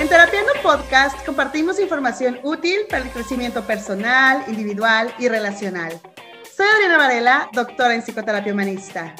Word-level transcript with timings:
En 0.00 0.08
Terapiando 0.08 0.52
Podcast 0.62 1.24
compartimos 1.24 1.78
información 1.78 2.40
útil 2.42 2.80
para 2.90 3.04
el 3.04 3.10
crecimiento 3.10 3.64
personal, 3.64 4.44
individual 4.48 5.14
y 5.18 5.28
relacional. 5.28 6.00
Soy 6.56 6.66
Adriana 6.66 6.98
Varela, 6.98 7.48
doctora 7.52 7.94
en 7.94 8.02
psicoterapia 8.02 8.52
humanista. 8.52 9.14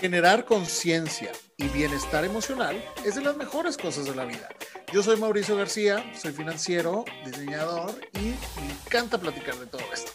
Generar 0.00 0.44
conciencia 0.44 1.30
y 1.56 1.68
bienestar 1.68 2.24
emocional 2.24 2.82
es 3.04 3.14
de 3.16 3.20
las 3.20 3.36
mejores 3.36 3.76
cosas 3.76 4.06
de 4.06 4.14
la 4.14 4.24
vida. 4.24 4.48
Yo 4.92 5.02
soy 5.02 5.16
Mauricio 5.18 5.56
García, 5.56 6.02
soy 6.14 6.32
financiero, 6.32 7.04
diseñador 7.24 7.94
y 8.14 8.34
me 8.60 8.72
encanta 8.86 9.18
platicar 9.18 9.54
de 9.56 9.66
todo 9.66 9.82
esto. 9.92 10.12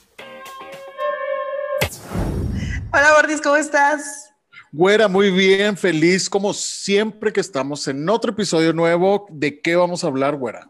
Hola 2.92 3.14
Gordis, 3.16 3.42
¿cómo 3.42 3.58
estás? 3.58 4.34
Güera, 4.72 5.08
muy 5.08 5.32
bien, 5.32 5.78
feliz 5.78 6.30
como 6.30 6.54
siempre 6.54 7.32
que 7.32 7.40
estamos 7.40 7.88
en 7.88 8.08
otro 8.10 8.32
episodio 8.32 8.74
nuevo. 8.74 9.26
¿De 9.30 9.62
qué 9.62 9.76
vamos 9.78 10.04
a 10.04 10.08
hablar, 10.08 10.36
güera? 10.36 10.70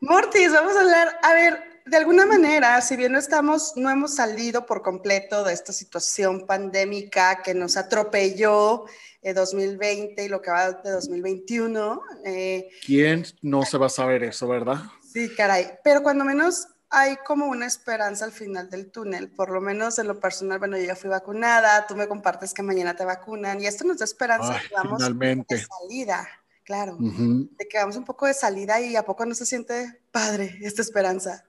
Mortis, 0.00 0.50
vamos 0.50 0.74
a 0.74 0.80
hablar, 0.80 1.18
a 1.22 1.34
ver, 1.34 1.72
de 1.84 1.96
alguna 1.96 2.24
manera, 2.24 2.80
si 2.80 2.96
bien 2.96 3.12
no 3.12 3.18
estamos, 3.18 3.74
no 3.76 3.90
hemos 3.90 4.14
salido 4.14 4.64
por 4.64 4.82
completo 4.82 5.44
de 5.44 5.52
esta 5.52 5.72
situación 5.72 6.46
pandémica 6.46 7.42
que 7.42 7.54
nos 7.54 7.76
atropelló 7.76 8.86
en 9.20 9.34
2020 9.34 10.24
y 10.24 10.28
lo 10.28 10.40
que 10.40 10.50
va 10.50 10.72
de 10.72 10.90
2021. 10.90 12.02
Eh, 12.24 12.68
¿Quién 12.84 13.24
no 13.42 13.64
se 13.64 13.76
va 13.76 13.86
a 13.86 13.90
saber 13.90 14.24
eso, 14.24 14.48
verdad? 14.48 14.78
Sí, 15.12 15.28
caray, 15.36 15.72
pero 15.84 16.02
cuando 16.02 16.24
menos 16.24 16.66
hay 16.92 17.16
como 17.26 17.46
una 17.46 17.66
esperanza 17.66 18.26
al 18.26 18.32
final 18.32 18.68
del 18.68 18.90
túnel, 18.90 19.30
por 19.30 19.50
lo 19.50 19.62
menos 19.62 19.98
en 19.98 20.06
lo 20.06 20.20
personal, 20.20 20.58
bueno, 20.58 20.76
yo 20.76 20.84
ya 20.84 20.94
fui 20.94 21.08
vacunada, 21.08 21.86
tú 21.86 21.96
me 21.96 22.06
compartes 22.06 22.52
que 22.52 22.62
mañana 22.62 22.94
te 22.94 23.04
vacunan 23.04 23.60
y 23.60 23.66
esto 23.66 23.84
nos 23.84 23.98
da 23.98 24.04
esperanza 24.04 24.60
que 24.60 24.74
vamos 24.74 25.02
finalmente. 25.02 25.54
de 25.54 25.64
salida, 25.64 26.28
claro, 26.64 26.98
de 27.00 27.68
que 27.68 27.78
vamos 27.78 27.96
un 27.96 28.04
poco 28.04 28.26
de 28.26 28.34
salida 28.34 28.78
y 28.78 28.94
a 28.94 29.04
poco 29.04 29.24
no 29.24 29.34
se 29.34 29.46
siente 29.46 30.02
padre 30.10 30.58
esta 30.60 30.82
esperanza. 30.82 31.44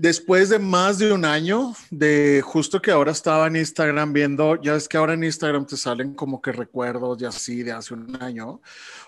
Después 0.00 0.48
de 0.48 0.58
más 0.58 0.96
de 0.96 1.12
un 1.12 1.26
año, 1.26 1.74
de 1.90 2.40
justo 2.42 2.80
que 2.80 2.90
ahora 2.90 3.12
estaba 3.12 3.48
en 3.48 3.56
Instagram 3.56 4.14
viendo, 4.14 4.58
ya 4.62 4.72
ves 4.72 4.88
que 4.88 4.96
ahora 4.96 5.12
en 5.12 5.24
Instagram 5.24 5.66
te 5.66 5.76
salen 5.76 6.14
como 6.14 6.40
que 6.40 6.52
recuerdos 6.52 7.20
y 7.20 7.26
así 7.26 7.62
de 7.62 7.72
hace 7.72 7.92
un 7.92 8.16
año. 8.22 8.62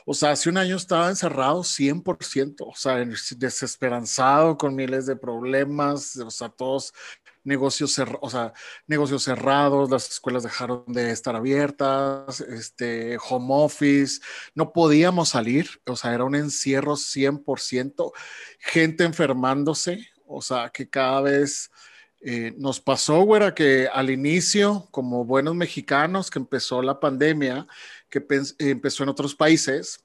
O 0.05 0.13
sea, 0.13 0.33
hace 0.33 0.51
un 0.51 0.59
año 0.59 0.77
estaba 0.77 1.09
encerrado 1.09 1.63
100%, 1.65 2.57
o 2.67 2.75
sea, 2.75 3.03
desesperanzado 3.39 4.59
con 4.59 4.75
miles 4.75 5.07
de 5.07 5.17
problemas, 5.17 6.15
o 6.19 6.31
sea, 6.31 6.51
todos 6.51 6.93
negocios, 7.43 7.99
negocios 8.87 9.23
cerrados, 9.23 9.91
las 9.91 10.11
escuelas 10.11 10.43
dejaron 10.43 10.85
de 10.89 11.11
estar 11.11 11.35
abiertas, 11.35 12.43
este, 12.43 13.17
home 13.31 13.49
office, 13.49 14.21
no 14.55 14.75
podíamos 14.75 15.31
salir, 15.31 15.71
o 15.87 15.97
sea, 15.97 16.13
era 16.13 16.25
un 16.25 16.35
encierro 16.35 16.97
100%, 16.97 18.13
gente 18.59 19.05
enfermándose, 19.05 20.12
o 20.33 20.43
sea, 20.43 20.71
que 20.71 20.89
cada 20.89 21.21
vez 21.21 21.71
eh, 22.21 22.55
nos 22.57 22.81
pasó, 22.81 23.23
güera, 23.23 23.55
que 23.55 23.89
al 23.93 24.11
inicio, 24.11 24.89
como 24.91 25.25
buenos 25.25 25.55
mexicanos, 25.55 26.31
que 26.31 26.39
empezó 26.39 26.83
la 26.83 27.01
pandemia, 27.01 27.67
que 28.09 28.25
empezó 28.59 29.03
en 29.03 29.09
otros 29.09 29.35
países 29.35 30.05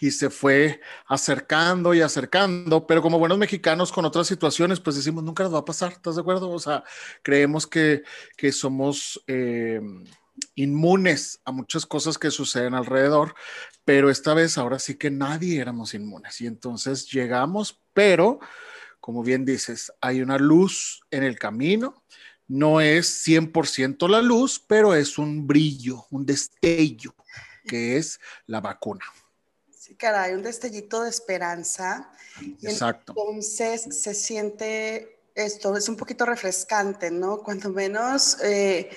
y 0.00 0.10
se 0.10 0.30
fue 0.30 0.80
acercando 1.06 1.94
y 1.94 2.00
acercando, 2.00 2.86
pero 2.86 3.02
como 3.02 3.18
buenos 3.18 3.38
mexicanos 3.38 3.92
con 3.92 4.04
otras 4.04 4.26
situaciones, 4.26 4.80
pues 4.80 4.96
decimos, 4.96 5.22
nunca 5.22 5.44
nos 5.44 5.54
va 5.54 5.58
a 5.58 5.64
pasar, 5.64 5.92
¿estás 5.92 6.16
de 6.16 6.22
acuerdo? 6.22 6.50
O 6.50 6.58
sea, 6.58 6.84
creemos 7.22 7.66
que, 7.66 8.02
que 8.36 8.52
somos... 8.52 9.22
Eh, 9.26 9.80
inmunes 10.54 11.40
a 11.44 11.52
muchas 11.52 11.86
cosas 11.86 12.18
que 12.18 12.30
suceden 12.30 12.74
alrededor, 12.74 13.34
pero 13.84 14.10
esta 14.10 14.34
vez 14.34 14.58
ahora 14.58 14.78
sí 14.78 14.96
que 14.96 15.10
nadie 15.10 15.60
éramos 15.60 15.94
inmunes 15.94 16.40
y 16.40 16.46
entonces 16.46 17.10
llegamos, 17.10 17.80
pero 17.92 18.40
como 19.04 19.22
bien 19.22 19.44
dices, 19.44 19.92
hay 20.00 20.22
una 20.22 20.38
luz 20.38 21.02
en 21.10 21.24
el 21.24 21.38
camino. 21.38 22.02
No 22.48 22.80
es 22.80 23.22
100% 23.26 24.08
la 24.08 24.22
luz, 24.22 24.58
pero 24.66 24.94
es 24.94 25.18
un 25.18 25.46
brillo, 25.46 26.06
un 26.10 26.24
destello, 26.24 27.14
que 27.66 27.98
es 27.98 28.18
la 28.46 28.62
vacuna. 28.62 29.04
Sí, 29.70 29.94
caray, 29.94 30.32
un 30.32 30.42
destellito 30.42 31.02
de 31.02 31.10
esperanza. 31.10 32.10
Exacto. 32.62 33.12
entonces 33.14 33.94
se 33.94 34.14
siente 34.14 35.20
esto, 35.34 35.76
es 35.76 35.86
un 35.90 35.96
poquito 35.96 36.24
refrescante, 36.24 37.10
¿no? 37.10 37.42
Cuando 37.42 37.68
menos, 37.68 38.38
eh, 38.42 38.88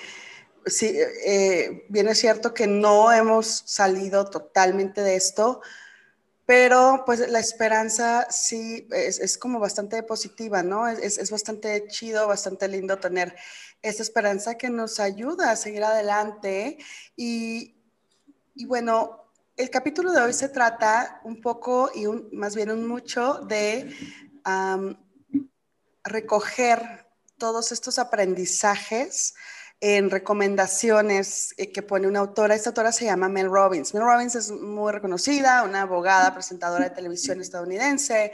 sí, 0.64 0.86
eh, 1.26 1.84
bien 1.90 2.08
es 2.08 2.16
cierto 2.16 2.54
que 2.54 2.66
no 2.66 3.12
hemos 3.12 3.62
salido 3.66 4.24
totalmente 4.30 5.02
de 5.02 5.16
esto, 5.16 5.60
pero 6.48 7.02
pues 7.04 7.28
la 7.28 7.40
esperanza 7.40 8.26
sí 8.30 8.88
es, 8.90 9.36
como 9.36 9.60
bastante 9.60 10.02
positiva, 10.02 10.62
¿no? 10.62 10.88
Es, 10.88 11.30
bastante 11.30 11.86
chido, 11.88 12.26
bastante 12.26 12.68
lindo 12.68 12.96
tener 12.96 13.36
esa 13.82 14.02
esperanza 14.02 14.56
que 14.56 14.70
nos 14.70 14.98
ayuda 14.98 15.50
a 15.50 15.56
seguir 15.56 15.84
adelante. 15.84 16.78
Y, 17.16 17.76
bueno, 18.64 19.26
el 19.58 19.68
capítulo 19.68 20.10
de 20.10 20.22
hoy 20.22 20.32
se 20.32 20.48
trata 20.48 21.20
un 21.22 21.42
poco 21.42 21.90
y 21.94 22.06
más 22.34 22.56
bien 22.56 22.70
un 22.70 22.88
mucho 22.88 23.40
de 23.40 23.94
recoger 26.02 27.10
todos 27.36 27.72
estos 27.72 27.98
aprendizajes 27.98 29.34
en 29.80 30.10
recomendaciones 30.10 31.54
eh, 31.56 31.70
que 31.70 31.82
pone 31.82 32.08
una 32.08 32.18
autora. 32.18 32.54
Esta 32.54 32.70
autora 32.70 32.90
se 32.90 33.04
llama 33.04 33.28
Mel 33.28 33.48
Robbins. 33.48 33.94
Mel 33.94 34.02
Robbins 34.02 34.34
es 34.34 34.50
muy 34.50 34.92
reconocida, 34.92 35.62
una 35.62 35.82
abogada, 35.82 36.34
presentadora 36.34 36.84
de 36.84 36.90
televisión 36.90 37.40
estadounidense. 37.40 38.32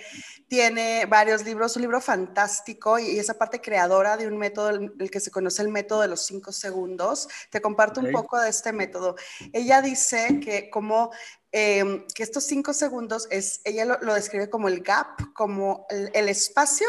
Tiene 0.49 1.05
varios 1.07 1.45
libros, 1.45 1.77
un 1.77 1.83
libro 1.83 2.01
fantástico 2.01 2.99
y 2.99 3.19
esa 3.19 3.35
parte 3.35 3.61
creadora 3.61 4.17
de 4.17 4.27
un 4.27 4.39
método, 4.39 4.71
el 4.71 5.11
que 5.11 5.21
se 5.21 5.31
conoce 5.31 5.61
el 5.61 5.69
método 5.69 6.01
de 6.01 6.09
los 6.09 6.25
cinco 6.25 6.51
segundos. 6.51 7.29
Te 7.51 7.61
comparto 7.61 8.01
un 8.01 8.11
poco 8.11 8.41
de 8.41 8.49
este 8.49 8.73
método. 8.73 9.17
Ella 9.53 9.83
dice 9.83 10.41
que 10.43 10.71
como 10.71 11.11
em, 11.53 12.07
que 12.15 12.23
estos 12.23 12.45
cinco 12.45 12.73
segundos 12.73 13.29
es, 13.31 13.61
ella 13.65 13.85
lo, 13.85 14.15
describe 14.15 14.49
como 14.49 14.69
el 14.69 14.81
gap, 14.81 15.33
como 15.35 15.87
el 15.91 16.29
espacio 16.29 16.89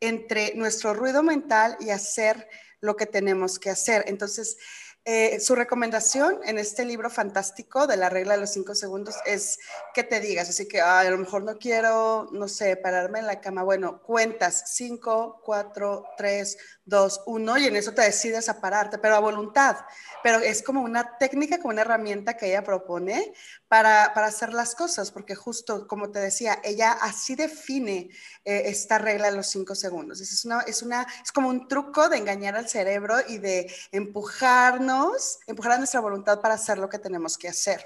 entre 0.00 0.54
nuestro 0.56 0.92
ruido 0.92 1.22
mental 1.22 1.76
y 1.78 1.90
hacer 1.90 2.48
lo 2.82 2.96
que 2.96 3.06
tenemos 3.06 3.58
que 3.58 3.70
hacer. 3.70 4.04
Entonces, 4.06 4.58
eh, 5.04 5.40
su 5.40 5.56
recomendación 5.56 6.38
en 6.44 6.58
este 6.58 6.84
libro 6.84 7.10
fantástico 7.10 7.88
de 7.88 7.96
la 7.96 8.08
regla 8.08 8.34
de 8.34 8.40
los 8.40 8.50
cinco 8.50 8.74
segundos 8.74 9.16
es 9.24 9.58
que 9.94 10.04
te 10.04 10.20
digas, 10.20 10.48
así 10.48 10.68
que 10.68 10.80
a 10.80 11.02
lo 11.10 11.18
mejor 11.18 11.42
no 11.42 11.58
quiero, 11.58 12.28
no 12.30 12.46
sé, 12.46 12.76
pararme 12.76 13.18
en 13.18 13.26
la 13.26 13.40
cama. 13.40 13.64
Bueno, 13.64 14.00
cuentas 14.02 14.64
cinco, 14.74 15.40
cuatro, 15.44 16.04
tres, 16.16 16.56
dos, 16.84 17.22
uno, 17.26 17.58
y 17.58 17.66
en 17.66 17.76
eso 17.76 17.92
te 17.92 18.02
decides 18.02 18.48
a 18.48 18.60
pararte, 18.60 18.98
pero 18.98 19.16
a 19.16 19.20
voluntad. 19.20 19.76
Pero 20.22 20.38
es 20.38 20.62
como 20.62 20.82
una 20.82 21.16
técnica, 21.18 21.58
como 21.58 21.70
una 21.70 21.82
herramienta 21.82 22.36
que 22.36 22.48
ella 22.48 22.64
propone 22.64 23.32
para, 23.68 24.12
para 24.14 24.26
hacer 24.28 24.52
las 24.52 24.74
cosas, 24.74 25.10
porque 25.10 25.34
justo 25.34 25.86
como 25.86 26.10
te 26.10 26.18
decía, 26.18 26.58
ella 26.62 26.92
así 26.92 27.34
define 27.34 28.10
eh, 28.44 28.62
esta 28.66 28.98
regla 28.98 29.30
de 29.30 29.36
los 29.36 29.46
cinco 29.48 29.74
segundos. 29.74 30.20
Es, 30.20 30.44
una, 30.44 30.60
es, 30.62 30.82
una, 30.82 31.06
es 31.22 31.32
como 31.32 31.48
un 31.48 31.68
truco 31.68 32.08
de 32.08 32.18
engañar 32.18 32.56
al 32.56 32.68
cerebro 32.68 33.16
y 33.28 33.38
de 33.38 33.72
empujarnos, 33.92 35.38
empujar 35.46 35.72
a 35.72 35.78
nuestra 35.78 36.00
voluntad 36.00 36.40
para 36.40 36.54
hacer 36.54 36.78
lo 36.78 36.88
que 36.88 36.98
tenemos 36.98 37.38
que 37.38 37.48
hacer. 37.48 37.84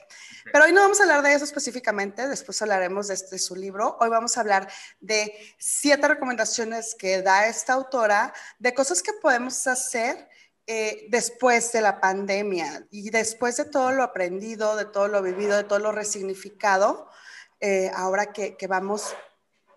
Pero 0.53 0.65
hoy 0.65 0.73
no 0.73 0.81
vamos 0.81 1.01
a 1.01 1.05
hablar 1.05 1.23
de 1.23 1.35
eso 1.35 1.45
específicamente, 1.45 2.29
después 2.29 2.61
hablaremos 2.63 3.09
de, 3.09 3.15
este, 3.15 3.39
su 3.39 3.57
libro. 3.57 3.97
Hoy 4.01 4.09
vamos 4.09 4.37
a 4.37 4.41
hablar 4.41 4.69
de 5.01 5.33
siete 5.59 6.09
recomendaciones 6.09 6.95
que 6.95 7.23
da 7.23 7.47
esta 7.47 7.73
autora 7.73 8.33
de 8.59 8.75
cosas 8.75 8.86
cosas 8.87 9.03
que 9.03 9.15
podemos 9.15 9.67
hacer 9.67 10.29
eh, 10.65 11.09
después 11.09 11.73
de 11.73 11.81
la 11.81 12.01
pandemia 12.01 12.87
y 12.93 13.11
después 13.11 13.57
de 13.57 13.65
todo 13.65 13.91
lo 13.91 14.05
aprendido, 14.05 14.77
de 14.77 14.85
todo 14.85 15.09
lo 15.09 15.23
vivido, 15.23 15.57
de 15.57 15.65
todo 15.65 15.81
lo 15.81 15.91
resignificado, 15.91 17.11
eh, 17.59 17.91
ahora 17.97 18.33
que, 18.33 18.57
que, 18.57 18.69
vamos, 18.69 19.13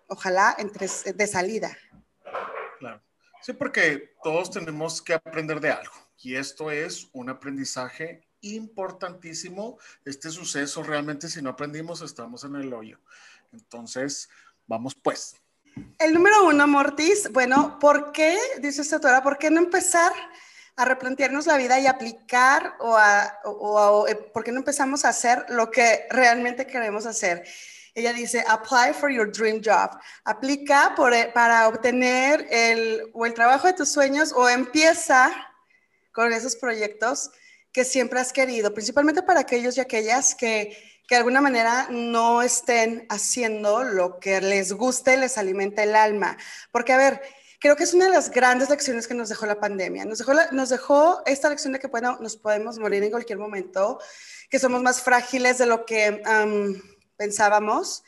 ojalá, 0.06 0.54
entre, 0.58 0.86
de 1.12 1.26
salida. 1.26 1.76
Claro. 2.78 3.02
Sí, 3.42 3.52
porque 3.52 4.14
todos 4.22 4.52
tenemos 4.52 5.02
que 5.02 5.14
aprender 5.14 5.58
de 5.58 5.72
algo 5.72 5.94
y 6.22 6.36
esto 6.36 6.70
es 6.70 7.08
un 7.12 7.30
aprendizaje 7.30 8.28
importantísimo. 8.42 9.76
Este 10.04 10.30
suceso 10.30 10.84
realmente 10.84 11.28
si 11.28 11.42
no 11.42 11.50
aprendimos 11.50 12.00
estamos 12.00 12.44
en 12.44 12.54
el 12.54 12.72
hoyo. 12.72 13.00
Entonces, 13.50 14.30
vamos 14.68 14.94
pues. 14.94 15.34
El 15.98 16.14
número 16.14 16.46
uno, 16.46 16.66
Mortis, 16.66 17.30
bueno, 17.30 17.78
¿por 17.78 18.12
qué, 18.12 18.38
dice 18.60 18.82
esta 18.82 18.96
autora, 18.96 19.22
por 19.22 19.38
qué 19.38 19.50
no 19.50 19.60
empezar 19.60 20.12
a 20.76 20.84
replantearnos 20.84 21.46
la 21.46 21.56
vida 21.56 21.78
y 21.78 21.86
aplicar 21.86 22.74
o, 22.80 22.96
a, 22.96 23.40
o, 23.44 24.08
eh, 24.08 24.14
por 24.14 24.42
qué 24.42 24.50
no 24.50 24.60
empezamos 24.60 25.04
a 25.04 25.10
hacer 25.10 25.44
lo 25.50 25.70
que 25.70 26.06
realmente 26.10 26.66
queremos 26.66 27.06
hacer? 27.06 27.44
Ella 27.94 28.12
dice, 28.12 28.42
apply 28.48 28.94
for 28.94 29.10
your 29.10 29.30
dream 29.30 29.60
job. 29.62 29.90
Aplica 30.24 30.94
por, 30.96 31.12
eh, 31.12 31.30
para 31.34 31.68
obtener 31.68 32.46
el, 32.50 33.10
o 33.12 33.26
el 33.26 33.34
trabajo 33.34 33.66
de 33.66 33.74
tus 33.74 33.90
sueños 33.90 34.32
o 34.32 34.48
empieza 34.48 35.30
con 36.12 36.32
esos 36.32 36.56
proyectos 36.56 37.30
que 37.72 37.84
siempre 37.84 38.20
has 38.20 38.32
querido, 38.32 38.72
principalmente 38.74 39.22
para 39.22 39.40
aquellos 39.40 39.76
y 39.76 39.80
aquellas 39.80 40.34
que 40.34 40.89
que 41.10 41.16
de 41.16 41.22
alguna 41.22 41.40
manera 41.40 41.88
no 41.90 42.40
estén 42.40 43.04
haciendo 43.08 43.82
lo 43.82 44.20
que 44.20 44.40
les 44.40 44.72
guste, 44.72 45.16
les 45.16 45.38
alimenta 45.38 45.82
el 45.82 45.96
alma. 45.96 46.38
Porque, 46.70 46.92
a 46.92 46.96
ver, 46.96 47.20
creo 47.58 47.74
que 47.74 47.82
es 47.82 47.94
una 47.94 48.04
de 48.04 48.12
las 48.12 48.30
grandes 48.30 48.70
lecciones 48.70 49.08
que 49.08 49.14
nos 49.14 49.28
dejó 49.28 49.44
la 49.44 49.58
pandemia. 49.58 50.04
Nos 50.04 50.18
dejó, 50.18 50.34
nos 50.52 50.68
dejó 50.68 51.20
esta 51.26 51.48
lección 51.48 51.72
de 51.72 51.80
que 51.80 51.88
bueno, 51.88 52.16
nos 52.20 52.36
podemos 52.36 52.78
morir 52.78 53.02
en 53.02 53.10
cualquier 53.10 53.40
momento, 53.40 53.98
que 54.48 54.60
somos 54.60 54.84
más 54.84 55.02
frágiles 55.02 55.58
de 55.58 55.66
lo 55.66 55.84
que 55.84 56.22
pensábamos. 57.16 58.04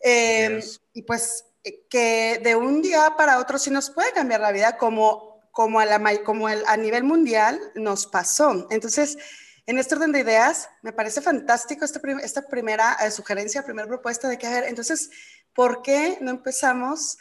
Em, 0.00 0.62
y 0.94 1.02
pues 1.02 1.44
que 1.90 2.40
de 2.42 2.56
un 2.56 2.80
día 2.80 3.16
para 3.18 3.38
otro 3.38 3.58
sí 3.58 3.68
nos 3.68 3.90
puede 3.90 4.12
cambiar 4.12 4.40
la 4.40 4.52
vida 4.52 4.78
como, 4.78 5.42
como, 5.50 5.78
a, 5.78 5.84
la, 5.84 6.00
como 6.24 6.46
a 6.46 6.76
nivel 6.78 7.04
mundial 7.04 7.60
nos 7.74 8.06
pasó. 8.06 8.66
Entonces, 8.70 9.18
en 9.66 9.78
este 9.78 9.96
orden 9.96 10.12
de 10.12 10.20
ideas, 10.20 10.68
me 10.82 10.92
parece 10.92 11.20
fantástico 11.20 11.84
esta, 11.84 12.00
esta 12.22 12.42
primera 12.46 12.94
eh, 13.04 13.10
sugerencia, 13.10 13.64
primera 13.64 13.88
propuesta 13.88 14.28
de 14.28 14.38
que, 14.38 14.46
a 14.46 14.50
ver, 14.50 14.64
entonces, 14.64 15.10
¿por 15.52 15.82
qué 15.82 16.18
no 16.20 16.30
empezamos 16.30 17.18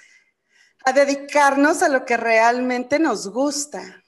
a 0.86 0.94
dedicarnos 0.94 1.82
a 1.82 1.90
lo 1.90 2.06
que 2.06 2.18
realmente 2.18 3.00
nos 3.00 3.28
gusta? 3.28 4.04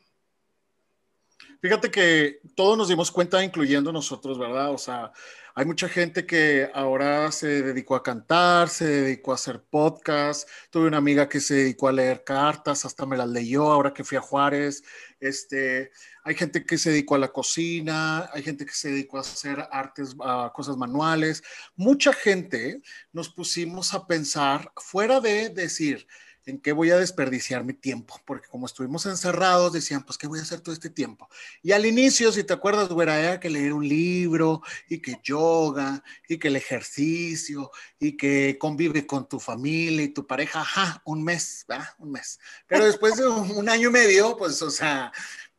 Fíjate 1.60 1.90
que 1.90 2.40
todos 2.56 2.78
nos 2.78 2.88
dimos 2.88 3.12
cuenta, 3.12 3.44
incluyendo 3.44 3.92
nosotros, 3.92 4.38
¿verdad? 4.38 4.72
O 4.72 4.78
sea, 4.78 5.12
hay 5.56 5.66
mucha 5.66 5.90
gente 5.90 6.28
que 6.28 6.70
ahora 6.72 7.32
se 7.32 7.64
dedicó 7.64 7.96
a 7.96 8.04
cantar, 8.04 8.70
se 8.70 8.86
dedicó 8.86 9.32
a 9.32 9.36
hacer 9.36 9.64
podcast. 9.64 10.48
Tuve 10.70 10.88
una 10.88 10.98
amiga 10.98 11.28
que 11.28 11.40
se 11.40 11.56
dedicó 11.56 11.88
a 11.88 11.94
leer 11.94 12.24
cartas, 12.24 12.86
hasta 12.86 13.08
me 13.08 13.18
las 13.18 13.28
leyó 13.28 13.72
ahora 13.72 13.92
que 13.92 14.04
fui 14.04 14.20
a 14.20 14.22
Juárez. 14.22 14.84
Este, 15.20 15.90
hay 16.28 16.36
gente 16.36 16.66
que 16.66 16.78
se 16.78 16.90
dedicó 16.90 17.16
a 17.16 17.20
la 17.20 17.30
cocina, 17.30 18.30
hay 18.34 18.44
gente 18.44 18.66
que 18.66 18.74
se 18.74 18.90
dedicó 18.90 19.18
a 19.18 19.22
hacer 19.22 19.66
artes, 19.72 20.14
a 20.22 20.52
cosas 20.54 20.76
manuales. 20.76 21.42
Mucha 21.78 22.12
gente 22.12 22.82
nos 23.14 23.30
pusimos 23.30 23.94
a 23.94 24.06
pensar 24.06 24.74
fuera 24.76 25.22
de 25.22 25.48
decir, 25.48 26.06
¿en 26.46 26.60
qué 26.60 26.74
voy 26.74 26.92
a 26.92 26.98
desperdiciar 26.98 27.64
mi 27.64 27.72
tiempo? 27.74 28.20
Porque 28.26 28.50
como 28.50 28.66
estuvimos 28.66 29.06
encerrados, 29.06 29.72
decían, 29.72 30.04
pues, 30.04 30.18
¿qué 30.18 30.28
voy 30.28 30.40
a 30.40 30.42
hacer 30.42 30.60
todo 30.60 30.74
este 30.74 30.90
tiempo? 30.90 31.30
Y 31.64 31.72
al 31.72 31.86
inicio, 31.86 32.30
si 32.34 32.44
te 32.44 32.52
acuerdas, 32.52 32.90
güera, 32.90 33.18
era 33.18 33.40
que 33.40 33.50
leer 33.50 33.72
un 33.72 33.88
libro, 33.88 34.62
y 34.90 35.00
que 35.00 35.22
yoga, 35.24 36.04
y 36.28 36.38
que 36.40 36.50
el 36.50 36.58
ejercicio, 36.58 37.72
y 38.00 38.18
que 38.18 38.58
convive 38.60 39.08
con 39.08 39.30
tu 39.30 39.40
familia 39.40 40.04
y 40.04 40.10
tu 40.10 40.28
pareja, 40.28 40.60
ajá, 40.60 41.02
un 41.06 41.24
mes, 41.24 41.64
¿verdad? 41.70 41.88
Un 42.00 42.12
mes. 42.12 42.38
Pero 42.68 42.84
después 42.84 43.16
de 43.16 43.28
un 43.28 43.70
año 43.70 43.88
y 43.88 43.94
medio, 43.94 44.36
pues, 44.36 44.62
o 44.62 44.72
sea, 44.72 45.14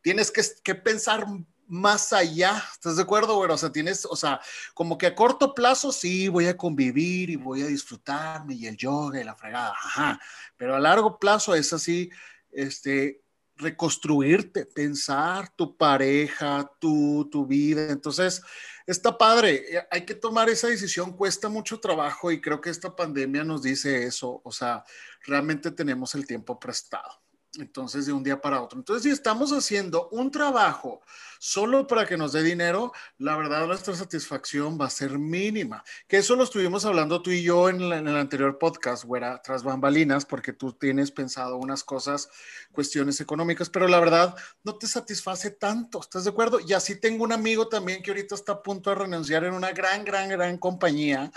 tienes 0.09 0.31
que, 0.31 0.41
que 0.63 0.73
pensar 0.73 1.23
más 1.67 2.13
allá, 2.13 2.63
¿estás 2.73 2.95
de 2.95 3.03
acuerdo, 3.03 3.35
güey? 3.35 3.51
O 3.51 3.57
sea, 3.59 3.71
tienes, 3.71 4.05
o 4.05 4.15
sea, 4.15 4.41
como 4.73 4.97
que 4.97 5.05
a 5.05 5.13
corto 5.13 5.53
plazo 5.53 5.91
sí 5.91 6.29
voy 6.29 6.47
a 6.47 6.57
convivir 6.57 7.29
y 7.29 7.35
voy 7.35 7.61
a 7.61 7.67
disfrutarme 7.67 8.55
y 8.55 8.65
el 8.65 8.75
yoga 8.75 9.21
y 9.21 9.23
la 9.23 9.35
fregada, 9.35 9.69
ajá, 9.69 10.19
pero 10.57 10.75
a 10.75 10.79
largo 10.79 11.19
plazo 11.19 11.53
es 11.53 11.71
así, 11.73 12.09
este, 12.51 13.21
reconstruirte, 13.55 14.65
pensar 14.65 15.55
tu 15.55 15.77
pareja, 15.77 16.67
tu, 16.79 17.29
tu 17.31 17.45
vida, 17.45 17.91
entonces, 17.91 18.41
está 18.87 19.15
padre, 19.15 19.77
eh, 19.77 19.87
hay 19.91 20.05
que 20.05 20.15
tomar 20.15 20.49
esa 20.49 20.69
decisión, 20.69 21.15
cuesta 21.15 21.49
mucho 21.49 21.79
trabajo 21.79 22.31
y 22.31 22.41
creo 22.41 22.59
que 22.59 22.71
esta 22.71 22.95
pandemia 22.95 23.43
nos 23.43 23.61
dice 23.61 24.05
eso, 24.05 24.41
o 24.43 24.51
sea, 24.51 24.83
realmente 25.27 25.69
tenemos 25.69 26.15
el 26.15 26.25
tiempo 26.25 26.59
prestado. 26.59 27.28
Entonces, 27.57 28.05
de 28.05 28.13
un 28.13 28.23
día 28.23 28.39
para 28.39 28.61
otro. 28.61 28.77
Entonces, 28.77 29.03
si 29.03 29.09
estamos 29.09 29.51
haciendo 29.51 30.07
un 30.09 30.29
trabajo 30.29 31.01
solo 31.39 31.87
para 31.87 32.05
que 32.05 32.15
nos 32.15 32.33
dé 32.33 32.43
dinero, 32.43 32.93
la 33.17 33.35
verdad 33.37 33.65
nuestra 33.65 33.95
satisfacción 33.95 34.77
va 34.79 34.85
a 34.85 34.89
ser 34.91 35.17
mínima. 35.17 35.83
Que 36.07 36.17
eso 36.17 36.35
lo 36.35 36.43
estuvimos 36.43 36.85
hablando 36.85 37.23
tú 37.23 37.31
y 37.31 37.41
yo 37.41 37.69
en, 37.69 37.81
el 37.81 38.15
anterior 38.15 38.59
podcast, 38.59 39.03
güera, 39.03 39.41
tras 39.41 39.63
bambalinas, 39.63 40.25
porque 40.25 40.53
tú 40.53 40.73
tienes 40.73 41.09
pensado 41.09 41.57
unas 41.57 41.83
cosas, 41.83 42.29
cuestiones 42.71 43.19
económicas, 43.19 43.69
pero 43.69 43.87
la 43.87 43.99
verdad 43.99 44.35
no 44.63 44.75
te 44.75 44.85
satisface 44.85 45.49
tanto, 45.49 46.01
¿estás 46.01 46.25
de 46.25 46.29
acuerdo? 46.29 46.59
Y 46.59 46.73
así 46.73 46.99
tengo 46.99 47.23
un 47.23 47.31
amigo 47.31 47.67
también 47.67 48.03
que 48.03 48.11
ahorita 48.11 48.35
está 48.35 48.51
a 48.51 48.61
punto 48.61 48.91
de 48.91 48.97
renunciar 48.97 49.43
en 49.43 49.53
una 49.53 49.71
gran, 49.71 50.05
gran, 50.05 50.29
gran 50.29 50.57
compañía, 50.57 51.31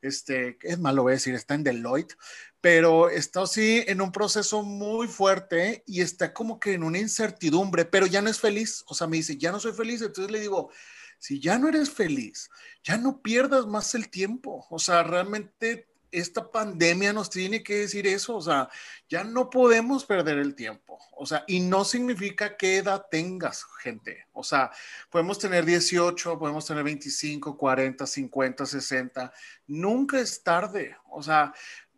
este, 0.00 0.56
es 0.62 0.78
malo 0.78 1.04
decir, 1.04 1.34
está 1.34 1.54
en 1.54 1.64
Deloitte, 1.64 2.16
pero 2.60 3.08
está 3.08 3.42
así 3.42 3.84
en 3.86 4.00
un 4.00 4.10
proceso 4.10 4.62
muy 4.62 5.06
fuerte 5.06 5.84
y 5.86 6.00
está 6.00 6.32
como 6.32 6.58
que 6.58 6.74
en 6.74 6.82
una 6.82 6.98
incertidumbre, 6.98 7.84
pero 7.84 8.06
ya 8.06 8.20
no 8.20 8.30
es 8.30 8.40
feliz. 8.40 8.84
O 8.86 8.94
sea, 8.94 9.06
me 9.06 9.18
dice, 9.18 9.36
ya 9.36 9.52
no 9.52 9.60
soy 9.60 9.72
feliz. 9.72 10.02
Entonces 10.02 10.32
le 10.32 10.40
digo, 10.40 10.70
si 11.18 11.40
ya 11.40 11.58
no 11.58 11.68
eres 11.68 11.90
feliz, 11.90 12.50
ya 12.82 12.96
no 12.96 13.20
pierdas 13.22 13.66
más 13.66 13.94
el 13.94 14.08
tiempo. 14.08 14.66
O 14.70 14.78
sea, 14.78 15.02
realmente 15.02 15.88
esta 16.10 16.50
pandemia 16.50 17.12
nos 17.12 17.28
tiene 17.30 17.62
que 17.62 17.76
decir 17.76 18.06
eso. 18.06 18.36
O 18.36 18.42
sea, 18.42 18.68
ya 19.08 19.24
no 19.24 19.50
podemos 19.50 20.04
perder 20.04 20.38
el 20.38 20.54
tiempo. 20.54 20.98
O 21.12 21.26
sea, 21.26 21.44
y 21.46 21.60
no 21.60 21.84
significa 21.84 22.56
qué 22.56 22.78
edad 22.78 23.06
tengas, 23.10 23.64
gente. 23.82 24.26
O 24.32 24.42
sea, 24.42 24.70
podemos 25.10 25.38
tener 25.38 25.64
18, 25.64 26.38
podemos 26.38 26.66
tener 26.66 26.84
25, 26.84 27.56
40, 27.56 28.06
50, 28.06 28.66
60. 28.66 29.32
Nunca 29.66 30.20
es 30.20 30.42
tarde. 30.42 30.96
O 31.10 31.22
sea, 31.22 31.52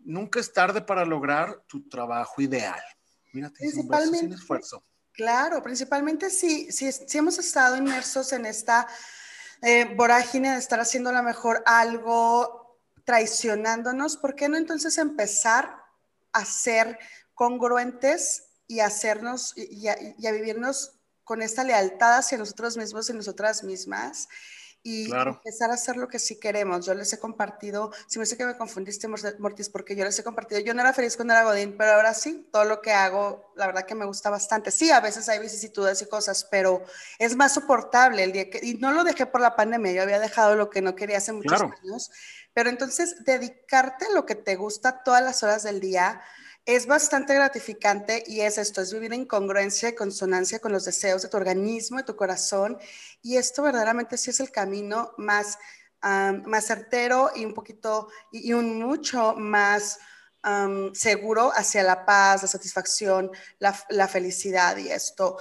nunca 0.05 0.41
es 0.41 0.53
tarde 0.53 0.81
para 0.81 1.05
lograr 1.05 1.63
tu 1.67 1.89
trabajo 1.89 2.41
ideal. 2.41 2.81
Mírate, 3.33 3.57
principalmente, 3.59 4.19
sin 4.19 4.33
esfuerzo. 4.33 4.83
Claro, 5.13 5.63
principalmente 5.63 6.31
si, 6.31 6.71
si, 6.73 6.91
si, 6.93 7.19
hemos 7.19 7.39
estado 7.39 7.77
inmersos 7.77 8.33
en 8.33 8.47
esta 8.47 8.87
eh, 9.63 9.85
vorágine 9.97 10.53
de 10.53 10.59
estar 10.59 10.81
haciendo 10.81 11.11
a 11.11 11.15
lo 11.15 11.23
mejor 11.23 11.63
algo 11.67 12.79
traicionándonos, 13.05 14.17
¿por 14.17 14.35
qué 14.35 14.49
no 14.49 14.57
entonces 14.57 14.99
empezar 14.99 15.77
a 16.33 16.45
ser 16.45 16.99
congruentes 17.35 18.45
y 18.67 18.81
hacernos 18.81 19.53
y 19.57 19.89
a 19.89 20.33
vivirnos 20.33 20.93
con 21.25 21.43
esta 21.43 21.65
lealtad 21.65 22.19
hacia 22.19 22.39
nosotros 22.39 22.77
mismos 22.77 23.11
y 23.11 23.15
nosotras 23.15 23.65
mismas? 23.65 24.29
Y 24.83 25.11
empezar 25.13 25.71
a 25.71 25.75
hacer 25.75 25.97
lo 25.97 26.09
que 26.09 26.19
sí 26.19 26.41
queremos. 26.41 26.87
Yo 26.87 26.95
les 26.95 27.13
he 27.13 27.19
compartido, 27.19 27.93
si 28.07 28.19
me 28.19 28.27
sé 28.27 28.37
que 28.37 28.47
me 28.47 28.57
confundiste, 28.57 29.09
Mortis, 29.09 29.69
porque 29.69 29.95
yo 29.95 30.05
les 30.05 30.19
he 30.19 30.25
compartido, 30.25 30.61
yo 30.61 30.73
no 30.73 30.81
era 30.81 30.93
feliz 30.93 31.17
cuando 31.17 31.35
era 31.35 31.45
Godín, 31.45 31.77
pero 31.77 31.93
ahora 31.93 32.15
sí, 32.15 32.49
todo 32.51 32.65
lo 32.65 32.81
que 32.81 32.93
hago, 32.93 33.53
la 33.57 33.67
verdad 33.67 33.85
que 33.85 33.95
me 33.95 34.07
gusta 34.07 34.31
bastante. 34.31 34.71
Sí, 34.71 34.91
a 34.91 35.01
veces 35.01 35.29
hay 35.29 35.39
vicisitudes 35.39 36.01
y 36.03 36.07
cosas, 36.07 36.47
pero 36.51 36.83
es 37.19 37.37
más 37.37 37.55
soportable 37.55 38.25
el 38.25 38.33
día 38.33 38.49
que, 38.49 38.61
y 38.63 38.75
no 38.75 38.93
lo 38.93 39.05
dejé 39.05 39.27
por 39.27 39.41
la 39.41 39.55
pandemia, 39.55 39.93
yo 39.93 40.03
había 40.03 40.19
dejado 40.19 40.57
lo 40.57 40.71
que 40.71 40.81
no 40.81 40.95
quería 40.95 41.19
hace 41.19 41.33
muchos 41.33 41.61
años, 41.61 42.11
pero 42.55 42.71
entonces 42.71 43.25
dedicarte 43.25 44.07
a 44.07 44.13
lo 44.13 44.25
que 44.25 44.35
te 44.35 44.57
gusta 44.57 45.03
todas 45.03 45.23
las 45.23 45.43
horas 45.43 45.63
del 45.63 45.81
día, 45.81 46.23
es 46.75 46.87
bastante 46.87 47.35
gratificante 47.35 48.23
y 48.27 48.41
es 48.41 48.59
esto, 48.59 48.81
es 48.81 48.93
vivir 48.93 49.13
en 49.13 49.25
congruencia 49.25 49.89
y 49.89 49.95
consonancia 49.95 50.59
con 50.59 50.73
los 50.73 50.85
deseos 50.85 51.23
de 51.23 51.29
tu 51.29 51.37
organismo, 51.37 51.99
de 51.99 52.05
tu 52.05 52.17
corazón. 52.17 52.79
Y 53.23 53.37
esto 53.37 53.63
verdaderamente 53.63 54.17
sí 54.17 54.31
es 54.31 54.41
el 54.41 54.51
camino 54.51 55.13
más, 55.17 55.59
más 56.03 56.67
certero 56.67 57.31
y 57.35 57.45
un 57.45 57.55
poquito, 57.55 58.09
y, 58.33 58.53
un 58.53 58.81
mucho 58.81 59.35
más 59.35 59.99
seguro 60.93 61.51
hacia 61.55 61.83
la 61.83 62.05
paz, 62.05 62.43
la 62.43 62.49
satisfacción, 62.49 63.31
la, 63.59 64.09
felicidad 64.09 64.77
y 64.77 64.89
esto. 64.89 65.39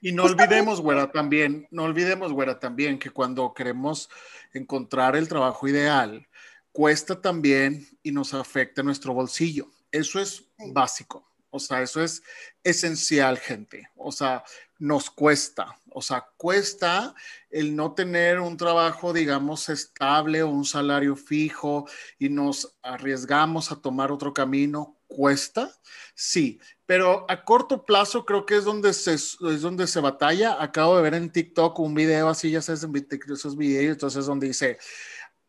Y 0.00 0.12
no 0.12 0.24
olvidemos, 0.24 0.80
güera, 0.80 1.10
también, 1.10 1.68
no 1.70 1.84
olvidemos, 1.84 2.32
güera, 2.32 2.58
también 2.58 2.98
que 2.98 3.10
cuando 3.10 3.52
queremos 3.52 4.08
encontrar 4.52 5.14
el 5.16 5.28
trabajo 5.28 5.68
ideal, 5.68 6.26
cuesta 6.72 7.20
también 7.20 7.86
y 8.02 8.12
nos 8.12 8.32
afecta 8.32 8.82
nuestro 8.82 9.12
bolsillo. 9.12 9.68
Eso 9.92 10.20
es 10.20 10.44
básico. 10.72 11.26
O 11.50 11.58
sea, 11.58 11.82
eso 11.82 12.02
es 12.02 12.22
esencial, 12.62 13.38
gente. 13.38 13.88
O 13.96 14.12
sea, 14.12 14.44
nos 14.78 15.10
cuesta. 15.10 15.76
O 15.92 16.00
sea, 16.00 16.26
cuesta 16.36 17.14
el 17.50 17.74
no 17.74 17.92
tener 17.94 18.38
un 18.38 18.56
trabajo, 18.56 19.12
digamos, 19.12 19.68
estable 19.68 20.42
o 20.42 20.48
un 20.48 20.64
salario 20.64 21.16
fijo 21.16 21.88
y 22.18 22.28
nos 22.28 22.76
arriesgamos 22.82 23.72
a 23.72 23.80
tomar 23.80 24.12
otro 24.12 24.32
camino. 24.32 24.96
¿Cuesta? 25.08 25.68
Sí, 26.14 26.60
pero 26.86 27.26
a 27.28 27.44
corto 27.44 27.84
plazo 27.84 28.24
creo 28.24 28.46
que 28.46 28.56
es 28.56 28.64
donde 28.64 28.92
se, 28.92 29.14
es 29.14 29.38
donde 29.40 29.88
se 29.88 29.98
batalla. 29.98 30.62
Acabo 30.62 30.96
de 30.96 31.02
ver 31.02 31.14
en 31.14 31.32
TikTok 31.32 31.76
un 31.80 31.94
video 31.94 32.28
así, 32.28 32.52
ya 32.52 32.62
sabes, 32.62 32.84
en 32.84 32.92
esos 33.32 33.56
videos, 33.56 33.94
entonces 33.94 34.26
donde 34.26 34.46
dice, 34.46 34.78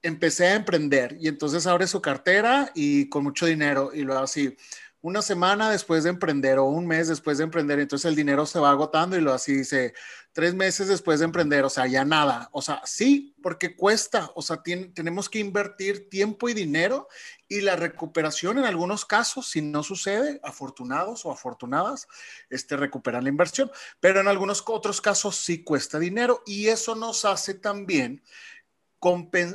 empecé 0.04 0.48
a 0.48 0.56
emprender 0.56 1.18
y 1.20 1.28
entonces 1.28 1.68
abre 1.68 1.88
su 1.88 2.02
cartera 2.02 2.72
y 2.74 3.10
con 3.10 3.24
mucho 3.24 3.46
dinero 3.46 3.92
y 3.94 4.02
luego 4.02 4.22
así, 4.22 4.56
una 5.02 5.24
semana 5.24 5.72
después 5.72 6.04
de 6.04 6.12
emprender 6.12 6.60
o 6.60 6.66
un 6.66 6.86
mes 6.86 7.08
después 7.08 7.40
de 7.40 7.46
emprender, 7.46 7.80
entonces 7.80 8.08
el 8.08 8.16
dinero 8.16 8.46
se 8.46 8.60
va 8.60 8.70
agotando 8.70 9.18
y 9.18 9.22
lo 9.22 9.34
así 9.34 9.54
dice, 9.54 9.94
tres 10.32 10.54
meses 10.54 10.88
después 10.88 11.20
de 11.20 11.26
emprender, 11.26 11.66
o 11.66 11.70
sea, 11.70 11.88
ya 11.88 12.06
nada, 12.06 12.50
o 12.52 12.62
sea, 12.62 12.82
sí, 12.86 13.36
porque 13.42 13.76
cuesta, 13.76 14.32
o 14.36 14.44
sea, 14.44 14.62
tenemos 14.62 15.28
que 15.28 15.40
invertir 15.40 16.08
tiempo 16.10 16.50
y 16.50 16.54
dinero 16.54 17.08
y 17.48 17.62
la 17.62 17.76
recuperación 17.76 18.60
en 18.60 18.66
algunos 18.66 19.04
casos, 19.04 19.50
si 19.50 19.62
no 19.62 19.82
sucede, 19.82 20.40
afortunados 20.44 21.26
o 21.26 21.32
afortunadas, 21.32 22.08
este, 22.52 22.78
recuperan 22.78 23.24
la 23.24 23.30
inversión, 23.30 23.72
pero 24.00 24.22
en 24.22 24.28
algunos 24.28 24.64
otros 24.68 25.02
casos 25.02 25.36
sí 25.36 25.64
cuesta 25.64 25.98
dinero 25.98 26.44
y 26.46 26.68
eso 26.68 26.96
nos 26.96 27.26
hace 27.26 27.56
también 27.56 28.22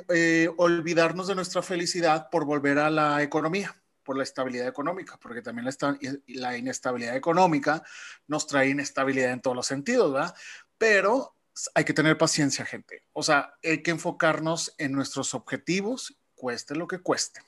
eh, 0.09 0.49
olvidarnos 0.57 1.29
de 1.29 1.35
nuestra 1.35 1.63
felicidad 1.63 2.29
por 2.31 2.45
volver 2.45 2.79
a 2.79 2.91
la 2.91 3.23
economía, 3.23 3.75
por 4.03 4.17
la 4.17 4.23
estabilidad 4.23 4.67
económica, 4.67 5.19
porque 5.21 5.43
también 5.43 5.67
la, 5.67 5.99
la 6.27 6.57
inestabilidad 6.57 7.17
económica 7.17 7.83
nos 8.27 8.47
trae 8.47 8.71
inestabilidad 8.71 9.33
en 9.33 9.41
todos 9.41 9.57
los 9.57 9.67
sentidos, 9.67 10.13
¿verdad? 10.13 10.35
Pero 10.79 11.37
hay 11.75 11.85
que 11.85 11.95
tener 11.95 12.19
paciencia, 12.19 12.65
gente. 12.65 13.03
O 13.13 13.23
sea, 13.23 13.55
hay 13.63 13.83
que 13.83 13.91
enfocarnos 13.91 14.75
en 14.79 14.93
nuestros 14.93 15.35
objetivos, 15.35 16.17
cueste 16.35 16.75
lo 16.75 16.87
que 16.87 16.99
cueste. 16.99 17.41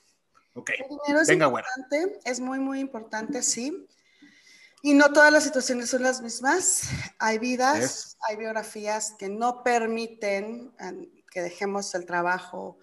Ok. 0.55 0.71
Venga, 1.27 1.47
bueno. 1.47 1.67
Es 2.25 2.39
muy, 2.39 2.59
muy 2.59 2.79
importante, 2.79 3.43
sí. 3.43 3.87
Y 4.81 4.93
no 4.93 5.11
todas 5.11 5.31
las 5.31 5.43
situaciones 5.43 5.89
son 5.89 6.03
las 6.03 6.21
mismas. 6.21 6.89
Hay 7.19 7.37
vidas, 7.37 8.17
hay 8.27 8.37
biografías 8.37 9.13
que 9.19 9.29
no 9.29 9.63
permiten 9.63 10.71
que 11.29 11.41
dejemos 11.41 11.93
el 11.95 12.05
trabajo 12.05 12.77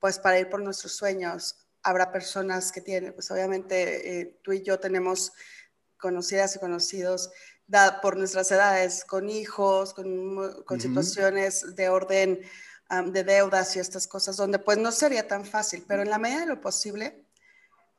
pues 0.00 0.18
para 0.18 0.38
ir 0.38 0.48
por 0.48 0.62
nuestros 0.62 0.92
sueños. 0.92 1.66
Habrá 1.82 2.12
personas 2.12 2.72
que 2.72 2.80
tienen, 2.80 3.12
pues 3.12 3.30
obviamente 3.30 4.20
eh, 4.20 4.38
tú 4.42 4.52
y 4.52 4.62
yo 4.62 4.78
tenemos 4.78 5.32
conocidas 5.98 6.54
y 6.56 6.58
conocidos 6.58 7.30
por 8.00 8.16
nuestras 8.16 8.50
edades, 8.50 9.04
con 9.04 9.28
hijos, 9.28 9.92
con, 9.92 10.62
con 10.64 10.80
situaciones 10.80 11.74
de 11.76 11.88
orden 11.88 12.40
de 13.06 13.24
deudas 13.24 13.76
y 13.76 13.80
estas 13.80 14.06
cosas, 14.06 14.36
donde 14.36 14.58
pues 14.58 14.78
no 14.78 14.90
sería 14.90 15.28
tan 15.28 15.44
fácil, 15.44 15.84
pero 15.86 16.02
en 16.02 16.08
la 16.08 16.18
medida 16.18 16.40
de 16.40 16.46
lo 16.46 16.60
posible, 16.60 17.22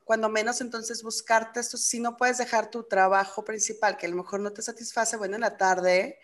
cuando 0.04 0.30
menos 0.30 0.62
entonces 0.62 1.04
buscarte 1.04 1.60
esto, 1.60 1.78
si 1.78 2.00
no 2.00 2.18
puedes 2.18 2.40
dejar 2.40 2.72
tu 2.72 2.82
trabajo 2.84 3.46
principal, 3.46 3.98
que 3.98 4.08
a 4.08 4.10
lo 4.10 4.16
mejor 4.16 4.40
no 4.40 4.52
te 4.52 4.64
satisface, 4.64 5.18
bueno, 5.18 5.36
en 5.36 5.42
la 5.42 5.58
tarde, 5.58 6.20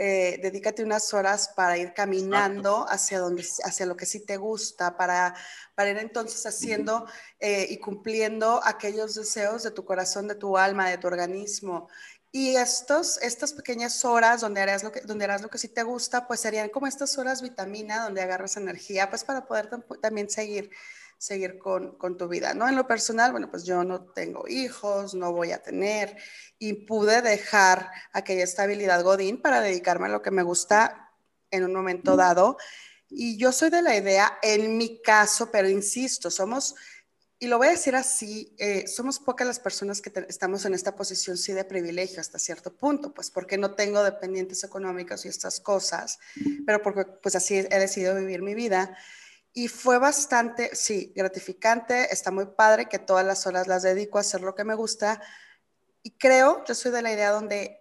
eh, 0.00 0.38
dedícate 0.40 0.84
unas 0.84 1.12
horas 1.12 1.48
para 1.56 1.76
ir 1.76 1.92
caminando 1.92 2.86
hacia, 2.88 3.18
donde, 3.18 3.44
hacia 3.64 3.84
lo 3.84 3.96
que 3.96 4.06
sí 4.06 4.20
te 4.20 4.36
gusta, 4.36 4.96
para, 4.96 5.34
para 5.74 5.90
ir 5.90 5.98
entonces 5.98 6.46
haciendo 6.46 7.04
eh, 7.40 7.66
y 7.68 7.78
cumpliendo 7.78 8.60
aquellos 8.64 9.16
deseos 9.16 9.64
de 9.64 9.72
tu 9.72 9.84
corazón, 9.84 10.28
de 10.28 10.36
tu 10.36 10.56
alma, 10.56 10.88
de 10.88 10.98
tu 10.98 11.08
organismo. 11.08 11.88
Y 12.30 12.54
estos, 12.54 13.20
estas 13.22 13.52
pequeñas 13.52 14.04
horas 14.04 14.42
donde 14.42 14.60
harás, 14.60 14.84
lo 14.84 14.92
que, 14.92 15.00
donde 15.00 15.24
harás 15.24 15.42
lo 15.42 15.48
que 15.48 15.58
sí 15.58 15.66
te 15.66 15.82
gusta, 15.82 16.28
pues 16.28 16.38
serían 16.38 16.68
como 16.68 16.86
estas 16.86 17.18
horas 17.18 17.42
vitamina 17.42 18.04
donde 18.04 18.22
agarras 18.22 18.56
energía, 18.56 19.10
pues 19.10 19.24
para 19.24 19.46
poder 19.48 19.68
también 20.00 20.30
seguir, 20.30 20.70
seguir 21.18 21.58
con, 21.58 21.98
con, 21.98 22.16
tu 22.16 22.28
vida, 22.28 22.54
¿no? 22.54 22.68
En 22.68 22.76
lo 22.76 22.86
personal, 22.86 23.32
bueno, 23.32 23.50
pues 23.50 23.64
yo 23.64 23.84
no 23.84 24.02
tengo 24.12 24.46
hijos, 24.48 25.14
no 25.14 25.32
voy 25.32 25.52
a 25.52 25.62
tener 25.62 26.16
y 26.58 26.86
pude 26.86 27.20
dejar 27.22 27.90
aquella 28.12 28.44
estabilidad 28.44 29.02
Godín 29.02 29.42
para 29.42 29.60
dedicarme 29.60 30.06
a 30.06 30.10
lo 30.10 30.22
que 30.22 30.30
me 30.30 30.42
gusta 30.42 31.12
en 31.50 31.64
un 31.64 31.74
momento 31.74 32.16
dado. 32.16 32.56
Y 33.10 33.36
yo 33.36 33.52
soy 33.52 33.70
de 33.70 33.82
la 33.82 33.96
idea, 33.96 34.38
en 34.42 34.76
mi 34.76 35.02
caso, 35.02 35.50
pero 35.50 35.68
insisto, 35.68 36.30
somos 36.30 36.74
y 37.40 37.46
lo 37.46 37.58
voy 37.58 37.68
a 37.68 37.70
decir 37.70 37.94
así, 37.94 38.52
eh, 38.58 38.88
somos 38.88 39.20
pocas 39.20 39.46
las 39.46 39.60
personas 39.60 40.00
que 40.00 40.12
estamos 40.28 40.64
en 40.64 40.74
esta 40.74 40.96
posición 40.96 41.38
sí 41.38 41.52
de 41.52 41.64
privilegio 41.64 42.20
hasta 42.20 42.36
cierto 42.36 42.74
punto, 42.74 43.14
pues 43.14 43.30
porque 43.30 43.56
no 43.56 43.76
tengo 43.76 44.02
dependientes 44.02 44.64
económicos 44.64 45.24
y 45.24 45.28
estas 45.28 45.60
cosas, 45.60 46.18
pero 46.66 46.82
porque 46.82 47.04
pues 47.04 47.36
así 47.36 47.58
he 47.58 47.78
decidido 47.78 48.16
vivir 48.16 48.42
mi 48.42 48.54
vida. 48.54 48.96
Y 49.52 49.68
fue 49.68 49.98
bastante, 49.98 50.74
sí, 50.74 51.12
gratificante, 51.16 52.12
está 52.12 52.30
muy 52.30 52.46
padre 52.46 52.86
que 52.86 52.98
todas 52.98 53.24
las 53.24 53.46
horas 53.46 53.66
las 53.66 53.82
dedico 53.82 54.18
a 54.18 54.20
hacer 54.20 54.40
lo 54.42 54.54
que 54.54 54.64
me 54.64 54.74
gusta. 54.74 55.20
Y 56.02 56.12
creo, 56.12 56.64
yo 56.64 56.74
soy 56.74 56.92
de 56.92 57.02
la 57.02 57.12
idea 57.12 57.30
donde 57.30 57.78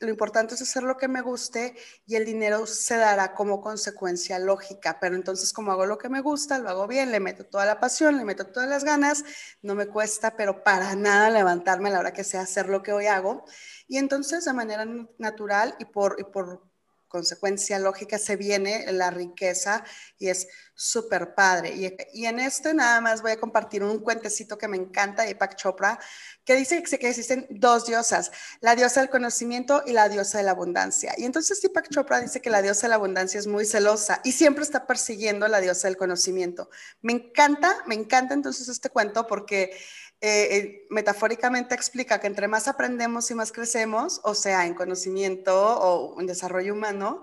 lo 0.00 0.08
importante 0.08 0.54
es 0.54 0.62
hacer 0.62 0.82
lo 0.82 0.96
que 0.96 1.08
me 1.08 1.20
guste 1.20 1.76
y 2.06 2.16
el 2.16 2.24
dinero 2.24 2.66
se 2.66 2.96
dará 2.96 3.34
como 3.34 3.60
consecuencia 3.60 4.38
lógica, 4.38 4.98
pero 4.98 5.14
entonces 5.14 5.52
como 5.52 5.72
hago 5.72 5.84
lo 5.84 5.98
que 5.98 6.08
me 6.08 6.22
gusta, 6.22 6.58
lo 6.58 6.70
hago 6.70 6.86
bien, 6.86 7.12
le 7.12 7.20
meto 7.20 7.44
toda 7.44 7.66
la 7.66 7.80
pasión, 7.80 8.16
le 8.16 8.24
meto 8.24 8.46
todas 8.46 8.68
las 8.68 8.82
ganas, 8.82 9.24
no 9.60 9.74
me 9.74 9.86
cuesta, 9.86 10.36
pero 10.36 10.64
para 10.64 10.96
nada 10.96 11.28
levantarme 11.28 11.90
a 11.90 11.92
la 11.92 11.98
hora 12.00 12.12
que 12.14 12.24
sea 12.24 12.40
hacer 12.40 12.68
lo 12.68 12.82
que 12.82 12.92
hoy 12.92 13.06
hago. 13.06 13.44
Y 13.88 13.98
entonces 13.98 14.44
de 14.46 14.54
manera 14.54 14.86
natural 15.18 15.76
y 15.78 15.84
por, 15.84 16.16
y 16.18 16.24
por 16.24 16.69
consecuencia 17.10 17.78
lógica 17.78 18.18
se 18.18 18.36
viene 18.36 18.90
la 18.92 19.10
riqueza 19.10 19.84
y 20.16 20.28
es 20.28 20.46
súper 20.74 21.34
padre. 21.34 21.74
Y, 22.12 22.24
en 22.24 22.40
este 22.40 22.72
nada 22.72 23.02
más 23.02 23.20
voy 23.20 23.32
a 23.32 23.40
compartir 23.40 23.82
un 23.82 23.98
cuentecito 23.98 24.56
que 24.56 24.68
me 24.68 24.78
encanta 24.78 25.22
de 25.22 25.28
Deepak 25.28 25.56
Chopra, 25.56 25.98
que 26.44 26.54
dice 26.54 26.82
que 26.82 27.08
existen 27.08 27.46
dos 27.50 27.84
diosas, 27.84 28.30
la 28.60 28.76
diosa 28.76 29.00
del 29.00 29.10
conocimiento 29.10 29.82
y 29.84 29.92
la 29.92 30.08
diosa 30.08 30.38
de 30.38 30.44
la 30.44 30.52
abundancia. 30.52 31.12
Y 31.18 31.24
entonces 31.24 31.60
Deepak 31.60 31.90
Chopra 31.90 32.20
dice 32.20 32.40
que 32.40 32.48
la 32.48 32.62
diosa 32.62 32.86
de 32.86 32.90
la 32.90 32.94
abundancia 32.94 33.38
es 33.38 33.46
muy 33.46 33.66
celosa 33.66 34.20
y 34.24 34.32
siempre 34.32 34.64
está 34.64 34.86
persiguiendo 34.86 35.44
a 35.44 35.50
la 35.50 35.60
diosa 35.60 35.88
del 35.88 35.98
conocimiento. 35.98 36.70
Me 37.02 37.12
encanta, 37.12 37.76
me 37.86 37.96
encanta 37.96 38.32
entonces 38.32 38.68
este 38.68 38.88
cuento 38.88 39.26
porque 39.26 39.76
eh, 40.22 40.56
eh, 40.56 40.86
metafóricamente 40.90 41.74
explica 41.74 42.20
que 42.20 42.26
entre 42.26 42.46
más 42.46 42.68
aprendemos 42.68 43.30
y 43.30 43.34
más 43.34 43.52
crecemos, 43.52 44.20
o 44.22 44.34
sea, 44.34 44.66
en 44.66 44.74
conocimiento 44.74 45.54
o 45.54 46.20
en 46.20 46.26
desarrollo 46.26 46.74
humano, 46.74 47.22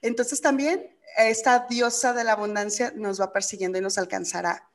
entonces 0.00 0.40
también 0.40 0.96
esta 1.16 1.66
diosa 1.68 2.12
de 2.12 2.24
la 2.24 2.32
abundancia 2.32 2.92
nos 2.96 3.20
va 3.20 3.32
persiguiendo 3.32 3.78
y 3.78 3.82
nos 3.82 3.98
alcanzará. 3.98 4.70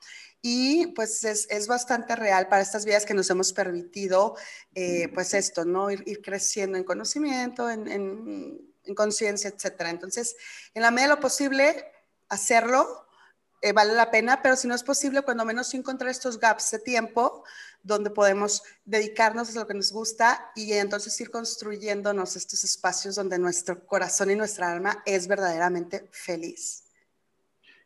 Y 0.46 0.88
pues 0.88 1.24
es, 1.24 1.48
es 1.50 1.68
bastante 1.68 2.18
real 2.18 2.50
para 2.50 2.62
estas 2.62 2.84
vidas 2.84 3.06
que 3.06 3.14
nos 3.14 3.30
hemos 3.30 3.54
permitido, 3.54 4.36
eh, 4.76 5.08
pues 5.14 5.34
esto, 5.34 5.64
¿no? 5.64 5.90
Ir, 5.90 6.22
creciendo 6.22 6.78
en 6.78 6.84
conocimiento, 6.84 7.70
en, 7.70 7.88
en, 7.88 8.96
conciencia, 8.96 9.50
etcétera. 9.50 9.90
Entonces, 9.90 10.36
en 10.74 10.82
la 10.82 10.92
medida 10.92 11.08
de 11.08 11.16
lo 11.16 11.22
posible, 11.22 11.86
hacerlo 12.28 13.03
eh, 13.64 13.72
vale 13.72 13.94
la 13.94 14.12
pena, 14.12 14.42
pero 14.42 14.58
si 14.58 14.68
no 14.68 14.76
es 14.76 14.84
posible, 14.84 15.22
cuando 15.22 15.46
menos 15.46 15.74
encontrar 15.74 16.12
estos 16.12 16.38
gaps 16.38 16.72
de 16.72 16.80
tiempo 16.80 17.46
donde 17.82 18.10
podemos 18.10 18.62
dedicarnos 18.84 19.56
a 19.56 19.62
lo 19.62 19.68
que 19.68 19.74
nos 19.74 19.94
gusta 19.94 20.52
y 20.54 20.74
entonces 20.74 21.20
ir 21.22 21.32
construyéndonos 21.32 22.36
estos 22.36 22.66
espacios 22.66 23.16
donde 23.16 23.40
nuestro 23.40 23.86
corazón 23.86 24.32
y 24.32 24.36
nuestra 24.36 24.70
alma 24.70 25.02
es 25.06 25.30
verdaderamente 25.30 26.10
feliz. 26.12 26.84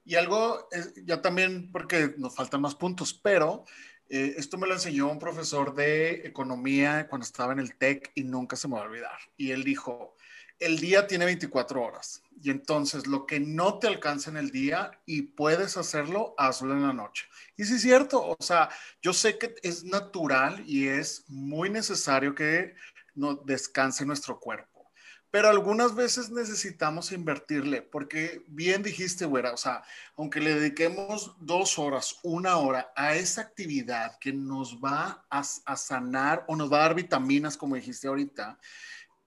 Y 0.04 0.16
algo, 0.16 0.68
ya 1.06 1.22
también, 1.22 1.72
porque 1.72 2.16
nos 2.18 2.34
faltan 2.34 2.62
más 2.62 2.74
puntos, 2.74 3.14
pero 3.14 3.64
eh, 4.10 4.34
esto 4.36 4.58
me 4.58 4.66
lo 4.66 4.74
enseñó 4.74 5.12
un 5.12 5.20
profesor 5.20 5.76
de 5.76 6.26
economía 6.26 7.08
cuando 7.08 7.24
estaba 7.24 7.54
en 7.54 7.60
el 7.60 7.78
TEC 7.78 8.14
y 8.16 8.24
nunca 8.24 8.56
se 8.56 8.68
me 8.68 8.78
va 8.78 8.82
a 8.82 8.86
olvidar. 8.86 9.20
Y 9.38 9.52
él 9.52 9.64
dijo, 9.64 10.17
el 10.60 10.80
día 10.80 11.08
tiene 11.08 11.26
24 11.26 11.82
horas 11.82 12.24
y 12.42 12.50
entonces 12.50 13.08
lo 13.08 13.26
que 13.26 13.40
no 13.40 13.80
te 13.80 13.88
alcanza 13.88 14.30
en 14.30 14.38
el 14.38 14.52
día 14.52 14.92
y 15.06 15.24
puedes 15.24 15.78
hacerlo, 15.78 16.34
hazlo 16.38 16.74
en 16.74 16.84
la 16.84 16.94
noche. 16.94 17.26
Y 17.56 17.66
sí 17.66 17.76
es 17.76 17.82
cierto, 17.82 18.24
o 18.24 18.38
sea, 18.40 18.70
yo 19.02 19.14
sé 19.14 19.38
que 19.38 19.56
es 19.64 19.84
natural 19.84 20.64
y 20.66 20.88
es 20.88 21.26
muy 21.28 21.70
necesario 21.70 22.36
que 22.36 22.76
no 23.16 23.36
descanse 23.36 24.06
nuestro 24.06 24.40
cuerpo, 24.40 24.92
pero 25.32 25.50
algunas 25.50 25.96
veces 25.96 26.30
necesitamos 26.30 27.12
invertirle, 27.12 27.82
porque 27.82 28.44
bien 28.48 28.84
dijiste, 28.84 29.26
güera, 29.26 29.54
o 29.54 29.58
sea, 29.58 29.84
aunque 30.16 30.40
le 30.40 30.56
dediquemos 30.56 31.36
dos 31.40 31.80
horas, 31.80 32.18
una 32.24 32.58
hora 32.58 32.92
a 32.96 33.16
esa 33.16 33.42
actividad 33.42 34.18
que 34.20 34.34
nos 34.34 34.78
va 34.78 35.26
a, 35.30 35.40
a 35.40 35.76
sanar 35.76 36.46
o 36.48 36.56
nos 36.56 36.72
va 36.72 36.78
a 36.78 36.82
dar 36.82 36.96
vitaminas, 36.96 37.58
como 37.58 37.76
dijiste 37.76 38.08
ahorita, 38.08 38.60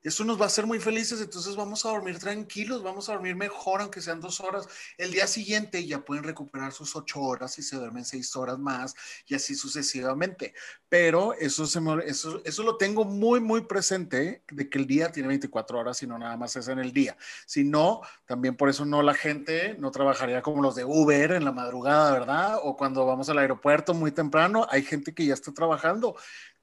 eso 0.03 0.25
nos 0.25 0.41
va 0.41 0.45
a 0.45 0.47
hacer 0.47 0.67
muy 0.67 0.79
felices, 0.79 1.21
entonces 1.21 1.57
vamos 1.57 1.85
a 1.85 1.91
dormir 1.91 2.19
tranquilos, 2.19 2.83
vamos 2.83 3.09
a 3.09 3.13
dormir 3.13 3.37
mejor, 3.37 3.83
aunque 3.83 4.01
sean 4.01 4.21
dos 4.21 4.41
horas. 4.41 4.67
El 4.97 5.13
día 5.13 5.27
siguiente 5.27 5.87
ya 5.87 6.05
pueden 6.05 6.25
recuperar 6.25 6.73
sus 6.73 6.97
ocho 6.97 7.21
horas 7.21 7.59
y 7.59 7.63
se 7.63 7.77
duermen 7.77 8.05
seis 8.05 8.35
horas 8.35 8.59
más 8.59 8.95
y 9.27 9.35
así 9.35 9.55
sucesivamente. 9.55 10.55
Pero 10.89 11.35
eso, 11.35 11.67
se 11.67 11.81
eso, 12.07 12.41
eso 12.45 12.63
lo 12.63 12.77
tengo 12.79 13.05
muy, 13.05 13.41
muy 13.41 13.63
presente, 13.63 14.43
de 14.51 14.69
que 14.71 14.79
el 14.79 14.87
día 14.87 15.13
tiene 15.13 15.29
24 15.29 15.79
horas 15.79 16.03
y 16.03 16.07
no 16.07 16.19
nada 16.19 16.37
más 16.37 16.57
es 16.57 16.69
en 16.69 16.79
el 16.79 16.93
día. 16.93 17.17
Si 17.47 17.65
no, 17.65 18.01
también 18.25 18.57
por 18.57 18.71
eso 18.71 18.85
no 18.85 19.03
la 19.03 19.15
gente 19.15 19.77
no 19.79 19.91
trabajaría 19.91 20.41
como 20.41 20.63
los 20.63 20.75
de 20.75 20.85
Uber 20.85 21.33
en 21.33 21.45
la 21.45 21.53
madrugada, 21.53 22.13
¿verdad? 22.13 22.59
O 22.63 22.77
cuando 22.77 23.05
vamos 23.05 23.29
al 23.29 23.39
aeropuerto 23.39 23.93
muy 23.93 24.13
temprano, 24.13 24.67
hay 24.71 24.83
gente 24.83 25.15
que 25.15 25.27
ya 25.27 25.35
está 25.35 25.53
trabajando. 25.53 26.17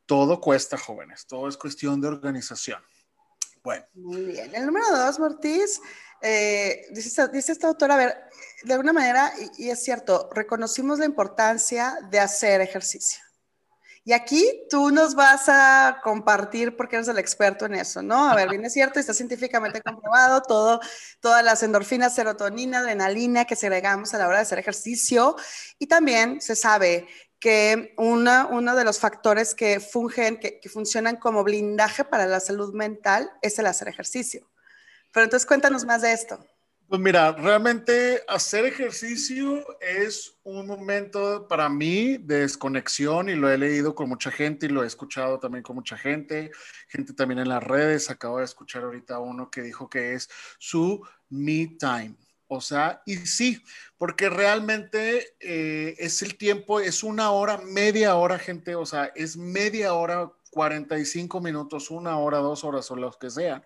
Todo 0.05 0.39
cuesta, 0.39 0.77
jóvenes, 0.77 1.27
todo 1.27 1.47
es 1.47 1.57
cuestión 1.57 2.01
de 2.01 2.07
organización. 2.07 2.81
Muy 3.95 4.23
bien. 4.23 4.53
El 4.53 4.65
número 4.65 4.85
dos, 4.89 5.19
Mortiz, 5.19 5.79
eh, 6.21 6.85
dice, 6.91 7.27
dice, 7.29 7.51
esta 7.51 7.67
autora, 7.67 7.95
a 7.95 7.97
ver, 7.97 8.17
de 8.63 8.73
alguna 8.73 8.93
manera, 8.93 9.31
y, 9.57 9.69
es 9.69 9.83
cierto, 9.83 10.29
reconocimos 10.33 10.99
la 10.99 11.05
importancia 11.05 11.97
de 12.09 12.19
hacer 12.19 12.61
ejercicio. 12.61 13.21
Y 14.03 14.13
aquí 14.13 14.65
tú 14.69 14.89
nos 14.89 15.15
vas 15.15 15.49
a 15.49 15.99
compartir 16.01 16.77
porque 16.77 16.95
eres 16.95 17.09
el 17.09 17.17
experto 17.17 17.65
en 17.65 17.75
eso, 17.75 18.01
¿no? 18.01 18.29
A 18.29 18.35
ver, 18.35 18.47
bien 18.47 18.63
es 18.63 18.71
cierto, 18.71 19.01
está 19.01 19.13
científicamente 19.13 19.81
comprobado 19.81 20.41
todo, 20.43 20.79
todas 21.19 21.43
las 21.43 21.61
endorfinas, 21.61 22.15
serotonina, 22.15 22.79
adrenalina 22.79 23.43
que 23.43 23.57
segregamos 23.57 24.13
a 24.13 24.17
la 24.17 24.27
hora 24.27 24.37
de 24.37 24.43
hacer 24.43 24.59
ejercicio. 24.59 25.35
Y 25.77 25.87
también 25.87 26.39
se 26.39 26.55
sabe 26.55 27.05
que 27.39 27.93
uno 27.97 28.75
de 28.75 28.83
los 28.83 28.99
factores 28.99 29.53
que 29.53 29.79
fungen, 29.79 30.39
que, 30.39 30.59
funcionan 30.69 31.17
como 31.17 31.43
blindaje 31.43 32.03
para 32.03 32.25
la 32.25 32.39
salud 32.39 32.73
mental 32.73 33.31
es 33.41 33.59
el 33.59 33.67
hacer 33.67 33.87
ejercicio. 33.87 34.49
Pero 35.13 35.25
entonces 35.25 35.45
cuéntanos 35.45 35.85
más 35.85 36.01
de 36.01 36.13
esto. 36.13 36.39
Pues 36.87 37.01
mira, 37.01 37.33
realmente 37.33 38.21
hacer 38.29 38.65
ejercicio 38.65 39.61
es 39.81 40.37
un 40.43 40.65
momento 40.65 41.45
para 41.49 41.67
mí 41.67 42.17
de 42.17 42.39
desconexión 42.39 43.27
y 43.27 43.35
lo 43.35 43.49
he 43.51 43.57
leído 43.57 43.93
con 43.93 44.07
mucha 44.07 44.31
gente 44.31 44.67
y 44.67 44.69
lo 44.69 44.83
he 44.83 44.87
escuchado 44.87 45.37
también 45.37 45.63
con 45.63 45.75
mucha 45.75 45.97
gente, 45.97 46.49
gente 46.87 47.13
también 47.13 47.39
en 47.39 47.49
las 47.49 47.61
redes. 47.61 48.09
Acabo 48.09 48.39
de 48.39 48.45
escuchar 48.45 48.83
ahorita 48.83 49.19
uno 49.19 49.51
que 49.51 49.63
dijo 49.63 49.89
que 49.89 50.13
es 50.13 50.29
su 50.59 51.05
me 51.29 51.75
time. 51.77 52.15
O 52.47 52.61
sea, 52.61 53.01
y 53.05 53.17
sí, 53.17 53.61
porque 53.97 54.29
realmente 54.29 55.35
eh, 55.39 55.95
es 55.99 56.21
el 56.21 56.37
tiempo, 56.37 56.79
es 56.79 57.03
una 57.03 57.31
hora, 57.31 57.57
media 57.57 58.15
hora, 58.15 58.39
gente, 58.39 58.75
o 58.75 58.85
sea, 58.85 59.11
es 59.15 59.35
media 59.35 59.93
hora, 59.93 60.31
45 60.51 61.41
minutos, 61.41 61.91
una 61.91 62.17
hora, 62.17 62.37
dos 62.37 62.63
horas 62.63 62.89
o 62.89 62.95
lo 62.95 63.11
que 63.11 63.29
sea 63.29 63.63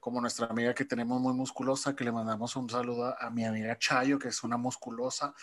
como 0.00 0.20
nuestra 0.20 0.46
amiga 0.46 0.74
que 0.74 0.86
tenemos 0.86 1.20
muy 1.20 1.34
musculosa, 1.34 1.94
que 1.94 2.04
le 2.04 2.10
mandamos 2.10 2.56
un 2.56 2.68
saludo 2.68 3.14
a, 3.18 3.30
mi 3.30 3.44
amiga 3.44 3.78
Chayo, 3.78 4.18
que 4.18 4.28
es 4.28 4.42
una 4.42 4.56
musculosa. 4.56 5.34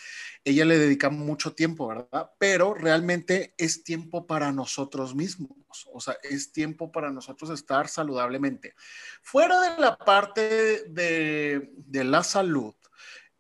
Ella 0.44 0.66
le 0.66 0.80
dedica 0.80 1.12
mucho 1.12 1.54
tiempo, 1.54 1.88
¿verdad? 1.88 2.32
Pero 2.40 2.74
realmente 2.74 3.54
es 3.58 3.84
tiempo 3.84 4.26
para 4.26 4.52
nosotros 4.52 5.14
mismos, 5.14 5.52
o 5.94 6.02
sea, 6.02 6.18
es 6.24 6.52
tiempo 6.52 6.92
para 6.92 7.12
nosotros 7.12 7.52
estar 7.52 7.88
saludablemente. 7.88 8.74
Fuera 9.22 9.62
de 9.62 9.80
la 9.80 9.96
parte 9.96 10.86
de, 10.90 11.72
de 11.76 12.04
la 12.04 12.24
salud, 12.24 12.74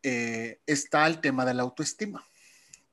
eh, 0.09 0.61
está 0.65 1.05
el 1.05 1.19
tema 1.19 1.43
de 1.43 1.53
la 1.53 1.63
autoestima. 1.63 2.25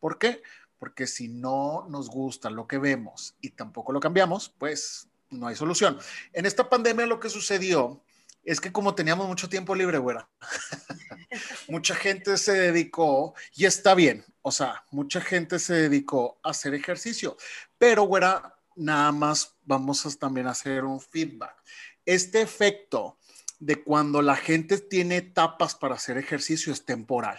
¿Por 0.00 0.18
qué? 0.18 0.42
Porque 0.80 1.06
si 1.06 1.28
no 1.28 1.86
nos 1.88 2.10
gusta 2.10 2.50
lo 2.50 2.66
que 2.66 2.78
vemos 2.78 3.36
y 3.40 3.50
tampoco 3.50 3.92
lo 3.92 4.00
cambiamos, 4.00 4.48
pues 4.58 5.06
no 5.30 5.46
hay 5.46 5.54
solución. 5.54 5.96
En 6.32 6.44
esta 6.44 6.68
pandemia 6.68 7.06
lo 7.06 7.20
que 7.20 7.30
sucedió 7.30 8.02
es 8.42 8.60
que 8.60 8.72
como 8.72 8.96
teníamos 8.96 9.28
mucho 9.28 9.48
tiempo 9.48 9.76
libre, 9.76 9.98
güera, 9.98 10.28
mucha 11.68 11.94
gente 11.94 12.36
se 12.36 12.52
dedicó, 12.52 13.34
y 13.54 13.64
está 13.64 13.94
bien, 13.94 14.24
o 14.42 14.50
sea, 14.50 14.84
mucha 14.90 15.20
gente 15.20 15.60
se 15.60 15.74
dedicó 15.74 16.40
a 16.42 16.50
hacer 16.50 16.74
ejercicio, 16.74 17.36
pero 17.78 18.02
güera, 18.02 18.56
nada 18.74 19.12
más 19.12 19.54
vamos 19.62 20.04
a 20.04 20.10
también 20.16 20.48
hacer 20.48 20.82
un 20.82 21.00
feedback. 21.00 21.54
Este 22.04 22.42
efecto 22.42 23.18
de 23.64 23.82
cuando 23.82 24.20
la 24.20 24.36
gente 24.36 24.78
tiene 24.78 25.16
etapas 25.16 25.74
para 25.74 25.94
hacer 25.94 26.18
ejercicio 26.18 26.72
es 26.72 26.84
temporal. 26.84 27.38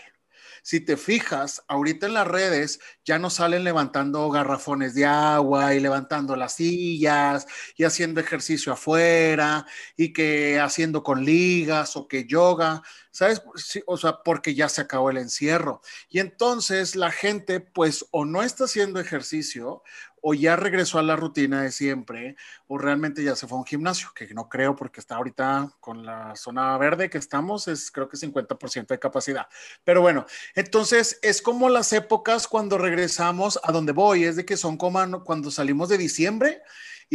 Si 0.64 0.80
te 0.80 0.98
fijas, 0.98 1.64
ahorita 1.68 2.08
en 2.08 2.16
las 2.16 2.28
redes 2.28 2.80
ya 3.04 3.20
no 3.20 3.30
salen 3.30 3.64
levantando 3.64 4.28
garrafones 4.32 4.96
de 4.96 5.06
agua 5.06 5.76
y 5.76 5.80
levantando 5.80 6.36
las 6.36 6.56
sillas 6.56 7.46
y 7.78 7.84
haciendo 7.84 8.20
ejercicio 8.20 8.74
afuera 8.74 9.68
y 9.96 10.12
que 10.12 10.60
haciendo 10.60 11.04
con 11.04 11.24
ligas 11.24 11.96
o 11.96 12.08
que 12.08 12.26
yoga, 12.26 12.82
¿sabes? 13.16 13.42
o 13.86 13.98
sea, 13.98 14.24
porque 14.24 14.56
ya 14.56 14.68
se 14.68 14.82
acabó 14.82 15.10
el 15.10 15.18
encierro. 15.18 15.82
Y 16.10 16.20
entonces 16.20 16.98
la 16.98 17.12
gente 17.12 17.62
pues 17.62 18.06
o 18.12 18.26
no 18.26 18.44
está 18.44 18.66
haciendo 18.66 19.00
ejercicio 19.00 19.84
o 20.28 20.34
ya 20.34 20.56
regresó 20.56 21.00
a 21.00 21.04
la 21.04 21.16
rutina 21.16 21.62
de 21.62 21.72
siempre, 21.72 22.36
o 22.68 22.80
realmente 22.80 23.24
ya 23.24 23.36
se 23.36 23.48
fue 23.48 23.58
a 23.58 23.60
un 23.60 23.66
gimnasio, 23.66 24.10
que 24.16 24.34
no 24.34 24.50
creo 24.50 24.76
porque 24.76 25.00
está 25.00 25.18
ahorita 25.18 25.72
con 25.80 26.04
la 26.04 26.36
zona 26.36 26.76
verde 26.80 27.12
que 27.12 27.20
estamos, 27.20 27.68
es 27.68 27.92
creo 27.92 28.10
que 28.10 28.18
50% 28.18 28.88
de 28.88 29.00
capacidad. 29.00 29.48
Pero 29.84 30.02
bueno, 30.02 30.26
entonces 30.56 31.20
es 31.22 31.44
como 31.44 31.70
las 31.70 31.94
épocas 31.94 32.48
cuando 32.48 32.80
regresamos 32.80 33.60
a 33.64 33.72
donde 33.72 33.92
voy, 33.92 34.24
es 34.24 34.36
de 34.36 34.46
que 34.46 34.58
son 34.58 34.78
como 34.78 35.24
cuando 35.24 35.52
salimos 35.52 35.90
de 35.90 36.00
diciembre 36.00 36.64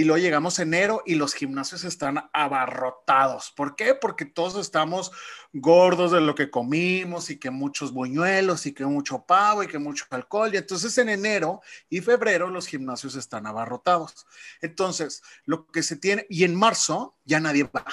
y 0.00 0.04
luego 0.04 0.16
llegamos 0.16 0.58
enero 0.58 1.02
y 1.04 1.16
los 1.16 1.34
gimnasios 1.34 1.84
están 1.84 2.30
abarrotados. 2.32 3.52
¿Por 3.54 3.76
qué? 3.76 3.94
Porque 3.94 4.24
todos 4.24 4.56
estamos 4.56 5.12
gordos 5.52 6.12
de 6.12 6.22
lo 6.22 6.34
que 6.34 6.50
comimos 6.50 7.28
y 7.28 7.38
que 7.38 7.50
muchos 7.50 7.92
buñuelos 7.92 8.64
y 8.64 8.72
que 8.72 8.86
mucho 8.86 9.26
pavo 9.26 9.62
y 9.62 9.66
que 9.66 9.78
mucho 9.78 10.06
alcohol. 10.08 10.54
Y 10.54 10.56
entonces 10.56 10.96
en 10.96 11.10
enero 11.10 11.60
y 11.90 12.00
febrero 12.00 12.48
los 12.48 12.66
gimnasios 12.66 13.14
están 13.14 13.46
abarrotados. 13.46 14.26
Entonces, 14.62 15.22
lo 15.44 15.66
que 15.66 15.82
se 15.82 15.96
tiene, 15.96 16.24
y 16.30 16.44
en 16.44 16.54
marzo 16.54 17.18
ya 17.26 17.38
nadie 17.38 17.64
va 17.64 17.84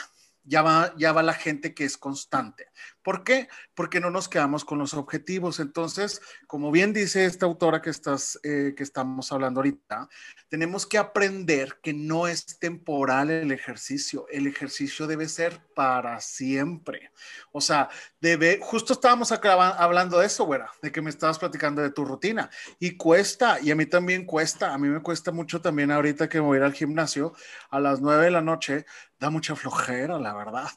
ya 0.47 0.61
va, 0.61 0.93
ya 0.97 1.11
va 1.11 1.23
la 1.23 1.33
gente 1.33 1.73
que 1.73 1.83
es 1.83 1.97
constante. 1.97 2.67
¿Por 3.07 3.23
qué? 3.23 3.47
Porque 3.73 4.01
no 4.01 4.09
nos 4.09 4.27
quedamos 4.27 4.65
con 4.65 4.79
los 4.79 4.93
objetivos. 4.93 5.61
Entonces, 5.61 6.21
como 6.45 6.71
bien 6.71 6.91
dice 6.91 7.23
esta 7.23 7.45
autora 7.45 7.81
que, 7.81 7.89
estás, 7.89 8.37
eh, 8.43 8.73
que 8.75 8.83
estamos 8.83 9.31
hablando 9.31 9.61
ahorita, 9.61 10.09
tenemos 10.49 10.85
que 10.85 10.97
aprender 10.97 11.79
que 11.81 11.93
no 11.93 12.27
es 12.27 12.59
temporal 12.59 13.29
el 13.29 13.53
ejercicio. 13.53 14.25
El 14.29 14.45
ejercicio 14.45 15.07
debe 15.07 15.29
ser 15.29 15.61
para 15.73 16.19
siempre. 16.19 17.13
O 17.53 17.61
sea, 17.61 17.87
debe, 18.19 18.59
justo 18.61 18.91
estábamos 18.91 19.31
hablando 19.31 20.19
de 20.19 20.25
eso, 20.25 20.43
güera, 20.43 20.69
de 20.81 20.91
que 20.91 21.01
me 21.01 21.09
estabas 21.09 21.39
platicando 21.39 21.81
de 21.81 21.91
tu 21.91 22.03
rutina. 22.03 22.49
Y 22.77 22.97
cuesta, 22.97 23.61
y 23.61 23.71
a 23.71 23.75
mí 23.77 23.85
también 23.85 24.25
cuesta, 24.25 24.73
a 24.73 24.77
mí 24.77 24.89
me 24.89 25.01
cuesta 25.01 25.31
mucho 25.31 25.61
también 25.61 25.91
ahorita 25.91 26.27
que 26.27 26.41
voy 26.41 26.57
a 26.57 26.59
ir 26.59 26.65
al 26.65 26.73
gimnasio 26.73 27.33
a 27.69 27.79
las 27.79 28.01
nueve 28.01 28.25
de 28.25 28.31
la 28.31 28.41
noche, 28.41 28.85
da 29.17 29.29
mucha 29.29 29.55
flojera, 29.55 30.19
la 30.19 30.33
verdad 30.33 30.67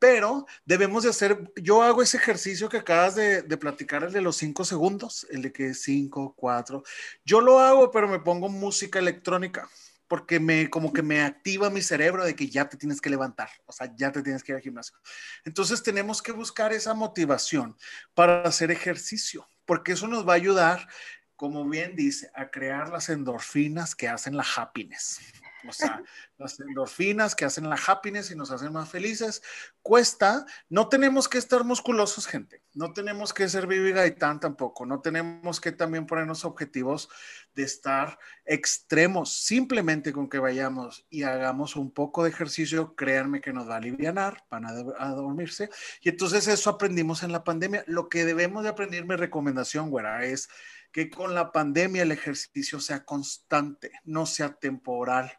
pero 0.00 0.46
debemos 0.64 1.02
de 1.04 1.10
hacer, 1.10 1.52
yo 1.56 1.82
hago 1.82 2.02
ese 2.02 2.16
ejercicio 2.16 2.70
que 2.70 2.78
acabas 2.78 3.14
de, 3.14 3.42
platicar, 3.58 4.02
el 4.02 4.12
de 4.12 4.22
los 4.22 4.36
cinco 4.36 4.64
segundos, 4.64 5.26
el 5.30 5.42
de 5.42 5.52
que 5.52 5.74
cinco, 5.74 6.34
cuatro, 6.34 6.82
yo 7.22 7.42
lo 7.42 7.60
hago, 7.60 7.90
pero 7.90 8.08
me 8.08 8.18
pongo 8.18 8.48
música 8.48 8.98
electrónica 8.98 9.68
porque 10.08 10.40
me 10.40 10.70
como 10.70 10.92
que 10.92 11.02
me 11.02 11.22
activa 11.22 11.70
mi 11.70 11.82
cerebro 11.82 12.24
de 12.24 12.34
que 12.34 12.48
ya 12.48 12.68
te 12.68 12.78
tienes 12.78 13.00
que 13.00 13.10
levantar, 13.10 13.50
o 13.66 13.72
sea, 13.72 13.94
ya 13.94 14.10
te 14.10 14.22
tienes 14.22 14.42
que 14.42 14.52
ir 14.52 14.56
al 14.56 14.62
gimnasio. 14.62 14.96
Entonces 15.44 15.82
tenemos 15.82 16.22
que 16.22 16.32
buscar 16.32 16.72
esa 16.72 16.94
motivación 16.94 17.76
para 18.14 18.42
hacer 18.42 18.70
ejercicio, 18.70 19.46
porque 19.66 19.92
eso 19.92 20.08
nos 20.08 20.26
va 20.26 20.32
a 20.32 20.36
ayudar, 20.36 20.88
como 21.36 21.68
bien 21.68 21.94
dice, 21.94 22.30
a 22.34 22.50
crear 22.50 22.88
las 22.88 23.10
endorfinas 23.10 23.94
que 23.94 24.08
hacen 24.08 24.34
la 24.34 24.46
happiness. 24.56 25.20
O 25.68 25.72
sea, 25.72 26.02
las 26.38 26.58
endorfinas 26.60 27.34
que 27.34 27.44
hacen 27.44 27.68
la 27.68 27.78
happiness 27.86 28.30
y 28.30 28.36
nos 28.36 28.50
hacen 28.50 28.72
más 28.72 28.88
felices. 28.88 29.42
Cuesta, 29.82 30.46
no 30.68 30.88
tenemos 30.88 31.28
que 31.28 31.38
estar 31.38 31.64
musculosos, 31.64 32.26
gente. 32.26 32.62
No 32.74 32.92
tenemos 32.92 33.32
que 33.32 33.48
ser 33.48 33.66
Bibi 33.66 33.92
Gaitán 33.92 34.40
tampoco. 34.40 34.86
No 34.86 35.00
tenemos 35.00 35.60
que 35.60 35.72
también 35.72 36.06
ponernos 36.06 36.44
objetivos 36.44 37.08
de 37.54 37.64
estar 37.64 38.18
extremos. 38.44 39.32
Simplemente 39.32 40.12
con 40.12 40.28
que 40.28 40.38
vayamos 40.38 41.06
y 41.10 41.24
hagamos 41.24 41.76
un 41.76 41.90
poco 41.90 42.24
de 42.24 42.30
ejercicio, 42.30 42.94
créanme 42.94 43.40
que 43.40 43.52
nos 43.52 43.68
va 43.68 43.74
a 43.74 43.78
aliviar, 43.78 44.44
van 44.50 44.66
a, 44.66 44.70
a 44.98 45.08
dormirse. 45.10 45.70
Y 46.00 46.08
entonces 46.08 46.46
eso 46.48 46.70
aprendimos 46.70 47.22
en 47.22 47.32
la 47.32 47.44
pandemia. 47.44 47.84
Lo 47.86 48.08
que 48.08 48.24
debemos 48.24 48.62
de 48.62 48.70
aprender, 48.70 49.04
mi 49.04 49.16
recomendación, 49.16 49.90
güera, 49.90 50.24
es 50.24 50.48
que 50.92 51.10
con 51.10 51.34
la 51.34 51.52
pandemia 51.52 52.02
el 52.02 52.12
ejercicio 52.12 52.80
sea 52.80 53.04
constante, 53.04 53.92
no 54.04 54.26
sea 54.26 54.52
temporal. 54.54 55.32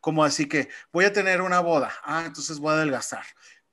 Como 0.00 0.24
así 0.24 0.46
que 0.46 0.68
voy 0.92 1.04
a 1.04 1.12
tener 1.12 1.42
una 1.42 1.60
boda, 1.60 1.92
ah, 2.04 2.24
entonces 2.26 2.58
voy 2.58 2.72
a 2.72 2.76
adelgazar. 2.76 3.24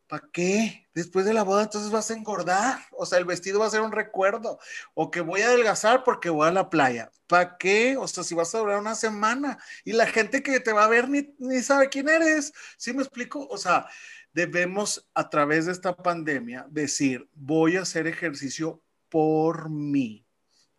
¿Para 0.08 0.28
qué? 0.32 0.88
Después 0.94 1.26
de 1.26 1.34
la 1.34 1.44
boda 1.44 1.64
entonces 1.64 1.92
vas 1.92 2.12
a 2.12 2.14
engordar, 2.14 2.80
o 2.92 3.06
sea, 3.08 3.18
el 3.18 3.26
vestido 3.26 3.60
va 3.60 3.66
a 3.66 3.72
ser 3.72 3.82
un 3.82 3.92
recuerdo, 3.92 4.60
o 4.94 5.10
que 5.10 5.22
voy 5.22 5.42
a 5.42 5.48
adelgazar 5.48 6.04
porque 6.04 6.30
voy 6.30 6.48
a 6.48 6.52
la 6.52 6.70
playa. 6.70 7.12
¿Para 7.28 7.58
qué? 7.58 7.98
O 7.98 8.08
sea, 8.08 8.24
si 8.24 8.36
vas 8.36 8.54
a 8.54 8.60
durar 8.60 8.80
una 8.80 8.94
semana 8.94 9.58
y 9.84 9.94
la 9.94 10.06
gente 10.06 10.44
que 10.44 10.60
te 10.60 10.74
va 10.74 10.86
a 10.86 10.90
ver 10.90 11.10
ni, 11.10 11.34
ni 11.40 11.62
sabe 11.62 11.90
quién 11.90 12.08
eres, 12.08 12.54
¿sí 12.78 12.94
me 12.94 13.02
explico? 13.02 13.48
O 13.50 13.58
sea, 13.58 13.88
debemos 14.32 15.08
a 15.14 15.30
través 15.30 15.66
de 15.66 15.72
esta 15.72 15.96
pandemia 15.96 16.68
decir, 16.70 17.28
voy 17.34 17.78
a 17.78 17.82
hacer 17.82 18.06
ejercicio 18.06 18.84
por 19.10 19.70
mí, 19.70 20.25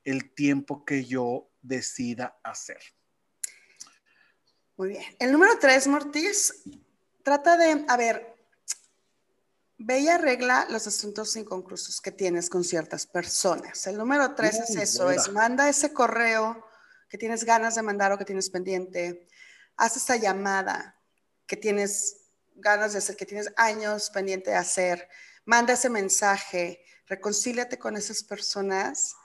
el 0.06 0.32
tiempo 0.32 0.84
que 0.84 1.04
yo 1.04 1.50
decida 1.60 2.38
hacer. 2.42 2.78
Muy 4.76 4.90
bien. 4.90 5.04
El 5.18 5.32
número 5.32 5.58
tres, 5.58 5.86
Mortis, 5.88 6.62
trata 7.24 7.56
de, 7.56 7.84
a 7.88 7.96
ver, 7.96 8.36
ve 9.78 9.98
y 9.98 10.08
arregla 10.08 10.68
los 10.70 10.86
asuntos 10.86 11.34
inconclusos 11.34 12.00
que 12.00 12.12
tienes 12.12 12.48
con 12.48 12.62
ciertas 12.62 13.04
personas. 13.06 13.86
El 13.88 13.98
número 13.98 14.34
tres 14.36 14.60
es 14.60 14.76
eso, 14.76 15.10
es 15.10 15.28
manda 15.32 15.68
ese 15.68 15.92
correo 15.92 16.64
que 17.08 17.18
tienes 17.18 17.44
ganas 17.44 17.74
de 17.74 17.82
mandar 17.82 18.12
o 18.12 18.18
que 18.18 18.24
tienes 18.24 18.48
pendiente, 18.48 19.26
haz 19.76 19.96
esa 19.96 20.16
llamada 20.16 21.00
que 21.46 21.56
tienes 21.56 22.28
ganas 22.54 22.92
de 22.92 22.98
hacer, 22.98 23.16
que 23.16 23.26
tienes 23.26 23.52
años 23.56 24.10
pendiente 24.10 24.50
de 24.50 24.56
hacer, 24.56 25.08
manda 25.44 25.74
ese 25.74 25.90
mensaje, 25.90 26.84
reconcíliate 27.06 27.76
con 27.78 27.96
esas 27.96 28.22
personas 28.22 29.16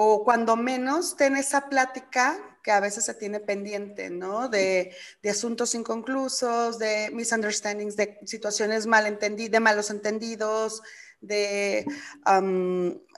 o 0.00 0.22
cuando 0.22 0.54
menos 0.54 1.16
ten 1.16 1.36
esa 1.36 1.68
plática 1.68 2.38
que 2.62 2.70
a 2.70 2.78
veces 2.78 3.04
se 3.04 3.14
tiene 3.14 3.40
pendiente, 3.40 4.10
¿no? 4.10 4.48
De, 4.48 4.94
asuntos 5.28 5.74
inconclusos, 5.74 6.78
de 6.78 7.10
misunderstandings, 7.12 7.96
de 7.96 8.16
situaciones 8.24 8.86
malentendidas, 8.86 9.50
de 9.50 9.58
malos 9.58 9.90
entendidos, 9.90 10.82
de 11.20 11.84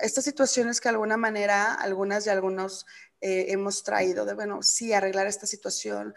estas 0.01 0.25
situaciones 0.25 0.81
que 0.81 0.89
de 0.89 0.95
alguna 0.95 1.19
manera 1.19 1.75
algunas 1.75 2.27
y 2.27 2.31
algunos 2.31 2.87
eh, 3.21 3.45
hemos 3.49 3.83
traído, 3.83 4.25
de, 4.25 4.33
bueno, 4.33 4.63
sí, 4.63 4.95
arreglar 4.95 5.27
esta 5.27 5.47
situación. 5.47 6.15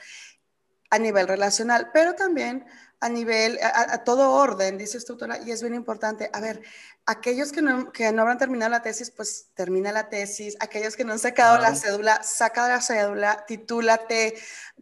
a 0.92 0.98
nivel 0.98 1.28
relacional, 1.28 1.90
pero 1.92 2.14
también 2.14 2.66
a 3.04 3.10
nivel, 3.10 3.60
a, 3.62 4.02
todo 4.06 4.32
orden, 4.32 4.78
dice 4.78 4.98
autora, 5.10 5.38
y 5.46 5.52
es 5.52 5.62
bien 5.62 5.76
importante. 5.76 6.30
A 6.32 6.40
ver, 6.40 6.62
aquellos 7.06 7.52
que 7.52 7.62
no, 7.62 7.92
que 7.92 8.10
no 8.14 8.22
habrán 8.22 8.38
terminado 8.38 8.72
la 8.72 8.82
tesis, 8.82 9.12
pues 9.12 9.50
termina 9.56 9.92
la 9.92 10.08
tesis. 10.08 10.56
Aquellos 10.62 10.96
que 10.96 11.04
no 11.04 11.12
han 11.12 11.20
sacado 11.20 11.58
la 11.58 11.76
cédula, 11.76 12.24
saca 12.24 12.66
la 12.70 12.80
cédula, 12.80 13.44
titúlate, 13.46 14.36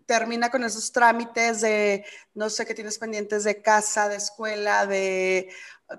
termina 0.05 0.51
con 0.51 0.63
esos 0.63 0.91
trámites 0.91 1.61
de, 1.61 2.05
no 2.35 2.51
sé, 2.51 2.67
qué 2.67 2.75
tienes 2.75 2.99
pendientes 2.99 3.43
de 3.43 3.59
casa, 3.63 4.07
de 4.07 4.17
escuela, 4.17 4.85
de 4.85 5.49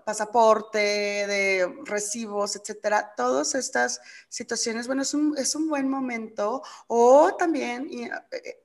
pasaporte, 0.05 0.79
de 0.79 1.75
recibos, 1.87 2.55
etcétera. 2.55 3.15
Todas 3.17 3.57
estas 3.57 4.01
situaciones, 4.29 4.87
bueno, 4.87 5.03
es 5.03 5.13
un, 5.13 5.37
es 5.37 5.57
un 5.57 5.69
buen 5.69 5.89
momento. 5.89 6.63
O 6.87 7.35
también, 7.35 7.89
y, 7.91 8.05
eh, 8.05 8.63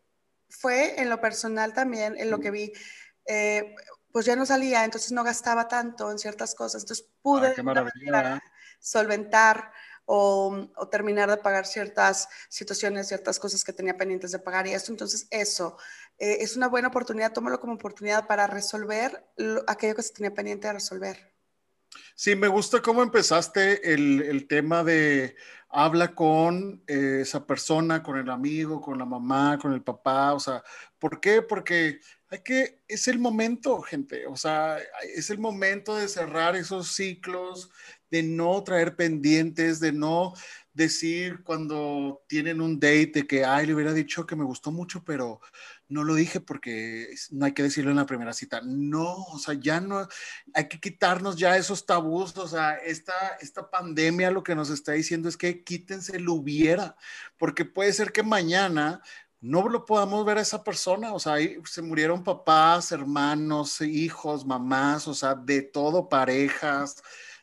fue 0.48 1.02
en 1.02 1.10
lo 1.10 1.20
personal 1.20 1.74
también, 1.74 2.16
en 2.18 2.30
lo 2.30 2.40
que 2.40 2.52
vi, 2.52 2.72
eh, 3.28 3.76
pues 4.12 4.26
ya 4.26 4.36
no 4.36 4.46
salía, 4.46 4.84
entonces 4.84 5.12
no 5.12 5.24
gastaba 5.24 5.68
tanto 5.68 6.12
en 6.12 6.18
ciertas 6.18 6.56
cosas. 6.56 6.84
Entonces 6.84 7.08
pude 7.22 7.56
solventar 8.80 9.72
o, 10.06 10.70
terminar 10.90 11.30
de 11.30 11.38
pagar 11.38 11.66
ciertas 11.66 12.30
situaciones, 12.50 13.10
ciertas 13.10 13.40
cosas 13.40 13.64
que 13.64 13.74
tenía 13.74 13.98
pendientes 13.98 14.32
de 14.32 14.40
pagar 14.40 14.66
y 14.66 14.74
esto. 14.74 14.92
Entonces 14.92 15.28
eso 15.30 15.78
eh, 16.18 16.38
es 16.40 16.56
una 16.56 16.68
buena 16.68 16.88
oportunidad, 16.88 17.34
tómalo 17.34 17.60
como 17.60 17.74
oportunidad 17.74 18.26
para 18.26 18.48
resolver 18.48 19.26
aquello 19.68 19.96
que 19.96 20.04
se 20.04 20.14
tenía 20.14 20.34
pendiente 20.34 20.68
de 20.68 20.74
resolver. 20.74 21.34
Sí, 22.16 22.36
me 22.36 22.48
gusta 22.48 22.82
cómo 22.82 23.04
empezaste 23.04 23.94
el, 23.94 24.22
el 24.22 24.48
tema 24.48 24.84
de 24.84 25.36
habla 25.70 26.16
con 26.16 26.84
eh, 26.88 27.20
esa 27.22 27.46
persona, 27.46 28.02
con 28.02 28.18
el 28.18 28.30
amigo, 28.30 28.82
con 28.82 28.98
la 28.98 29.06
mamá, 29.06 29.58
con 29.62 29.74
el 29.74 29.84
papá, 29.84 30.34
o 30.34 30.40
sea, 30.40 30.64
¿por 30.98 31.20
qué? 31.20 31.42
Porque 31.42 32.00
hay 32.30 32.40
que, 32.40 32.82
es 32.88 33.08
el 33.08 33.20
momento, 33.20 33.82
gente, 33.82 34.28
o 34.28 34.36
sea, 34.36 34.80
es 35.16 35.30
el 35.30 35.40
momento 35.40 35.96
de 35.96 36.10
cerrar 36.10 36.56
esos 36.56 36.94
ciclos, 36.94 37.70
de 38.10 38.24
no 38.24 38.64
traer 38.64 38.96
pendientes, 38.96 39.80
de 39.80 39.92
no 39.92 40.34
decir 40.74 41.44
cuando 41.44 42.24
tienen 42.28 42.62
un 42.62 42.80
date 42.80 43.26
que, 43.28 43.44
ay, 43.44 43.66
le 43.66 43.74
hubiera 43.74 43.94
dicho 43.94 44.26
que 44.26 44.36
me 44.36 44.44
gustó 44.44 44.72
mucho, 44.72 45.04
pero 45.04 45.42
no 45.90 46.04
lo 46.04 46.14
dije 46.14 46.40
porque 46.40 47.10
no 47.32 47.46
hay 47.46 47.54
que 47.54 47.64
decirlo 47.64 47.90
en 47.92 47.98
la 47.98 48.06
primera 48.06 48.32
cita. 48.34 48.62
No, 48.64 49.16
o 49.16 49.40
sea, 49.40 49.56
ya 49.56 49.82
no, 49.82 50.08
hay 50.54 50.68
que 50.68 50.80
quitarnos 50.80 51.36
ya 51.36 51.58
esos 51.58 51.86
tabús, 51.86 52.38
o 52.38 52.48
sea, 52.48 52.76
esta, 52.76 53.38
esta 53.42 53.70
pandemia 53.70 54.32
lo 54.32 54.44
que 54.44 54.56
nos 54.56 54.70
está 54.70 54.92
diciendo 54.92 55.30
es 55.30 55.38
que 55.38 55.64
quítense 55.64 56.20
lo 56.20 56.34
hubiera, 56.34 56.96
porque 57.38 57.66
puede 57.66 57.92
ser 57.92 58.12
que 58.12 58.24
mañana 58.24 59.02
no 59.40 59.68
lo 59.70 59.86
podamos 59.86 60.26
ver 60.26 60.38
a 60.38 60.42
esa 60.42 60.64
persona, 60.64 61.14
o 61.14 61.20
sea, 61.20 61.34
ahí 61.34 61.58
se 61.66 61.82
murieron 61.82 62.24
papás, 62.24 62.92
hermanos, 62.92 63.82
hijos, 63.82 64.46
mamás, 64.46 65.08
o 65.08 65.14
sea, 65.14 65.36
de 65.36 65.62
todo, 65.62 66.10
parejas, 66.10 67.02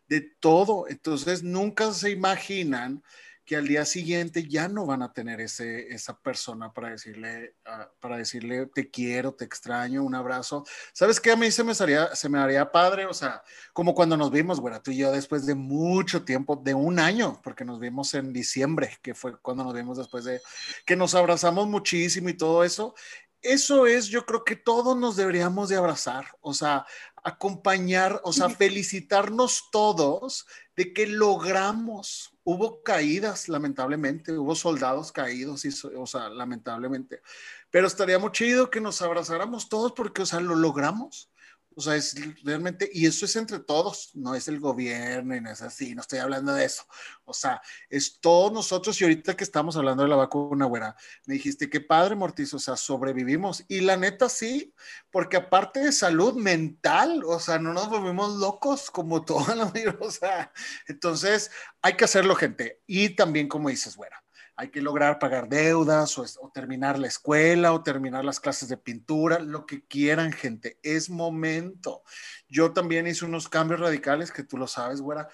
de 0.08 0.20
todo. 0.20 0.86
Entonces, 0.88 1.42
nunca 1.42 1.92
se 1.92 2.10
imaginan 2.10 3.02
que 3.44 3.56
al 3.56 3.66
día 3.68 3.84
siguiente 3.84 4.48
ya 4.48 4.68
no 4.68 4.86
van 4.86 5.02
a 5.02 5.12
tener 5.12 5.40
ese, 5.40 5.88
esa 5.88 6.18
persona 6.18 6.72
para 6.72 6.90
decirle, 6.90 7.56
ah, 7.66 7.90
para 8.00 8.16
decirle 8.16 8.66
te 8.66 8.90
quiero, 8.90 9.34
te 9.34 9.44
extraño, 9.44 10.02
un 10.02 10.14
abrazo. 10.14 10.64
¿Sabes 10.92 11.20
qué? 11.20 11.32
A 11.32 11.36
mí 11.36 11.50
se 11.50 11.62
me, 11.62 11.72
haría, 11.78 12.14
se 12.14 12.28
me 12.28 12.38
haría 12.38 12.72
padre, 12.72 13.06
o 13.06 13.12
sea, 13.12 13.42
como 13.72 13.94
cuando 13.94 14.16
nos 14.16 14.30
vimos, 14.30 14.60
güera, 14.60 14.82
tú 14.82 14.90
y 14.90 14.98
yo 14.98 15.12
después 15.12 15.44
de 15.44 15.54
mucho 15.54 16.24
tiempo, 16.24 16.56
de 16.56 16.74
un 16.74 16.98
año, 16.98 17.40
porque 17.42 17.64
nos 17.64 17.78
vimos 17.78 18.14
en 18.14 18.32
diciembre, 18.32 18.98
que 19.02 19.14
fue 19.14 19.38
cuando 19.40 19.64
nos 19.64 19.74
vimos 19.74 19.98
después 19.98 20.24
de 20.24 20.40
que 20.86 20.96
nos 20.96 21.14
abrazamos 21.14 21.68
muchísimo 21.68 22.30
y 22.30 22.34
todo 22.34 22.64
eso. 22.64 22.94
Eso 23.42 23.86
es, 23.86 24.06
yo 24.06 24.24
creo 24.24 24.42
que 24.42 24.56
todos 24.56 24.96
nos 24.96 25.16
deberíamos 25.16 25.68
de 25.68 25.76
abrazar, 25.76 26.26
o 26.40 26.54
sea, 26.54 26.86
acompañar, 27.24 28.20
o 28.22 28.32
sea, 28.32 28.48
felicitarnos 28.50 29.70
todos 29.72 30.46
de 30.76 30.92
que 30.92 31.06
logramos. 31.06 32.30
Hubo 32.44 32.82
caídas, 32.82 33.48
lamentablemente, 33.48 34.32
hubo 34.32 34.54
soldados 34.54 35.10
caídos, 35.10 35.64
y, 35.64 35.70
o 35.96 36.06
sea, 36.06 36.28
lamentablemente. 36.28 37.22
Pero 37.70 37.86
estaría 37.86 38.18
muy 38.18 38.30
chido 38.32 38.70
que 38.70 38.80
nos 38.80 39.00
abrazáramos 39.02 39.68
todos 39.68 39.92
porque, 39.92 40.22
o 40.22 40.26
sea, 40.26 40.40
lo 40.40 40.54
logramos. 40.54 41.30
O 41.76 41.80
sea, 41.80 41.96
es 41.96 42.14
realmente, 42.42 42.90
y 42.92 43.06
eso 43.06 43.24
es 43.26 43.36
entre 43.36 43.58
todos, 43.58 44.10
no 44.14 44.34
es 44.34 44.48
el 44.48 44.60
gobierno 44.60 45.36
y 45.36 45.40
no 45.40 45.50
es 45.50 45.62
así, 45.62 45.94
no 45.94 46.00
estoy 46.00 46.18
hablando 46.18 46.52
de 46.52 46.64
eso. 46.64 46.84
O 47.24 47.32
sea, 47.32 47.60
es 47.88 48.18
todos 48.20 48.52
nosotros 48.52 49.00
y 49.00 49.04
ahorita 49.04 49.36
que 49.36 49.44
estamos 49.44 49.76
hablando 49.76 50.02
de 50.02 50.08
la 50.08 50.16
vacuna, 50.16 50.66
güera, 50.66 50.96
me 51.26 51.34
dijiste, 51.34 51.68
qué 51.70 51.80
padre, 51.80 52.16
Mortiz, 52.16 52.54
o 52.54 52.58
sea, 52.58 52.76
sobrevivimos. 52.76 53.64
Y 53.68 53.80
la 53.80 53.96
neta 53.96 54.28
sí, 54.28 54.74
porque 55.10 55.36
aparte 55.36 55.80
de 55.80 55.92
salud 55.92 56.34
mental, 56.34 57.22
o 57.24 57.38
sea, 57.38 57.58
no 57.58 57.72
nos 57.72 57.88
volvemos 57.88 58.36
locos 58.36 58.90
como 58.90 59.24
la 59.56 59.66
vida, 59.66 59.96
o 60.00 60.10
sea, 60.10 60.52
entonces 60.86 61.50
hay 61.82 61.94
que 61.94 62.04
hacerlo, 62.04 62.34
gente. 62.34 62.80
Y 62.86 63.10
también, 63.10 63.48
como 63.48 63.68
dices, 63.68 63.96
güera, 63.96 64.23
hay 64.56 64.70
que 64.70 64.80
lograr 64.80 65.18
pagar 65.18 65.48
deudas 65.48 66.16
o, 66.18 66.50
terminar 66.52 66.98
la 66.98 67.08
escuela 67.08 67.72
o 67.72 67.82
terminar 67.82 68.24
las 68.24 68.40
clases 68.40 68.68
de 68.68 68.76
pintura, 68.76 69.40
lo 69.40 69.66
que 69.66 69.84
quieran, 69.86 70.32
gente. 70.32 70.78
Es 70.82 71.10
momento. 71.10 72.02
Yo 72.48 72.72
también 72.72 73.06
hice 73.06 73.24
unos 73.24 73.48
cambios 73.48 73.80
radicales 73.80 74.30
que 74.30 74.44
tú 74.44 74.56
lo 74.56 74.66
sabes, 74.66 75.00
güera. 75.00 75.28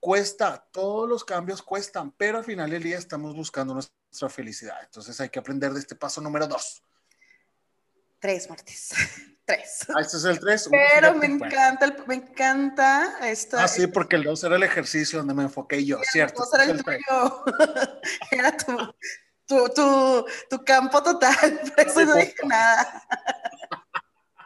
Cuesta, 0.00 0.66
todos 0.72 1.08
los 1.08 1.24
cambios 1.24 1.62
cuestan, 1.62 2.12
pero 2.12 2.38
al 2.38 2.44
final 2.44 2.70
del 2.70 2.82
día 2.82 2.98
estamos 2.98 3.34
buscando 3.34 3.74
nuestra 3.74 4.28
felicidad. 4.28 4.78
Entonces 4.84 5.20
hay 5.20 5.28
que 5.28 5.38
aprender 5.38 5.72
de 5.72 5.80
este 5.80 5.94
paso 5.94 6.20
número 6.20 6.46
dos. 6.46 6.82
Tres 8.20 8.48
martes. 8.48 8.92
3. 9.46 9.86
Ah, 9.94 10.00
este 10.00 10.16
es 10.16 10.24
el 10.24 10.40
3. 10.40 10.68
Pero 10.70 11.14
me 11.14 11.38
pues. 11.38 11.52
encanta, 11.52 11.84
el, 11.84 11.94
me 12.06 12.14
encanta 12.16 13.18
esta. 13.22 13.62
Ah, 13.62 13.68
sí, 13.68 13.82
este 13.82 13.92
porque 13.92 14.16
el 14.16 14.24
2 14.24 14.42
era 14.44 14.56
el 14.56 14.64
ejercicio 14.64 15.20
donde 15.20 15.34
me 15.34 15.44
enfoqué 15.44 15.84
yo, 15.84 16.00
cierto. 16.10 16.42
El 16.42 16.42
2 16.50 16.54
era 16.54 16.72
el 16.72 16.84
tuyo. 16.84 17.44
era 18.32 18.56
tu, 19.46 20.64
campo 20.64 21.02
total, 21.02 21.60
por 21.76 21.86
eso 21.86 22.04
no 22.04 22.14
dije 22.16 22.34
nada. 22.44 23.06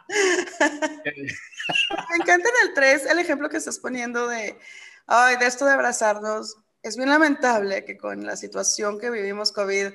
me 0.07 2.15
encanta 2.17 2.49
en 2.49 2.67
el 2.67 2.73
3 2.75 3.05
el 3.07 3.19
ejemplo 3.19 3.49
que 3.49 3.57
estás 3.57 3.79
poniendo 3.79 4.27
de, 4.27 4.59
ay, 5.07 5.37
de 5.37 5.47
esto 5.47 5.65
de 5.65 5.73
abrazarnos. 5.73 6.57
Es 6.83 6.95
bien 6.95 7.09
lamentable 7.09 7.85
que 7.85 7.97
con 7.97 8.23
la 8.25 8.35
situación 8.35 8.99
que 8.99 9.09
vivimos 9.09 9.51
COVID 9.51 9.93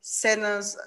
se 0.00 0.36
nos 0.36 0.78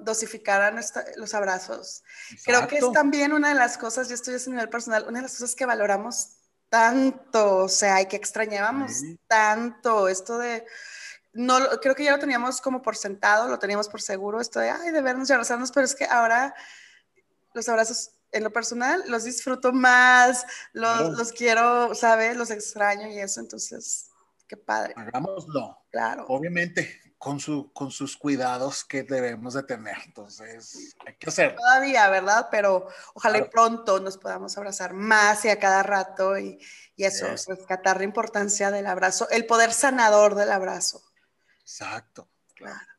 dosificaran 0.00 0.80
los 1.16 1.34
abrazos. 1.34 2.02
Creo 2.44 2.66
que 2.66 2.78
es 2.78 2.92
también 2.92 3.32
una 3.32 3.50
de 3.50 3.54
las 3.54 3.78
cosas, 3.78 4.08
yo 4.08 4.14
estoy 4.14 4.34
a 4.34 4.50
nivel 4.50 4.68
personal, 4.68 5.04
una 5.08 5.18
de 5.18 5.22
las 5.22 5.32
cosas 5.32 5.54
que 5.54 5.66
valoramos 5.66 6.36
tanto, 6.68 7.56
o 7.58 7.68
sea, 7.68 8.00
y 8.00 8.06
que 8.06 8.16
extrañábamos 8.16 8.92
tanto, 9.26 10.08
esto 10.08 10.38
de, 10.38 10.64
no, 11.34 11.58
creo 11.80 11.94
que 11.94 12.04
ya 12.04 12.12
lo 12.12 12.18
teníamos 12.18 12.60
como 12.60 12.82
por 12.82 12.96
sentado, 12.96 13.48
lo 13.48 13.58
teníamos 13.58 13.88
por 13.88 14.00
seguro, 14.00 14.40
esto 14.40 14.60
de, 14.60 14.70
ay, 14.70 14.90
de 14.90 15.02
vernos 15.02 15.28
y 15.28 15.32
abrazarnos, 15.32 15.70
pero 15.70 15.84
es 15.84 15.94
que 15.94 16.04
ahora 16.04 16.54
los 17.54 17.68
abrazos 17.68 18.12
en 18.32 18.44
lo 18.44 18.52
personal 18.52 19.04
los 19.08 19.24
disfruto 19.24 19.72
más, 19.72 20.46
los, 20.72 21.16
los 21.16 21.32
quiero, 21.32 21.94
¿sabes? 21.94 22.36
Los 22.36 22.50
extraño 22.50 23.08
y 23.08 23.18
eso, 23.18 23.40
entonces, 23.40 24.10
qué 24.48 24.56
padre. 24.56 24.94
Hagámoslo. 24.96 25.78
Claro. 25.90 26.24
Obviamente, 26.28 27.11
con, 27.22 27.38
su, 27.38 27.72
con 27.72 27.92
sus 27.92 28.16
cuidados 28.16 28.84
que 28.84 29.04
debemos 29.04 29.54
de 29.54 29.62
tener. 29.62 29.96
Entonces, 30.06 30.96
hay 31.06 31.14
que 31.14 31.28
hacerlo. 31.28 31.56
Todavía, 31.56 32.10
¿verdad? 32.10 32.48
Pero 32.50 32.88
ojalá 33.14 33.48
pronto 33.48 34.00
nos 34.00 34.18
podamos 34.18 34.58
abrazar 34.58 34.92
más 34.92 35.44
y 35.44 35.48
a 35.48 35.60
cada 35.60 35.84
rato 35.84 36.36
y, 36.36 36.58
y 36.96 37.04
eso, 37.04 37.28
rescatar 37.46 37.98
la 37.98 38.02
importancia 38.02 38.72
del 38.72 38.88
abrazo, 38.88 39.28
el 39.30 39.46
poder 39.46 39.72
sanador 39.72 40.34
del 40.34 40.50
abrazo. 40.50 41.00
Exacto. 41.60 42.28
Claro. 42.56 42.91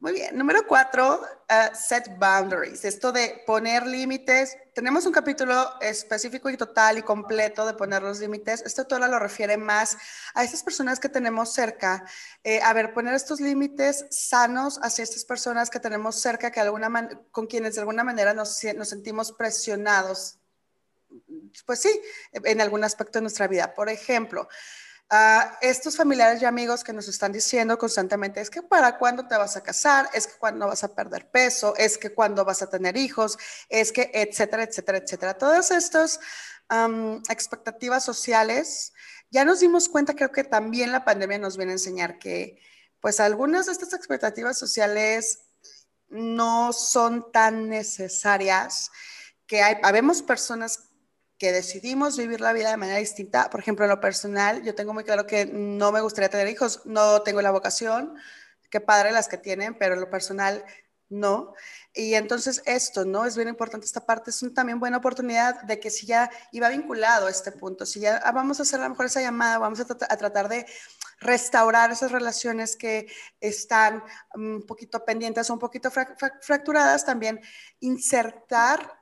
Muy 0.00 0.12
bien. 0.12 0.38
Número 0.38 0.66
cuatro, 0.66 1.20
uh, 1.20 1.76
set 1.76 2.16
boundaries. 2.18 2.86
Esto 2.86 3.12
de 3.12 3.42
poner 3.46 3.86
límites. 3.86 4.56
Tenemos 4.74 5.04
un 5.04 5.12
capítulo 5.12 5.78
específico 5.82 6.48
y 6.48 6.56
total 6.56 6.96
y 6.96 7.02
completo 7.02 7.66
de 7.66 7.74
poner 7.74 8.02
los 8.02 8.18
límites. 8.18 8.62
Este 8.64 8.82
todo 8.86 9.06
lo 9.06 9.18
refiere 9.18 9.58
más 9.58 9.98
a 10.32 10.42
esas 10.42 10.62
personas 10.62 11.00
que 11.00 11.10
tenemos 11.10 11.52
cerca. 11.52 12.02
Eh, 12.42 12.62
a 12.62 12.72
ver, 12.72 12.94
poner 12.94 13.12
estos 13.12 13.40
límites 13.40 14.06
sanos 14.08 14.80
hacia 14.82 15.02
estas 15.02 15.26
personas 15.26 15.68
que 15.68 15.80
tenemos 15.80 16.18
cerca, 16.18 16.50
que 16.50 16.60
alguna 16.60 17.10
con 17.30 17.46
quienes 17.46 17.74
de 17.74 17.82
alguna 17.82 18.02
manera 18.02 18.32
nos, 18.32 18.58
nos 18.74 18.88
sentimos 18.88 19.32
presionados. 19.32 20.38
Pues 21.66 21.80
sí, 21.80 22.00
en 22.32 22.62
algún 22.62 22.84
aspecto 22.84 23.18
de 23.18 23.24
nuestra 23.24 23.48
vida. 23.48 23.74
Por 23.74 23.90
ejemplo, 23.90 24.48
a 25.12 25.58
estos 25.60 25.96
familiares 25.96 26.40
y 26.40 26.44
amigos 26.44 26.84
que 26.84 26.92
nos 26.92 27.08
están 27.08 27.32
diciendo 27.32 27.76
constantemente, 27.76 28.40
es 28.40 28.48
que 28.48 28.62
para 28.62 28.96
cuándo 28.96 29.26
te 29.26 29.36
vas 29.36 29.56
a 29.56 29.62
casar, 29.62 30.08
es 30.14 30.28
que 30.28 30.38
cuándo 30.38 30.68
vas 30.68 30.84
a 30.84 30.94
perder 30.94 31.28
peso, 31.28 31.74
es 31.76 31.98
que 31.98 32.14
cuándo 32.14 32.44
vas 32.44 32.62
a 32.62 32.70
tener 32.70 32.96
hijos, 32.96 33.36
es 33.68 33.90
que, 33.90 34.10
etcétera, 34.14 34.62
etcétera, 34.62 34.98
etcétera. 34.98 35.34
Todas 35.36 35.72
estas 35.72 36.20
expectativas 37.28 38.04
sociales, 38.04 38.92
ya 39.30 39.44
nos 39.44 39.58
dimos 39.58 39.88
cuenta, 39.88 40.14
creo 40.14 40.30
que 40.30 40.44
también 40.44 40.92
la 40.92 41.04
pandemia 41.04 41.38
nos 41.38 41.56
viene 41.56 41.72
a 41.72 41.74
enseñar 41.74 42.20
que, 42.20 42.60
pues 43.00 43.18
algunas 43.18 43.66
de 43.66 43.72
estas 43.72 43.92
expectativas 43.92 44.56
sociales 44.56 45.40
no 46.08 46.72
son 46.72 47.32
tan 47.32 47.68
necesarias, 47.68 48.92
que 49.46 49.62
hay, 49.62 49.78
habemos 49.82 50.22
personas 50.22 50.89
que 51.40 51.52
decidimos 51.52 52.18
vivir 52.18 52.42
la 52.42 52.52
vida 52.52 52.70
de 52.70 52.76
manera 52.76 52.98
distinta. 52.98 53.48
Por 53.48 53.60
ejemplo, 53.60 53.86
en 53.86 53.90
lo 53.90 53.98
personal, 53.98 54.62
yo 54.62 54.74
tengo 54.74 54.92
muy 54.92 55.04
claro 55.04 55.26
que 55.26 55.46
no 55.46 55.90
me 55.90 56.02
gustaría 56.02 56.28
tener 56.28 56.46
hijos, 56.48 56.82
no 56.84 57.22
tengo 57.22 57.40
la 57.40 57.50
vocación, 57.50 58.14
qué 58.70 58.78
padre 58.78 59.10
las 59.10 59.26
que 59.26 59.38
tienen, 59.38 59.74
pero 59.78 59.94
en 59.94 60.00
lo 60.00 60.10
personal 60.10 60.62
no. 61.08 61.54
Y 61.94 62.12
entonces 62.12 62.62
esto, 62.66 63.06
¿no? 63.06 63.24
Es 63.24 63.36
bien 63.36 63.48
importante 63.48 63.86
esta 63.86 64.04
parte, 64.04 64.28
es 64.28 64.42
una 64.42 64.52
también 64.52 64.78
buena 64.78 64.98
oportunidad 64.98 65.62
de 65.62 65.80
que 65.80 65.88
si 65.88 66.04
ya 66.04 66.30
iba 66.52 66.68
vinculado 66.68 67.26
a 67.26 67.30
este 67.30 67.52
punto, 67.52 67.86
si 67.86 68.00
ya 68.00 68.18
ah, 68.18 68.32
vamos 68.32 68.60
a 68.60 68.64
hacer 68.64 68.78
a 68.78 68.82
lo 68.82 68.90
mejor 68.90 69.06
esa 69.06 69.22
llamada, 69.22 69.56
vamos 69.56 69.80
a, 69.80 69.86
tratar 69.86 70.46
de 70.50 70.66
restaurar 71.20 71.90
esas 71.90 72.12
relaciones 72.12 72.76
que 72.76 73.06
están 73.40 74.04
mm, 74.34 74.56
un 74.56 74.66
poquito 74.66 75.06
pendientes 75.06 75.48
o 75.48 75.54
un 75.54 75.58
poquito 75.58 75.90
fracturadas, 75.90 77.06
también 77.06 77.40
insertar 77.80 78.99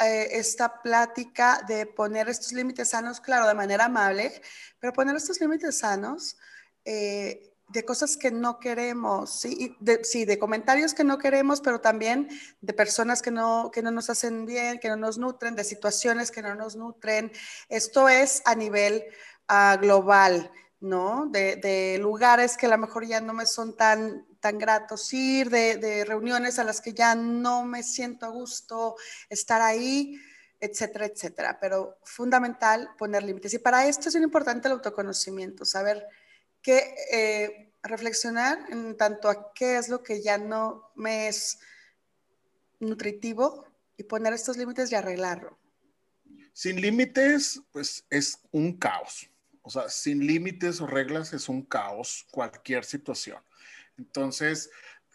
eh, 0.00 0.28
esta 0.32 0.82
plática 0.82 1.62
de 1.66 1.86
poner 1.86 2.28
estos 2.28 2.52
límites 2.52 2.90
sanos, 2.90 3.20
claro, 3.20 3.46
de 3.46 3.54
manera 3.54 3.86
amable, 3.86 4.40
pero 4.78 4.92
poner 4.92 5.16
estos 5.16 5.40
límites 5.40 5.78
sanos. 5.78 6.36
Eh, 6.84 7.50
de 7.68 7.84
cosas 7.84 8.16
que 8.16 8.30
no 8.30 8.58
queremos, 8.58 9.40
¿sí? 9.40 9.76
De, 9.80 10.04
sí, 10.04 10.24
de 10.24 10.38
comentarios 10.38 10.94
que 10.94 11.02
no 11.02 11.18
queremos, 11.18 11.60
pero 11.60 11.80
también 11.80 12.28
de 12.60 12.72
personas 12.72 13.22
que 13.22 13.30
no, 13.30 13.70
que 13.72 13.82
no 13.82 13.90
nos 13.90 14.10
hacen 14.10 14.46
bien, 14.46 14.78
que 14.78 14.88
no 14.88 14.96
nos 14.96 15.18
nutren, 15.18 15.56
de 15.56 15.64
situaciones 15.64 16.30
que 16.30 16.42
no 16.42 16.54
nos 16.54 16.76
nutren. 16.76 17.32
Esto 17.68 18.08
es 18.08 18.42
a 18.44 18.54
nivel 18.54 19.04
uh, 19.48 19.80
global, 19.80 20.52
¿no? 20.80 21.26
De, 21.26 21.56
de, 21.56 21.98
lugares 21.98 22.56
que 22.56 22.66
a 22.66 22.70
lo 22.70 22.78
mejor 22.78 23.06
ya 23.06 23.20
no 23.20 23.32
me 23.32 23.46
son 23.46 23.76
tan, 23.76 24.26
tan 24.44 24.58
gratos 24.58 25.10
ir, 25.14 25.48
de, 25.48 26.04
reuniones 26.04 26.58
a 26.58 26.64
las 26.64 26.82
que 26.82 26.92
ya 26.92 27.14
no 27.14 27.64
me 27.64 27.82
siento 27.82 28.26
a 28.26 28.28
gusto 28.28 28.94
estar 29.30 29.62
ahí 29.62 30.20
etcétera, 30.60 31.06
etcétera. 31.06 31.58
Pero 31.58 31.96
fundamental 32.04 32.90
poner 32.98 33.22
límites. 33.22 33.54
Y 33.54 33.58
para 33.58 33.86
esto 33.86 34.10
es 34.10 34.14
muy 34.16 34.24
importante 34.24 34.68
el 34.68 34.72
autoconocimiento, 34.72 35.64
saber 35.64 36.06
que 36.60 36.94
eh, 37.10 37.72
reflexionar 37.82 38.58
en 38.70 38.98
tanto 38.98 39.30
a 39.30 39.54
qué 39.54 39.78
es 39.78 39.88
lo 39.88 40.02
que 40.02 40.20
ya 40.20 40.36
no 40.36 40.90
me 40.94 41.28
es 41.28 41.58
nutritivo 42.80 43.64
y 43.96 44.02
poner 44.02 44.34
estos 44.34 44.58
límites 44.58 44.92
y 44.92 44.94
arreglarlo. 44.94 45.58
Sin 46.52 46.82
límites, 46.82 47.62
pues 47.72 48.04
es 48.10 48.40
un 48.52 48.76
caos. 48.76 49.30
O 49.62 49.70
sea, 49.70 49.88
sin 49.88 50.26
límites 50.26 50.82
o 50.82 50.86
reglas 50.86 51.32
es 51.32 51.48
un 51.48 51.62
caos 51.62 52.26
cualquier 52.30 52.84
situación. 52.84 53.42
Entonces, 53.96 54.70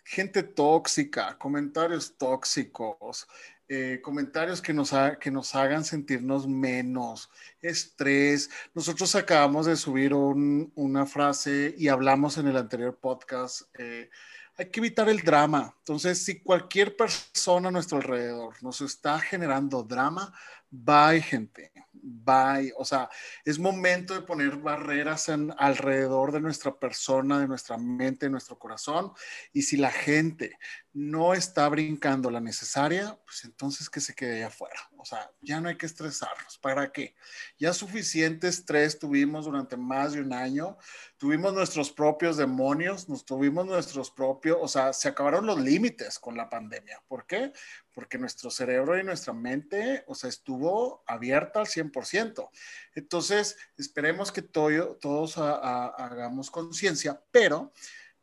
gente 0.05 0.43
tóxica, 0.43 1.37
comentarios 1.37 2.17
tóxicos, 2.17 3.27
eh, 3.67 3.99
comentarios 4.01 4.61
que 4.61 4.73
nos, 4.73 4.91
que 5.19 5.29
nos 5.29 5.53
hagan 5.53 5.85
sentirnos 5.85 6.47
menos, 6.47 7.29
estrés. 7.61 8.49
Nosotros 8.73 9.15
acabamos 9.15 9.65
de 9.65 9.75
subir 9.75 10.13
una 10.13 11.05
frase 11.05 11.75
y 11.77 11.87
hablamos 11.87 12.37
en 12.37 12.47
el 12.47 12.57
anterior 12.57 12.97
podcast. 12.97 13.63
Eh, 13.77 14.09
hay 14.57 14.69
que 14.69 14.81
evitar 14.81 15.07
el 15.07 15.21
drama. 15.21 15.73
Entonces, 15.79 16.23
si 16.23 16.41
cualquier 16.41 16.97
persona 16.97 17.69
a 17.69 17.71
nuestro 17.71 17.97
alrededor 17.97 18.61
nos 18.61 18.81
está 18.81 19.19
generando 19.19 19.83
drama, 19.83 20.33
bye 20.69 21.21
gente, 21.21 21.71
bye. 21.93 22.73
O 22.77 22.85
sea, 22.85 23.09
es 23.43 23.57
momento 23.57 24.13
de 24.13 24.21
poner 24.21 24.57
barreras 24.57 25.29
alrededor 25.57 26.31
de 26.31 26.41
nuestra 26.41 26.77
persona, 26.77 27.39
de 27.39 27.47
nuestra 27.47 27.77
mente, 27.77 28.25
de 28.25 28.31
nuestro 28.31 28.59
corazón. 28.59 29.13
Y 29.53 29.63
si 29.63 29.77
la 29.77 29.91
gente 29.91 30.57
no 30.93 31.33
está 31.33 31.67
brincando 31.69 32.29
la 32.29 32.41
necesaria, 32.41 33.17
pues 33.25 33.45
entonces 33.45 33.89
que 33.89 34.01
se 34.01 34.13
quede 34.13 34.37
allá 34.37 34.47
afuera. 34.47 34.89
O 34.97 35.05
sea, 35.05 35.31
ya 35.41 35.61
no 35.61 35.69
hay 35.69 35.77
que 35.77 35.85
estresarnos. 35.85 36.57
¿Para 36.57 36.91
qué? 36.91 37.15
Ya 37.59 37.73
suficiente 37.73 38.47
estrés 38.47 38.97
tuvimos 38.97 39.43
durante 39.43 39.75
más 39.75 40.13
de 40.13 40.21
un 40.21 40.31
año. 40.31 40.77
Tuvimos 41.17 41.53
nuestros 41.53 41.91
propios 41.91 42.37
demonios, 42.37 43.09
nos 43.09 43.25
tuvimos 43.25 43.65
nuestros 43.65 44.09
propios, 44.11 44.57
o 44.61 44.67
sea, 44.69 44.93
se 44.93 45.09
acabaron 45.09 45.45
los 45.45 45.59
límites 45.59 46.19
con 46.19 46.37
la 46.37 46.49
pandemia. 46.49 47.03
¿Por 47.05 47.27
qué? 47.27 47.51
Porque 47.93 48.17
nuestro 48.17 48.49
cerebro 48.49 48.97
y 48.97 49.03
nuestra 49.03 49.33
mente, 49.33 50.05
o 50.07 50.15
sea, 50.15 50.29
estuvo 50.29 51.03
abierta 51.05 51.59
al 51.59 51.67
100%. 51.67 52.49
Entonces, 52.95 53.57
esperemos 53.77 54.31
que 54.31 54.41
todos 54.41 55.37
hagamos 55.37 56.49
conciencia, 56.49 57.21
pero 57.29 57.73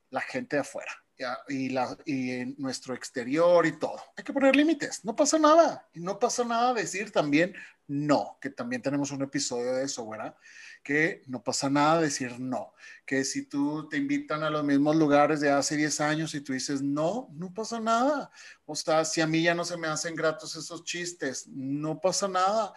la 0.08 0.22
gente 0.22 0.56
de 0.56 0.62
afuera 0.62 1.05
y, 1.48 1.70
la, 1.70 1.96
y 2.04 2.30
en 2.30 2.54
nuestro 2.58 2.94
exterior 2.94 3.66
y 3.66 3.78
todo. 3.78 4.00
Hay 4.16 4.24
que 4.24 4.32
poner 4.32 4.54
límites, 4.54 5.04
no 5.04 5.14
pasa 5.16 5.38
nada. 5.38 5.88
Y 5.92 6.00
no 6.00 6.18
pasa 6.18 6.44
nada 6.44 6.74
decir 6.74 7.10
también 7.10 7.54
no, 7.88 8.36
que 8.40 8.50
también 8.50 8.82
tenemos 8.82 9.12
un 9.12 9.22
episodio 9.22 9.72
de 9.74 9.84
eso, 9.84 10.08
¿verdad? 10.08 10.36
Que 10.82 11.22
no 11.26 11.42
pasa 11.42 11.70
nada 11.70 12.00
decir 12.00 12.40
no. 12.40 12.74
Que 13.04 13.24
si 13.24 13.46
tú 13.46 13.88
te 13.88 13.96
invitan 13.96 14.42
a 14.42 14.50
los 14.50 14.64
mismos 14.64 14.96
lugares 14.96 15.40
de 15.40 15.50
hace 15.50 15.76
10 15.76 16.00
años 16.00 16.34
y 16.34 16.40
tú 16.40 16.52
dices 16.52 16.82
no, 16.82 17.28
no 17.32 17.54
pasa 17.54 17.78
nada. 17.78 18.30
O 18.64 18.74
sea, 18.74 19.04
si 19.04 19.20
a 19.20 19.26
mí 19.26 19.42
ya 19.42 19.54
no 19.54 19.64
se 19.64 19.76
me 19.76 19.86
hacen 19.86 20.16
gratos 20.16 20.56
esos 20.56 20.82
chistes, 20.82 21.46
no 21.46 22.00
pasa 22.00 22.26
nada. 22.26 22.74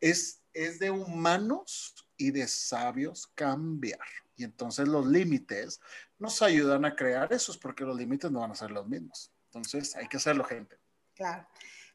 Es, 0.00 0.42
es 0.54 0.78
de 0.78 0.90
humanos 0.90 1.94
y 2.16 2.30
de 2.30 2.48
sabios 2.48 3.26
cambiar. 3.34 4.00
Y 4.36 4.44
entonces 4.44 4.88
los 4.88 5.06
límites 5.06 5.80
nos 6.18 6.42
ayudan 6.42 6.84
a 6.84 6.94
crear 6.94 7.32
esos, 7.32 7.58
porque 7.58 7.84
los 7.84 7.96
límites 7.96 8.30
no 8.30 8.40
van 8.40 8.50
a 8.50 8.54
ser 8.54 8.70
los 8.70 8.86
mismos. 8.86 9.32
Entonces 9.46 9.94
hay 9.96 10.08
que 10.08 10.16
hacerlo, 10.16 10.44
gente. 10.44 10.78
Claro. 11.14 11.46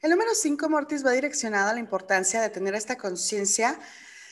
El 0.02 0.12
número 0.12 0.34
5, 0.34 0.70
Mortis, 0.70 1.06
va 1.06 1.12
direccionado 1.12 1.70
a 1.70 1.74
la 1.74 1.80
importancia 1.80 2.42
de 2.42 2.50
tener 2.50 2.74
esta 2.74 2.98
conciencia 2.98 3.80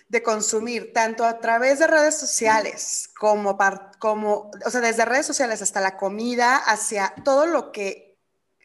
de 0.07 0.23
consumir, 0.23 0.91
tanto 0.91 1.23
a 1.23 1.39
través 1.39 1.77
de 1.77 1.85
redes 1.85 2.17
sociales 2.17 3.09
como, 3.19 3.55
como, 3.99 4.49
o 4.65 4.69
sea, 4.71 4.81
desde 4.81 5.05
redes 5.05 5.27
sociales 5.27 5.61
hasta 5.61 5.81
la 5.81 5.97
comida, 5.97 6.57
hacia 6.57 7.13
todo 7.23 7.45
lo 7.45 7.71
que 7.71 8.17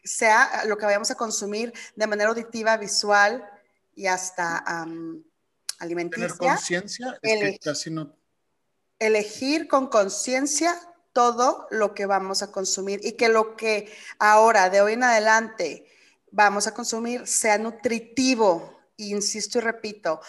sea 0.03 0.65
lo 0.65 0.77
que 0.77 0.85
vayamos 0.85 1.11
a 1.11 1.15
consumir 1.15 1.73
de 1.95 2.07
manera 2.07 2.29
auditiva, 2.29 2.77
visual 2.77 3.47
y 3.93 4.07
hasta 4.07 4.57
alimenticia. 5.79 6.27
Tener 6.27 6.37
conciencia 6.37 7.19
es 7.21 7.39
que 7.39 7.59
casi 7.59 7.91
no 7.91 8.15
elegir 8.99 9.67
con 9.67 9.87
conciencia 9.87 10.79
todo 11.15 11.65
lo 11.71 11.93
que 11.93 12.05
vamos 12.05 12.43
a 12.43 12.51
consumir 12.51 12.99
y 13.01 13.13
que 13.13 13.29
lo 13.29 13.55
que 13.55 13.89
ahora, 14.19 14.69
de 14.69 14.81
hoy 14.81 14.93
en 14.93 15.03
adelante, 15.03 15.85
vamos 16.29 16.67
a 16.67 16.73
consumir 16.73 17.25
sea 17.25 17.57
nutritivo. 17.57 18.77
Insisto 18.97 19.59
y 19.59 19.61
repito, 19.61 20.19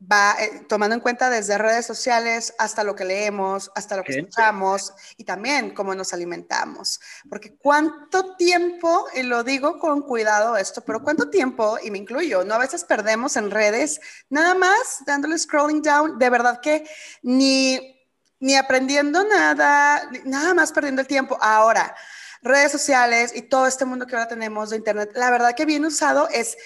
va 0.00 0.36
eh, 0.38 0.64
tomando 0.68 0.94
en 0.94 1.00
cuenta 1.00 1.28
desde 1.28 1.58
redes 1.58 1.86
sociales 1.86 2.54
hasta 2.56 2.84
lo 2.84 2.94
que 2.94 3.04
leemos, 3.04 3.72
hasta 3.74 3.96
lo 3.96 4.04
que 4.04 4.12
escuchamos 4.12 4.92
y 5.16 5.24
también 5.24 5.74
cómo 5.74 5.92
nos 5.96 6.12
alimentamos. 6.12 7.00
Porque 7.28 7.56
cuánto 7.56 8.36
tiempo, 8.36 9.06
y 9.16 9.24
lo 9.24 9.42
digo 9.42 9.80
con 9.80 10.02
cuidado 10.02 10.56
esto, 10.56 10.82
pero 10.84 11.02
cuánto 11.02 11.30
tiempo, 11.30 11.78
y 11.82 11.90
me 11.90 11.98
incluyo, 11.98 12.44
no 12.44 12.54
a 12.54 12.58
veces 12.58 12.84
perdemos 12.84 13.36
en 13.36 13.50
redes, 13.50 14.00
nada 14.30 14.54
más 14.54 15.02
dándole 15.04 15.36
scrolling 15.36 15.82
down, 15.82 16.16
de 16.16 16.30
verdad 16.30 16.60
que 16.60 16.88
ni 17.22 17.97
ni 18.40 18.54
aprendiendo 18.56 19.24
nada, 19.24 20.08
nada 20.24 20.54
más 20.54 20.72
perdiendo 20.72 21.02
el 21.02 21.08
tiempo. 21.08 21.38
Ahora, 21.40 21.94
redes 22.42 22.72
sociales 22.72 23.32
y 23.34 23.42
todo 23.42 23.66
este 23.66 23.84
mundo 23.84 24.06
que 24.06 24.14
ahora 24.14 24.28
tenemos 24.28 24.70
de 24.70 24.76
Internet, 24.76 25.10
la 25.14 25.30
verdad 25.30 25.54
que 25.54 25.66
bien 25.66 25.84
usado 25.84 26.28
es 26.28 26.56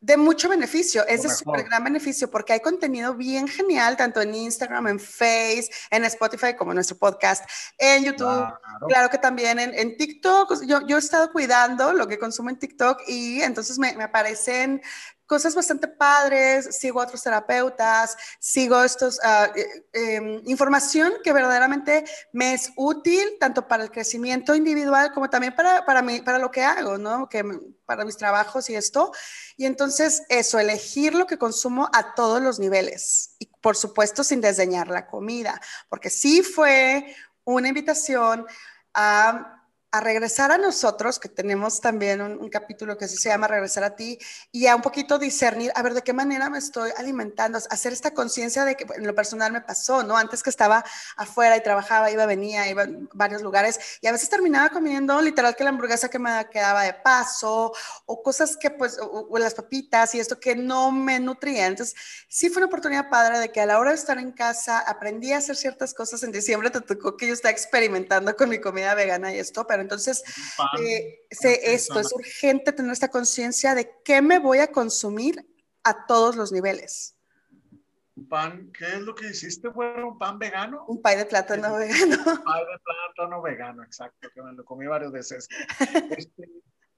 de 0.00 0.16
mucho 0.16 0.48
beneficio, 0.48 1.06
es 1.08 1.22
de 1.22 1.30
súper 1.30 1.64
gran 1.64 1.82
beneficio 1.82 2.30
porque 2.30 2.52
hay 2.52 2.60
contenido 2.60 3.14
bien 3.14 3.48
genial, 3.48 3.96
tanto 3.96 4.20
en 4.20 4.34
Instagram, 4.34 4.86
en 4.88 5.00
Facebook, 5.00 5.74
en 5.90 6.04
Spotify, 6.04 6.54
como 6.54 6.72
en 6.72 6.76
nuestro 6.76 6.98
podcast, 6.98 7.44
en 7.78 8.04
YouTube, 8.04 8.46
claro, 8.88 9.10
que 9.10 9.18
también 9.18 9.58
en, 9.58 9.74
en 9.74 9.96
TikTok. 9.96 10.62
Yo, 10.66 10.86
yo, 10.86 10.96
he 10.96 11.00
estado 11.00 11.32
cuidando 11.32 11.92
lo 11.92 12.06
que 12.06 12.18
consumo 12.18 12.50
en 12.50 12.58
TikTok 12.58 13.00
y 13.08 13.40
entonces 13.40 13.78
me, 13.78 13.96
me 13.96 14.04
aparecen 14.04 14.82
cosas 15.26 15.54
bastante 15.54 15.88
padres, 15.88 16.76
sigo 16.76 17.00
a 17.00 17.04
otros 17.04 17.22
terapeutas, 17.22 18.16
sigo 18.38 18.82
estos, 18.82 19.18
uh, 19.18 19.52
eh, 19.92 20.42
información 20.46 21.14
que 21.22 21.32
verdaderamente 21.32 22.04
me 22.32 22.54
es 22.54 22.72
útil 22.76 23.36
tanto 23.40 23.66
para 23.66 23.82
el 23.82 23.90
crecimiento 23.90 24.54
individual 24.54 25.12
como 25.12 25.28
también 25.28 25.54
para, 25.54 25.84
para, 25.84 26.02
mí, 26.02 26.20
para 26.20 26.38
lo 26.38 26.50
que 26.50 26.62
hago, 26.62 26.98
¿no? 26.98 27.28
Que, 27.28 27.44
para 27.84 28.04
mis 28.04 28.16
trabajos 28.16 28.68
y 28.70 28.74
esto. 28.74 29.12
Y 29.56 29.66
entonces 29.66 30.22
eso, 30.28 30.58
elegir 30.58 31.14
lo 31.14 31.26
que 31.26 31.38
consumo 31.38 31.88
a 31.92 32.14
todos 32.14 32.40
los 32.42 32.58
niveles 32.58 33.36
y 33.38 33.46
por 33.60 33.76
supuesto 33.76 34.24
sin 34.24 34.40
desdeñar 34.40 34.88
la 34.88 35.06
comida, 35.06 35.60
porque 35.88 36.10
sí 36.10 36.42
fue 36.42 37.14
una 37.44 37.68
invitación 37.68 38.46
a 38.94 39.55
a 39.90 40.00
regresar 40.00 40.50
a 40.50 40.58
nosotros, 40.58 41.18
que 41.18 41.28
tenemos 41.28 41.80
también 41.80 42.20
un, 42.20 42.48
capítulo 42.48 42.96
que 42.96 43.08
se 43.08 43.28
llama 43.28 43.48
Regresar 43.48 43.84
a 43.84 43.96
ti, 43.96 44.18
y 44.52 44.66
a 44.66 44.76
un 44.76 44.82
poquito 44.82 45.18
discernir, 45.18 45.72
a 45.74 45.82
ver, 45.82 45.94
de 45.94 46.02
qué 46.02 46.12
manera 46.12 46.50
me 46.50 46.58
estoy 46.58 46.90
alimentando, 46.96 47.58
hacer 47.70 47.92
esta 47.92 48.12
conciencia 48.12 48.64
de 48.64 48.76
que 48.76 48.86
en 48.94 49.06
lo 49.06 49.14
personal 49.14 49.52
me 49.52 49.60
pasó, 49.60 50.02
¿no? 50.02 50.16
Antes 50.16 50.42
que 50.42 50.50
estaba 50.50 50.84
afuera 51.16 51.56
y 51.56 51.62
trabajaba, 51.62 52.10
iba, 52.10 52.26
venía, 52.26 52.68
iba 52.68 52.82
a 52.82 52.88
varios 53.12 53.42
lugares, 53.42 53.98
y 54.00 54.06
a 54.06 54.12
veces 54.12 54.28
terminaba 54.28 54.70
comiendo 54.70 55.20
literal 55.20 55.56
que 55.56 55.64
la 55.64 55.70
hamburguesa 55.70 56.08
que 56.08 56.18
me 56.18 56.30
quedaba 56.50 56.82
de 56.82 56.94
paso, 56.94 57.72
o 58.06 58.22
cosas 58.22 58.56
que 58.56 58.70
pues, 58.70 58.98
o, 59.00 59.36
las 59.38 59.54
papitas 59.54 60.14
y 60.14 60.20
esto 60.20 60.38
que 60.40 60.56
no 60.56 60.90
me 60.90 61.20
nutría. 61.20 61.66
Entonces, 61.66 61.96
sí 62.28 62.48
fue 62.48 62.58
una 62.58 62.66
oportunidad 62.66 63.08
padre 63.08 63.38
de 63.38 63.52
que 63.52 63.60
a 63.60 63.66
la 63.66 63.78
hora 63.78 63.90
de 63.90 63.96
estar 63.96 64.18
en 64.18 64.32
casa 64.32 64.78
aprendí 64.78 65.32
a 65.32 65.38
hacer 65.38 65.56
ciertas 65.56 65.94
cosas. 65.94 66.22
En 66.22 66.32
diciembre 66.32 66.70
te 66.70 66.80
tocó 66.80 67.16
que 67.16 67.26
yo 67.26 67.34
estaba 67.34 67.52
experimentando 67.52 68.34
con 68.36 68.48
mi 68.48 68.60
comida 68.60 68.94
vegana 68.94 69.34
y 69.34 69.38
esto, 69.38 69.66
pero 69.66 69.85
entonces, 69.86 70.22
eh, 70.80 71.26
esto 71.30 72.00
es 72.00 72.12
urgente 72.12 72.72
tener 72.72 72.92
esta 72.92 73.08
conciencia 73.08 73.74
de 73.74 73.90
qué 74.04 74.20
me 74.20 74.38
voy 74.38 74.58
a 74.58 74.72
consumir 74.72 75.46
a 75.84 76.06
todos 76.06 76.34
los 76.34 76.50
niveles. 76.50 77.16
Pan, 78.28 78.72
¿qué 78.72 78.86
es 78.86 79.00
lo 79.00 79.14
que 79.14 79.28
hiciste? 79.28 79.68
Bueno, 79.68 80.08
un 80.08 80.18
pan 80.18 80.38
vegano. 80.38 80.84
Un 80.86 81.00
pay 81.00 81.16
de 81.16 81.26
plátano 81.26 81.74
vegano. 81.76 82.16
Un 82.16 82.44
pay 82.44 82.64
de 82.64 82.78
plátano 82.82 83.42
vegano, 83.42 83.84
exacto, 83.84 84.28
que 84.34 84.42
me 84.42 84.52
lo 84.52 84.64
comí 84.64 84.86
varias 84.86 85.12
veces. 85.12 85.48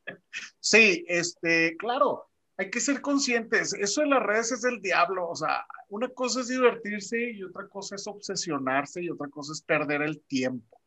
Este, 0.08 0.16
sí, 0.58 1.04
este, 1.06 1.76
claro, 1.76 2.30
hay 2.56 2.70
que 2.70 2.80
ser 2.80 3.02
conscientes. 3.02 3.74
Eso 3.74 4.00
de 4.00 4.06
las 4.06 4.22
redes 4.22 4.52
es 4.52 4.64
el 4.64 4.80
diablo. 4.80 5.28
O 5.28 5.36
sea, 5.36 5.66
una 5.90 6.08
cosa 6.08 6.40
es 6.40 6.48
divertirse 6.48 7.32
y 7.32 7.42
otra 7.42 7.68
cosa 7.68 7.96
es 7.96 8.06
obsesionarse 8.06 9.02
y 9.02 9.10
otra 9.10 9.28
cosa 9.28 9.52
es 9.52 9.60
perder 9.60 10.00
el 10.00 10.22
tiempo 10.22 10.80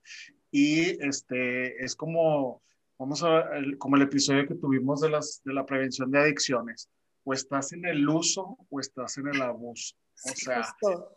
y 0.52 1.04
este, 1.04 1.84
es 1.84 1.96
como, 1.96 2.62
vamos 3.00 3.24
a 3.24 3.50
como 3.80 3.96
el 3.96 4.04
episodio 4.04 4.48
que 4.48 4.56
tuvimos 4.56 5.02
de, 5.02 5.10
las, 5.10 5.42
de 5.44 5.54
la 5.54 5.66
prevención 5.66 6.12
de 6.12 6.20
adicciones, 6.20 6.90
o 7.24 7.34
estás 7.34 7.72
en 7.74 7.86
el 7.86 8.08
uso 8.08 8.58
o 8.70 8.80
estás 8.80 9.18
en 9.18 9.28
el 9.28 9.42
abuso. 9.42 9.96
O 10.24 10.36
sea, 10.36 10.62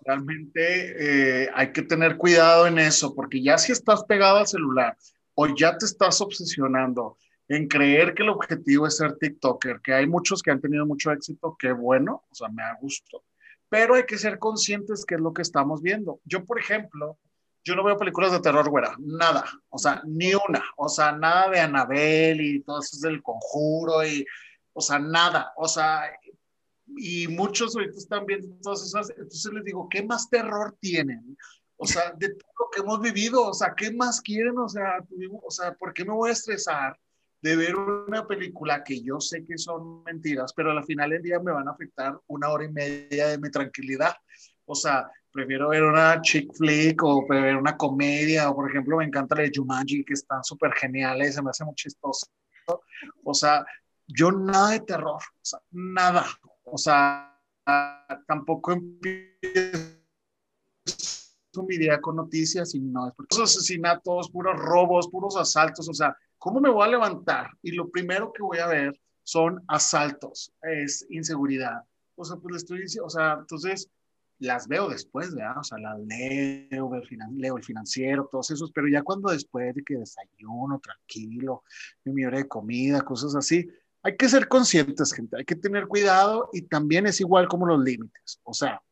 realmente 0.04 1.44
eh, 1.44 1.50
hay 1.54 1.72
que 1.72 1.82
tener 1.82 2.16
cuidado 2.16 2.66
en 2.66 2.78
eso, 2.78 3.14
porque 3.14 3.42
ya 3.42 3.58
si 3.58 3.72
estás 3.72 4.04
pegado 4.04 4.38
al 4.38 4.46
celular 4.46 4.96
o 5.34 5.48
ya 5.54 5.76
te 5.76 5.84
estás 5.84 6.20
obsesionando 6.20 7.18
en 7.48 7.68
creer 7.68 8.14
que 8.14 8.22
el 8.22 8.30
objetivo 8.30 8.86
es 8.86 8.96
ser 8.96 9.16
TikToker, 9.18 9.80
que 9.82 9.92
hay 9.92 10.06
muchos 10.06 10.42
que 10.42 10.50
han 10.50 10.60
tenido 10.60 10.86
mucho 10.86 11.10
éxito, 11.12 11.56
qué 11.58 11.72
bueno, 11.72 12.24
o 12.30 12.34
sea, 12.34 12.48
me 12.48 12.62
da 12.62 12.78
gusto, 12.80 13.24
pero 13.68 13.94
hay 13.94 14.04
que 14.04 14.16
ser 14.16 14.38
conscientes 14.38 15.04
que 15.04 15.16
es 15.16 15.20
lo 15.20 15.34
que 15.34 15.42
estamos 15.42 15.82
viendo. 15.82 16.20
Yo, 16.24 16.44
por 16.44 16.58
ejemplo, 16.58 17.18
yo 17.64 17.74
no 17.74 17.82
veo 17.82 17.96
películas 17.96 18.32
de 18.32 18.40
terror, 18.40 18.68
güera, 18.68 18.94
nada, 18.98 19.44
o 19.70 19.78
sea, 19.78 20.02
ni 20.06 20.34
una, 20.34 20.62
o 20.76 20.88
sea, 20.88 21.12
nada 21.12 21.50
de 21.50 21.60
Anabel 21.60 22.40
y 22.40 22.60
todo 22.62 22.80
eso 22.80 22.98
del 23.00 23.22
conjuro 23.22 24.06
y, 24.06 24.24
o 24.72 24.80
sea, 24.80 24.98
nada, 24.98 25.52
o 25.56 25.66
sea, 25.66 26.10
y 26.86 27.26
muchos 27.28 27.74
ahorita 27.74 27.96
están 27.96 28.26
viendo 28.26 28.54
todas 28.62 28.84
esas, 28.84 29.10
entonces 29.10 29.52
les 29.52 29.64
digo, 29.64 29.88
¿qué 29.88 30.02
más 30.02 30.28
terror 30.28 30.76
tienen? 30.78 31.36
O 31.76 31.86
sea, 31.86 32.12
de 32.12 32.28
todo 32.28 32.52
lo 32.60 32.70
que 32.70 32.80
hemos 32.82 33.00
vivido, 33.00 33.48
o 33.48 33.54
sea, 33.54 33.74
¿qué 33.76 33.92
más 33.92 34.20
quieren? 34.20 34.58
O 34.58 34.68
sea, 34.68 35.04
o 35.42 35.50
sea, 35.50 35.74
¿por 35.74 35.92
qué 35.92 36.04
me 36.04 36.12
voy 36.12 36.30
a 36.30 36.34
estresar 36.34 36.98
de 37.40 37.56
ver 37.56 37.76
una 37.76 38.26
película 38.26 38.84
que 38.84 39.02
yo 39.02 39.20
sé 39.20 39.44
que 39.44 39.58
son 39.58 40.02
mentiras, 40.04 40.52
pero 40.54 40.70
al 40.70 40.84
final 40.84 41.10
del 41.10 41.22
día 41.22 41.40
me 41.40 41.52
van 41.52 41.68
a 41.68 41.72
afectar 41.72 42.18
una 42.26 42.48
hora 42.50 42.64
y 42.64 42.72
media 42.72 43.28
de 43.28 43.38
mi 43.38 43.50
tranquilidad? 43.50 44.14
O 44.66 44.74
sea, 44.74 45.10
prefiero 45.34 45.70
ver 45.70 45.82
una 45.82 46.22
chick 46.22 46.54
flick 46.54 47.02
o 47.02 47.26
ver 47.28 47.56
una 47.56 47.76
comedia, 47.76 48.48
o 48.48 48.54
por 48.54 48.70
ejemplo, 48.70 48.98
me 48.98 49.04
encanta 49.04 49.34
la 49.34 49.42
de 49.42 49.50
Jumanji, 49.52 50.04
que 50.04 50.14
están 50.14 50.44
súper 50.44 50.72
geniales, 50.74 51.34
se 51.34 51.42
me 51.42 51.50
hace 51.50 51.64
muy 51.64 51.74
chistoso. 51.74 52.28
O 53.24 53.34
sea, 53.34 53.66
yo 54.06 54.30
nada 54.30 54.70
de 54.70 54.80
terror, 54.80 55.20
o 55.20 55.44
sea, 55.44 55.58
nada. 55.72 56.24
O 56.62 56.78
sea, 56.78 57.36
tampoco 58.28 58.72
empiezo 58.72 59.98
mi 61.66 61.78
día 61.78 62.00
con 62.00 62.16
noticias 62.16 62.74
y 62.76 62.80
no, 62.80 63.08
es 63.08 63.14
porque 63.14 63.42
asesinatos, 63.42 64.30
puros 64.30 64.56
robos, 64.56 65.08
puros 65.08 65.36
asaltos, 65.36 65.88
o 65.88 65.94
sea, 65.94 66.16
¿cómo 66.38 66.60
me 66.60 66.70
voy 66.70 66.84
a 66.84 66.90
levantar? 66.90 67.50
Y 67.62 67.72
lo 67.72 67.90
primero 67.90 68.32
que 68.32 68.42
voy 68.42 68.58
a 68.58 68.68
ver 68.68 69.00
son 69.24 69.64
asaltos, 69.66 70.52
es 70.62 71.04
inseguridad. 71.10 71.82
O 72.14 72.24
sea, 72.24 72.36
pues 72.36 72.52
le 72.52 72.58
estoy 72.58 72.80
diciendo, 72.82 73.06
o 73.06 73.10
sea, 73.10 73.36
entonces 73.40 73.90
las 74.38 74.68
veo 74.68 74.88
después, 74.88 75.34
¿verdad? 75.34 75.58
O 75.58 75.64
sea, 75.64 75.78
las 75.78 75.98
leo, 76.00 76.90
leo 77.34 77.56
el 77.56 77.64
financiero, 77.64 78.28
todos 78.30 78.50
esos, 78.50 78.72
pero 78.72 78.88
ya 78.88 79.02
cuando 79.02 79.30
después 79.30 79.74
de 79.74 79.82
que 79.82 79.96
desayuno 79.96 80.80
tranquilo, 80.80 81.62
mi 82.04 82.24
hora 82.24 82.38
de 82.38 82.48
comida, 82.48 83.02
cosas 83.02 83.34
así, 83.34 83.68
hay 84.02 84.16
que 84.16 84.28
ser 84.28 84.48
conscientes, 84.48 85.12
gente, 85.12 85.36
hay 85.38 85.44
que 85.44 85.56
tener 85.56 85.86
cuidado 85.86 86.50
y 86.52 86.62
también 86.62 87.06
es 87.06 87.20
igual 87.20 87.48
como 87.48 87.66
los 87.66 87.82
límites, 87.82 88.40
o 88.42 88.52
sea, 88.52 88.82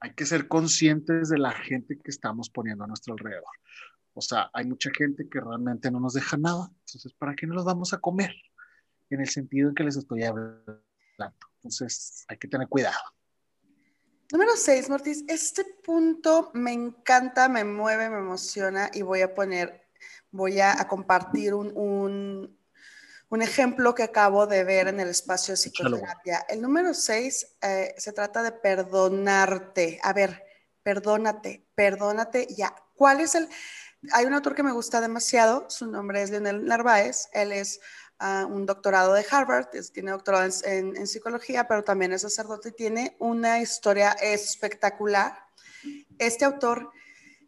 hay 0.00 0.14
que 0.14 0.26
ser 0.26 0.48
conscientes 0.48 1.28
de 1.28 1.38
la 1.38 1.52
gente 1.52 1.98
que 1.98 2.10
estamos 2.10 2.50
poniendo 2.50 2.84
a 2.84 2.86
nuestro 2.86 3.14
alrededor. 3.14 3.44
O 4.12 4.20
sea, 4.20 4.50
hay 4.52 4.66
mucha 4.66 4.90
gente 4.96 5.28
que 5.28 5.40
realmente 5.40 5.90
no 5.90 6.00
nos 6.00 6.14
deja 6.14 6.36
nada, 6.36 6.70
entonces, 6.86 7.12
¿para 7.14 7.34
qué 7.34 7.46
no 7.46 7.54
los 7.54 7.64
vamos 7.64 7.92
a 7.92 7.98
comer? 7.98 8.34
En 9.10 9.20
el 9.20 9.28
sentido 9.28 9.68
en 9.68 9.74
que 9.74 9.84
les 9.84 9.96
estoy 9.96 10.24
hablando. 10.24 10.80
Entonces, 11.56 12.24
hay 12.28 12.36
que 12.38 12.48
tener 12.48 12.66
cuidado. 12.66 12.98
Número 14.32 14.56
6, 14.56 14.90
Mortis. 14.90 15.24
Este 15.28 15.64
punto 15.64 16.50
me 16.52 16.72
encanta, 16.72 17.48
me 17.48 17.62
mueve, 17.62 18.10
me 18.10 18.18
emociona 18.18 18.90
y 18.92 19.02
voy 19.02 19.20
a 19.20 19.34
poner, 19.34 19.88
voy 20.32 20.60
a, 20.60 20.76
compartir 20.88 21.54
un, 21.54 22.58
ejemplo 23.30 23.94
que 23.94 24.02
acabo 24.02 24.46
de 24.46 24.64
ver 24.64 24.88
en 24.88 24.98
el 24.98 25.08
espacio 25.10 25.52
de 25.52 25.58
psicoterapia. 25.58 26.44
El 26.48 26.60
número 26.60 26.92
6 26.92 27.56
eh, 27.62 27.94
se 27.96 28.12
trata 28.12 28.42
de 28.42 28.50
perdonarte. 28.50 30.00
A 30.02 30.12
ver, 30.12 30.42
perdónate, 30.82 31.68
perdónate 31.74 32.48
ya. 32.48 32.74
¿Cuál 32.94 33.20
es 33.20 33.34
el...? 33.36 33.48
Hay 34.12 34.24
un 34.24 34.34
autor 34.34 34.54
que 34.54 34.62
me 34.62 34.72
gusta 34.72 35.00
demasiado, 35.00 35.68
su 35.70 35.86
nombre 35.86 36.22
es 36.22 36.30
Leonel 36.30 36.64
Narváez, 36.64 37.28
él 37.32 37.52
es 37.52 37.80
un 38.20 38.66
doctorado 38.66 39.12
de 39.14 39.24
Harvard, 39.30 39.68
tiene 39.92 40.10
doctorado 40.10 40.50
en, 40.64 41.06
psicología, 41.06 41.68
pero 41.68 41.84
también 41.84 42.12
es 42.12 42.22
sacerdote 42.22 42.70
y 42.70 42.72
tiene 42.72 43.16
una 43.18 43.60
historia 43.60 44.12
espectacular. 44.12 45.38
Este 46.18 46.44
autor 46.44 46.90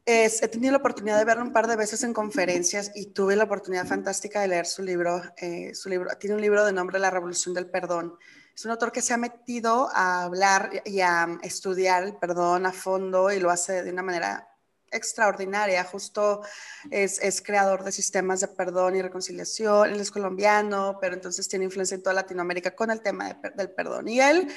es, 0.04 0.42
he 0.42 0.48
tenido 0.48 0.72
la 0.72 0.78
oportunidad 0.78 1.18
de 1.18 1.24
verlo 1.24 1.44
un 1.44 1.52
par 1.52 1.66
de 1.66 1.76
veces 1.76 2.02
en 2.02 2.12
conferencias 2.12 2.92
y 2.94 3.06
tuve 3.12 3.36
la 3.36 3.44
oportunidad 3.44 3.86
fantástica 3.86 4.40
de 4.40 4.48
leer 4.48 4.66
su 4.66 4.82
libro. 4.82 5.22
Eh, 5.36 5.74
su 5.74 5.88
libro 5.88 6.10
tiene 6.18 6.36
un 6.36 6.42
libro 6.42 6.64
de 6.64 6.72
nombre 6.72 6.98
La 6.98 7.10
Revolución 7.10 7.54
del 7.54 7.70
Perdón. 7.70 8.18
Es 8.58 8.64
un 8.64 8.72
autor 8.72 8.90
que 8.90 9.02
se 9.02 9.14
ha 9.14 9.16
metido 9.16 9.88
a 9.94 10.24
hablar 10.24 10.82
y 10.84 11.00
a 11.00 11.38
estudiar 11.42 12.02
el 12.02 12.16
perdón 12.16 12.66
a 12.66 12.72
fondo 12.72 13.30
y 13.30 13.38
lo 13.38 13.50
hace 13.50 13.84
de 13.84 13.92
una 13.92 14.02
manera 14.02 14.47
extraordinaria, 14.92 15.84
justo 15.84 16.42
es, 16.90 17.42
creador 17.42 17.84
de 17.84 17.92
sistemas 17.92 18.40
de 18.40 18.48
perdón 18.48 18.96
y 18.96 19.02
reconciliación, 19.02 19.90
él 19.90 20.00
es 20.00 20.10
colombiano, 20.10 20.98
pero 21.00 21.14
entonces 21.14 21.48
tiene 21.48 21.64
influencia 21.64 21.94
en 21.94 22.02
toda 22.02 22.14
Latinoamérica 22.14 22.74
con 22.74 22.90
el 22.90 23.00
tema 23.00 23.40
del 23.54 23.70
perdón. 23.70 24.08
Y 24.08 24.20
él, 24.20 24.48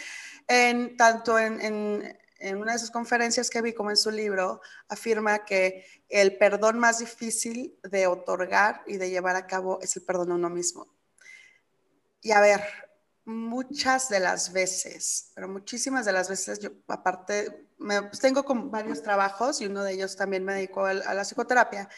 en, 0.48 0.98
tanto 0.98 1.38
en, 1.40 2.18
una 2.56 2.74
de 2.74 2.80
sus 2.80 2.92
conferencias 2.92 3.50
que 3.50 3.62
vi 3.62 3.74
como 3.74 3.92
en 3.92 3.98
su 3.98 4.12
libro, 4.12 4.62
afirma 4.88 5.46
que 5.46 5.86
el 6.10 6.38
perdón 6.38 6.80
más 6.80 7.00
difícil 7.00 7.78
de 7.84 8.08
otorgar 8.08 8.82
y 8.88 8.98
de 8.98 9.10
llevar 9.10 9.36
a 9.36 9.48
cabo 9.48 9.80
es 9.82 9.96
el 9.96 10.04
perdón 10.04 10.32
a 10.32 10.36
uno 10.36 10.50
mismo. 10.50 10.88
Y 12.22 12.32
a 12.32 12.42
ver, 12.42 12.62
muchas 13.26 14.10
de 14.10 14.20
las 14.20 14.52
veces, 14.52 15.32
pero 15.36 15.48
muchísimas 15.48 16.06
de 16.06 16.14
las 16.14 16.30
veces, 16.30 16.60
yo 16.60 16.72
aparte 16.88 17.68
pues, 17.82 18.20
tengo 18.20 18.44
como 18.44 18.70
varios 18.70 19.02
trabajos 19.02 19.62
y 19.62 19.66
uno 19.66 19.84
de 19.84 19.94
ellos 19.94 20.16
también 20.16 20.44
me 20.44 20.54
dedico 20.54 20.86
a, 20.86 20.94
la 20.94 21.24
psicoterapia. 21.24 21.90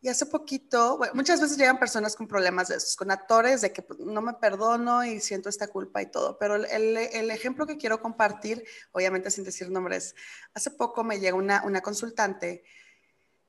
Y 0.00 0.08
hace 0.08 0.26
poquito, 0.26 0.98
bueno, 0.98 1.14
muchas 1.14 1.40
veces 1.40 1.56
llegan 1.56 1.78
personas 1.78 2.14
con 2.14 2.28
problemas 2.28 2.68
de 2.68 2.76
esos, 2.76 2.96
con 2.96 3.10
actores 3.10 3.62
de 3.62 3.72
que 3.72 3.82
pues, 3.82 3.98
no 3.98 4.20
me 4.22 4.34
perdono 4.34 5.04
y 5.04 5.20
siento 5.20 5.48
esta 5.48 5.68
culpa 5.68 6.02
y 6.02 6.10
todo. 6.10 6.38
Pero 6.38 6.56
el, 6.56 6.96
el, 6.96 7.30
ejemplo 7.30 7.66
que 7.66 7.76
quiero 7.76 8.00
compartir, 8.00 8.62
obviamente 8.92 9.30
sin 9.30 9.44
decir 9.44 9.70
nombres, 9.70 10.14
hace 10.54 10.70
poco 10.70 11.02
me 11.02 11.18
llega 11.18 11.36
una, 11.36 11.64
una 11.64 11.80
consultante. 11.80 12.62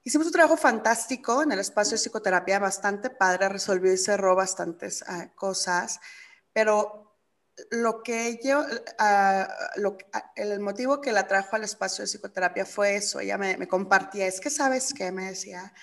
Hicimos 0.03 0.27
un 0.27 0.33
trabajo 0.33 0.55
fantástico 0.55 1.43
en 1.43 1.51
el 1.51 1.59
espacio 1.59 1.91
de 1.91 1.97
psicoterapia, 1.97 2.59
bastante 2.59 3.09
padre, 3.09 3.49
resolvió 3.49 3.91
y 3.91 3.97
cerró 3.97 4.35
bastantes 4.35 5.03
ah, 5.05 5.33
cosas, 5.35 5.99
pero 6.53 7.06
lo 7.71 8.03
que 8.03 8.39
yo, 8.43 8.63
ah, 8.99 9.47
ah, 10.13 10.31
el 10.35 10.59
motivo 10.59 11.01
que 11.01 11.11
la 11.11 11.27
trajo 11.27 11.55
al 11.55 11.63
espacio 11.63 12.03
de 12.03 12.07
psicoterapia 12.07 12.65
fue 12.65 12.95
eso, 12.95 13.19
ella 13.19 13.37
me, 13.37 13.67
compartía, 13.67 14.27
es 14.27 14.39
que 14.39 14.49
sabes 14.49 14.93
qué, 14.93 15.11
me 15.11 15.25
decía, 15.25 15.73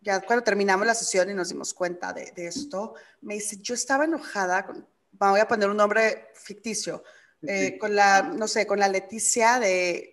ya 0.00 0.20
cuando 0.20 0.44
terminamos 0.44 0.86
la 0.86 0.94
sesión 0.94 1.30
y 1.30 1.34
nos 1.34 1.48
dimos 1.48 1.72
cuenta 1.72 2.12
de, 2.12 2.32
esto, 2.36 2.94
me 3.22 3.34
dice, 3.34 3.58
yo 3.60 3.74
estaba 3.74 4.04
enojada, 4.04 4.66
con, 4.66 4.86
voy 5.12 5.40
a 5.40 5.48
poner 5.48 5.70
un 5.70 5.76
nombre 5.76 6.28
ficticio, 6.34 7.02
eh, 7.46 7.78
con 7.78 7.96
la, 7.96 8.22
no 8.22 8.46
sé, 8.46 8.66
con 8.66 8.78
la 8.78 8.88
Leticia 8.88 9.58
de 9.58 10.11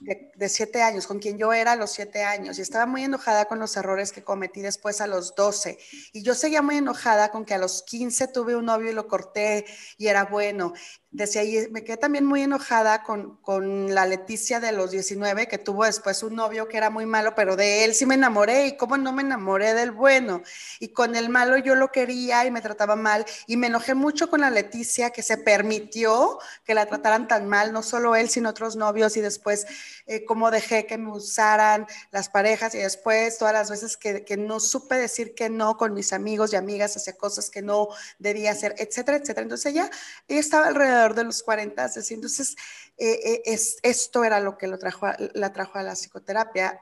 de, 0.00 0.48
siete 0.48 0.82
años, 0.82 1.06
con 1.06 1.18
quien 1.18 1.38
yo 1.38 1.52
era 1.52 1.72
a 1.72 1.76
los 1.76 1.90
siete 1.90 2.24
años, 2.24 2.58
y 2.58 2.62
estaba 2.62 2.86
muy 2.86 3.04
enojada 3.04 3.44
con 3.44 3.58
los 3.58 3.76
errores 3.76 4.12
que 4.12 4.24
cometí 4.24 4.60
después 4.60 5.00
a 5.00 5.06
los 5.06 5.34
doce. 5.34 5.78
Y 6.12 6.22
yo 6.22 6.34
seguía 6.34 6.62
muy 6.62 6.76
enojada 6.76 7.30
con 7.30 7.44
que 7.44 7.54
a 7.54 7.58
los 7.58 7.82
quince 7.82 8.28
tuve 8.28 8.56
un 8.56 8.66
novio 8.66 8.90
y 8.90 8.94
lo 8.94 9.06
corté 9.06 9.64
y 9.98 10.08
era 10.08 10.24
bueno 10.24 10.72
decía, 11.12 11.44
y 11.44 11.68
me 11.70 11.84
quedé 11.84 11.98
también 11.98 12.24
muy 12.24 12.42
enojada 12.42 13.02
con, 13.02 13.36
con, 13.36 13.94
la 13.94 14.06
Leticia 14.06 14.60
de 14.60 14.72
los 14.72 14.90
19, 14.90 15.46
que 15.46 15.58
tuvo 15.58 15.84
después 15.84 16.22
un 16.22 16.34
novio 16.34 16.68
que 16.68 16.78
era 16.78 16.88
muy 16.88 17.04
malo, 17.04 17.34
pero 17.34 17.54
de 17.54 17.84
él 17.84 17.94
sí 17.94 18.06
me 18.06 18.14
enamoré, 18.14 18.66
y 18.66 18.76
cómo 18.78 18.96
no 18.96 19.12
me 19.12 19.22
enamoré 19.22 19.74
del 19.74 19.90
bueno. 19.90 20.42
Y 20.80 20.88
con 20.88 21.14
el 21.14 21.28
malo 21.28 21.58
yo 21.58 21.74
lo 21.74 21.92
quería 21.92 22.46
y 22.46 22.50
me 22.50 22.62
trataba 22.62 22.96
mal, 22.96 23.26
y 23.46 23.58
me 23.58 23.66
enojé 23.66 23.94
mucho 23.94 24.30
con 24.30 24.40
la 24.40 24.50
Leticia, 24.50 25.10
que 25.10 25.22
se 25.22 25.36
permitió 25.36 26.38
que 26.64 26.74
la 26.74 26.86
trataran 26.86 27.28
tan 27.28 27.46
mal, 27.46 27.72
no 27.72 27.82
solo 27.82 28.16
él, 28.16 28.30
sino 28.30 28.48
otros 28.48 28.76
novios, 28.76 29.16
y 29.18 29.20
después 29.20 29.66
eh, 30.06 30.24
cómo 30.24 30.50
dejé 30.50 30.86
que 30.86 30.96
me 30.96 31.12
usaran 31.12 31.86
las 32.10 32.30
parejas, 32.30 32.74
y 32.74 32.78
después 32.78 33.36
todas 33.36 33.52
las 33.52 33.70
veces 33.70 33.98
que, 33.98 34.24
que 34.24 34.38
no 34.38 34.60
supe 34.60 34.94
decir 34.94 35.34
que 35.34 35.50
no 35.50 35.76
con 35.76 35.92
mis 35.92 36.14
amigos 36.14 36.54
y 36.54 36.56
amigas 36.56 36.96
hacia 36.96 37.12
cosas 37.18 37.50
que 37.50 37.60
no 37.60 37.88
debía 38.18 38.52
hacer, 38.52 38.74
etcétera, 38.78 39.18
etcétera. 39.18 39.42
Entonces 39.42 39.72
ella, 39.72 39.90
ella 40.26 40.40
estaba 40.40 40.68
alrededor 40.68 41.01
de 41.14 41.24
los 41.24 41.42
40, 41.42 41.84
así. 41.84 42.14
Entonces, 42.14 42.56
eh, 42.96 43.18
eh, 43.24 43.42
es, 43.46 43.76
esto 43.82 44.24
era 44.24 44.40
lo 44.40 44.56
que 44.56 44.66
lo 44.66 44.78
trajo 44.78 45.06
la 45.34 45.52
trajo 45.52 45.78
a 45.78 45.82
la 45.82 45.94
psicoterapia. 45.94 46.80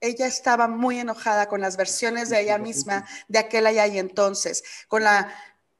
Ella 0.00 0.26
estaba 0.26 0.68
muy 0.68 0.98
enojada 0.98 1.48
con 1.48 1.60
las 1.60 1.76
versiones 1.76 2.28
de 2.28 2.40
ella 2.40 2.58
misma 2.58 3.06
de 3.28 3.38
aquel 3.38 3.66
allá 3.66 3.86
y 3.86 3.98
entonces, 3.98 4.62
con 4.88 5.04
la, 5.04 5.34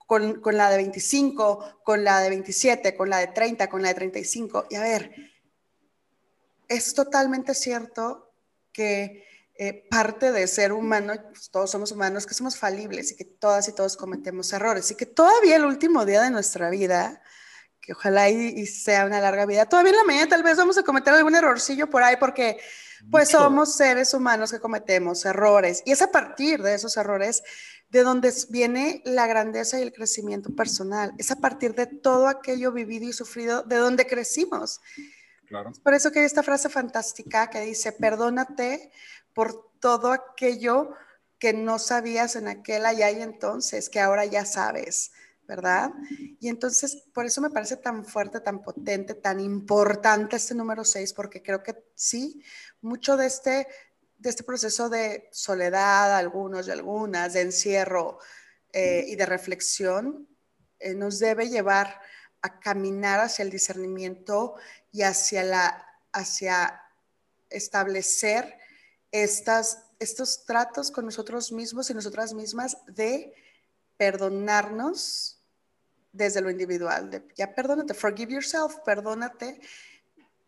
con, 0.06 0.40
con 0.40 0.56
la 0.56 0.70
de 0.70 0.76
25, 0.78 1.80
con 1.84 2.04
la 2.04 2.20
de 2.20 2.30
27, 2.30 2.96
con 2.96 3.10
la 3.10 3.18
de 3.18 3.28
30, 3.28 3.68
con 3.68 3.82
la 3.82 3.88
de 3.88 3.94
35. 3.94 4.66
Y 4.70 4.76
a 4.76 4.80
ver, 4.80 5.12
es 6.68 6.94
totalmente 6.94 7.54
cierto 7.54 8.32
que 8.72 9.28
eh, 9.60 9.88
parte 9.90 10.30
de 10.30 10.46
ser 10.46 10.72
humano, 10.72 11.14
pues 11.30 11.50
todos 11.50 11.68
somos 11.68 11.90
humanos, 11.90 12.26
que 12.26 12.34
somos 12.34 12.56
falibles 12.56 13.10
y 13.10 13.16
que 13.16 13.24
todas 13.24 13.66
y 13.68 13.72
todos 13.72 13.96
cometemos 13.96 14.52
errores 14.52 14.88
y 14.92 14.94
que 14.94 15.04
todavía 15.04 15.56
el 15.56 15.64
último 15.64 16.04
día 16.04 16.22
de 16.22 16.30
nuestra 16.30 16.70
vida 16.70 17.20
que 17.88 17.94
ojalá 17.94 18.28
y, 18.28 18.66
sea 18.66 19.06
una 19.06 19.18
larga 19.18 19.46
vida. 19.46 19.64
Todavía 19.64 19.92
en 19.92 19.96
la 19.96 20.04
mañana 20.04 20.28
tal 20.28 20.42
vez 20.42 20.58
vamos 20.58 20.76
a 20.76 20.82
cometer 20.82 21.14
algún 21.14 21.34
errorcillo 21.34 21.88
por 21.88 22.02
ahí 22.02 22.16
porque 22.20 22.60
pues 23.10 23.30
somos 23.30 23.76
seres 23.76 24.12
humanos 24.12 24.52
que 24.52 24.60
cometemos 24.60 25.24
errores 25.24 25.82
y 25.86 25.92
es 25.92 26.02
a 26.02 26.10
partir 26.10 26.62
de 26.62 26.74
esos 26.74 26.98
errores 26.98 27.42
de 27.88 28.02
donde 28.02 28.30
viene 28.50 29.00
la 29.06 29.26
grandeza 29.26 29.78
y 29.78 29.84
el 29.84 29.94
crecimiento 29.94 30.54
personal. 30.54 31.14
Es 31.16 31.30
a 31.30 31.36
partir 31.36 31.74
de 31.74 31.86
todo 31.86 32.28
aquello 32.28 32.72
vivido 32.72 33.08
y 33.08 33.14
sufrido 33.14 33.62
de 33.62 33.76
donde 33.76 34.06
crecimos. 34.06 34.82
Claro. 35.46 35.72
por 35.82 35.94
eso 35.94 36.12
que 36.12 36.18
hay 36.18 36.26
esta 36.26 36.42
frase 36.42 36.68
fantástica 36.68 37.48
que 37.48 37.62
dice, 37.62 37.92
perdónate 37.92 38.92
por 39.32 39.72
todo 39.80 40.12
aquello 40.12 40.90
que 41.38 41.54
no 41.54 41.78
sabías 41.78 42.36
en 42.36 42.48
aquel 42.48 42.84
allá 42.84 43.10
y 43.10 43.22
entonces, 43.22 43.88
que 43.88 43.98
ahora 43.98 44.26
ya 44.26 44.44
sabes. 44.44 45.10
¿Verdad? 45.48 45.90
Y 46.38 46.48
entonces, 46.48 47.04
por 47.14 47.24
eso 47.24 47.40
me 47.40 47.48
parece 47.48 47.78
tan 47.78 48.04
fuerte, 48.04 48.40
tan 48.40 48.62
potente, 48.62 49.14
tan 49.14 49.40
importante 49.40 50.36
este 50.36 50.54
número 50.54 50.84
6, 50.84 51.14
porque 51.14 51.42
creo 51.42 51.62
que 51.62 51.74
sí, 51.94 52.44
mucho 52.82 53.16
de 53.16 53.26
este, 53.26 53.66
de 54.18 54.28
este 54.28 54.44
proceso 54.44 54.90
de 54.90 55.30
soledad, 55.32 56.14
algunos 56.14 56.68
y 56.68 56.70
algunas, 56.70 57.32
de 57.32 57.40
encierro 57.40 58.18
eh, 58.74 59.06
y 59.08 59.16
de 59.16 59.24
reflexión, 59.24 60.28
eh, 60.78 60.94
nos 60.94 61.18
debe 61.18 61.48
llevar 61.48 61.98
a 62.42 62.60
caminar 62.60 63.18
hacia 63.20 63.42
el 63.42 63.50
discernimiento 63.50 64.54
y 64.92 65.00
hacia, 65.02 65.44
la, 65.44 65.86
hacia 66.12 66.82
establecer 67.48 68.58
estas, 69.12 69.86
estos 69.98 70.44
tratos 70.44 70.90
con 70.90 71.06
nosotros 71.06 71.52
mismos 71.52 71.88
y 71.88 71.94
nosotras 71.94 72.34
mismas 72.34 72.76
de 72.86 73.32
perdonarnos 73.96 75.37
desde 76.12 76.40
lo 76.40 76.50
individual, 76.50 77.10
de, 77.10 77.26
ya 77.36 77.54
perdónate, 77.54 77.94
forgive 77.94 78.32
yourself, 78.32 78.76
perdónate. 78.84 79.60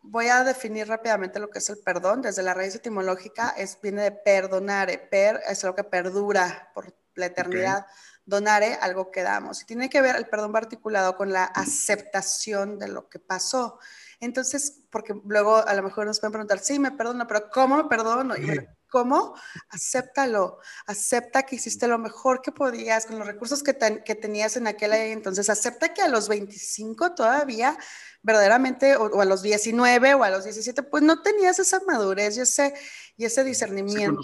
Voy 0.02 0.28
a 0.28 0.44
definir 0.44 0.88
rápidamente 0.88 1.38
lo 1.38 1.50
que 1.50 1.58
es 1.58 1.68
el 1.68 1.78
perdón. 1.78 2.22
Desde 2.22 2.42
la 2.42 2.54
raíz 2.54 2.74
etimológica 2.74 3.50
es, 3.50 3.78
viene 3.80 4.02
de 4.02 4.12
perdonare, 4.12 4.98
per 4.98 5.40
es 5.46 5.62
algo 5.64 5.76
que 5.76 5.84
perdura 5.84 6.70
por 6.74 6.94
la 7.14 7.26
eternidad. 7.26 7.86
Donare, 8.24 8.74
algo 8.80 9.10
que 9.10 9.22
damos. 9.22 9.62
Y 9.62 9.66
tiene 9.66 9.90
que 9.90 10.00
ver 10.00 10.16
el 10.16 10.26
perdón 10.26 10.56
articulado 10.56 11.16
con 11.16 11.32
la 11.32 11.44
aceptación 11.44 12.78
de 12.78 12.88
lo 12.88 13.08
que 13.08 13.18
pasó. 13.18 13.78
Entonces, 14.20 14.82
porque 14.90 15.14
luego 15.24 15.56
a 15.56 15.74
lo 15.74 15.82
mejor 15.82 16.06
nos 16.06 16.20
pueden 16.20 16.32
preguntar, 16.32 16.60
sí, 16.60 16.78
me 16.78 16.92
perdono, 16.92 17.26
pero 17.26 17.50
¿cómo 17.50 17.76
me 17.76 17.84
perdono? 17.84 18.36
Y 18.36 18.66
¿Cómo? 18.90 19.34
Acéptalo, 19.68 20.58
acepta 20.86 21.44
que 21.44 21.56
hiciste 21.56 21.86
lo 21.86 21.98
mejor 21.98 22.42
que 22.42 22.50
podías 22.50 23.06
con 23.06 23.18
los 23.18 23.26
recursos 23.26 23.62
que, 23.62 23.76
que 24.04 24.14
tenías 24.14 24.56
en 24.56 24.66
aquel 24.66 24.92
año. 24.92 25.12
Entonces, 25.12 25.48
acepta 25.48 25.94
que 25.94 26.02
a 26.02 26.08
los 26.08 26.28
25 26.28 27.14
todavía, 27.14 27.78
verdaderamente, 28.22 28.96
o, 28.96 29.20
a 29.20 29.24
los 29.24 29.42
19 29.42 30.14
o 30.14 30.24
a 30.24 30.30
los 30.30 30.44
17, 30.44 30.82
pues 30.82 31.02
no 31.02 31.22
tenías 31.22 31.58
esa 31.58 31.80
madurez 31.86 32.36
y 32.36 32.40
ese, 32.40 32.74
y 33.16 33.24
ese 33.24 33.44
discernimiento 33.44 34.20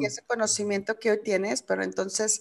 y 0.00 0.06
ese 0.06 0.22
conocimiento 0.22 0.98
que 0.98 1.10
hoy 1.10 1.22
tienes, 1.22 1.62
pero 1.62 1.82
entonces 1.82 2.40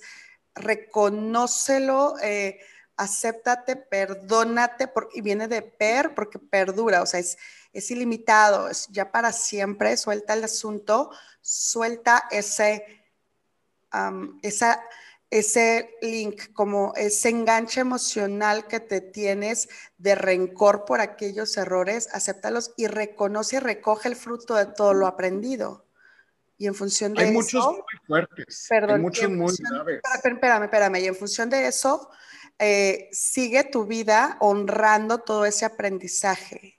reconócelo. 0.56 2.16
Eh, 2.24 2.60
acéptate, 2.98 3.76
perdónate, 3.76 4.88
porque, 4.88 5.20
y 5.20 5.22
viene 5.22 5.48
de 5.48 5.62
per, 5.62 6.16
porque 6.16 6.40
perdura, 6.40 7.04
o 7.04 7.06
sea, 7.06 7.20
es, 7.20 7.38
es 7.78 7.92
ilimitado, 7.92 8.70
es 8.70 8.88
ya 8.88 9.12
para 9.12 9.32
siempre, 9.32 9.98
suelta 9.98 10.34
el 10.34 10.44
asunto, 10.44 11.12
suelta 11.42 12.28
ese, 12.32 12.84
esa, 14.42 14.84
ese 15.30 15.96
link, 16.02 16.54
como 16.54 16.94
ese 16.96 17.30
enganche 17.30 17.82
emocional 17.82 18.68
que 18.68 18.80
te 18.80 19.02
tienes 19.02 19.70
de 19.98 20.16
rencor 20.16 20.86
por 20.86 21.02
aquellos 21.02 21.56
errores, 21.58 22.10
acéptalos 22.14 22.74
y 22.78 22.88
reconoce 22.88 23.58
y 23.58 23.60
recoge 23.60 24.10
el 24.10 24.16
fruto 24.16 24.56
de 24.56 24.66
todo 24.66 24.94
lo 24.94 25.08
aprendido. 25.08 25.86
Y 26.58 26.66
en 26.66 26.74
función 26.74 27.14
de 27.14 27.22
eso... 27.22 27.30
Hay 27.30 27.34
muchos 27.34 27.66
muy 27.66 27.82
fuertes. 28.08 28.66
Perdón, 28.68 28.96
hay 28.96 29.02
muchos 29.02 29.30
muy 29.30 29.56
graves. 29.60 30.02
Espérame, 30.24 30.64
espérame. 30.64 30.96
Y 30.98 31.06
en 31.06 31.16
función 31.16 31.50
de 31.52 31.68
eso, 31.68 32.10
eh, 32.60 33.10
sigue 33.12 33.64
tu 33.66 33.86
vida 33.86 34.38
honrando 34.40 35.20
todo 35.20 35.46
ese 35.46 35.66
aprendizaje, 35.66 36.77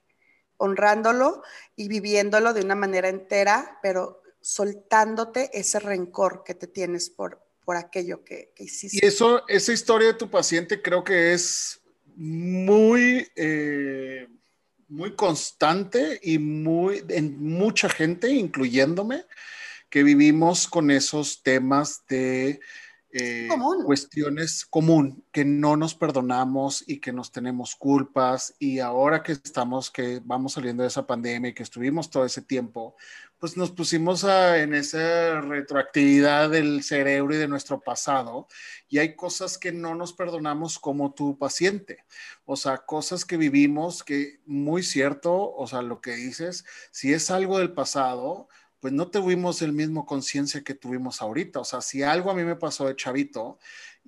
honrándolo 0.59 1.41
y 1.75 1.87
viviéndolo 1.87 2.53
de 2.53 2.61
una 2.61 2.75
manera 2.75 3.09
entera, 3.09 3.79
pero 3.81 4.21
soltándote 4.41 5.49
ese 5.53 5.79
rencor 5.79 6.43
que 6.45 6.53
te 6.53 6.67
tienes 6.67 7.09
por, 7.09 7.41
por 7.65 7.75
aquello 7.75 8.23
que, 8.23 8.53
hiciste. 8.57 8.99
Y 9.01 9.07
eso, 9.07 9.47
esa 9.47 9.73
historia 9.73 10.09
de 10.09 10.13
tu 10.13 10.29
paciente 10.29 10.81
creo 10.81 11.03
que 11.03 11.33
es 11.33 11.81
muy, 12.15 13.27
eh, 13.35 14.27
muy 14.87 15.15
constante 15.15 16.19
y 16.21 16.37
muy, 16.37 17.03
en 17.07 17.41
mucha 17.41 17.89
gente, 17.89 18.29
incluyéndome, 18.29 19.25
que 19.89 20.03
vivimos 20.03 20.67
con 20.67 20.91
esos 20.91 21.41
temas 21.41 22.03
de 22.07 22.59
eh, 23.11 23.49
cuestiones 23.85 24.65
común, 24.65 25.23
que 25.31 25.43
no 25.43 25.75
nos 25.75 25.95
perdonamos 25.95 26.83
y 26.85 26.99
que 26.99 27.11
nos 27.11 27.31
tenemos 27.31 27.75
culpas 27.75 28.53
y 28.59 28.79
ahora 28.79 29.23
que 29.23 29.31
estamos, 29.31 29.89
que 29.89 30.21
vamos 30.23 30.53
saliendo 30.53 30.83
de 30.83 30.89
esa 30.89 31.07
pandemia 31.07 31.49
y 31.49 31.53
que 31.53 31.63
estuvimos 31.63 32.09
todo 32.09 32.25
ese 32.25 32.41
tiempo, 32.41 32.95
pues 33.39 33.55
nos 33.55 33.71
pusimos 33.71 34.25
en 34.25 34.73
esa 34.73 35.41
retroactividad 35.41 36.49
del 36.49 36.83
cerebro 36.83 37.33
y 37.33 37.37
de 37.37 37.47
nuestro 37.47 37.79
pasado 37.79 38.47
y 38.89 38.99
hay 38.99 39.15
cosas 39.15 39.57
que 39.57 39.71
no 39.71 39.95
nos 39.95 40.13
perdonamos 40.13 40.77
como 40.77 41.13
tu 41.13 41.37
paciente, 41.37 42.03
o 42.45 42.57
sea, 42.57 42.79
cosas 42.79 43.23
que 43.23 43.37
vivimos 43.37 44.03
que 44.03 44.39
muy 44.45 44.83
cierto, 44.83 45.53
o 45.53 45.67
sea, 45.67 45.81
lo 45.81 46.01
que 46.01 46.15
dices, 46.15 46.65
si 46.91 47.13
es 47.13 47.31
algo 47.31 47.59
del 47.59 47.71
pasado, 47.71 48.49
pues 48.79 48.93
no 48.93 49.09
tuvimos 49.09 49.61
el 49.61 49.73
mismo 49.73 50.05
conciencia 50.05 50.63
que 50.63 50.73
tuvimos 50.73 51.21
ahorita. 51.21 51.59
O 51.59 51.65
sea, 51.65 51.81
si 51.81 52.03
algo 52.03 52.31
a 52.31 52.33
mí 52.33 52.43
me 52.43 52.55
pasó 52.55 52.87
de 52.87 52.95
chavito 52.95 53.59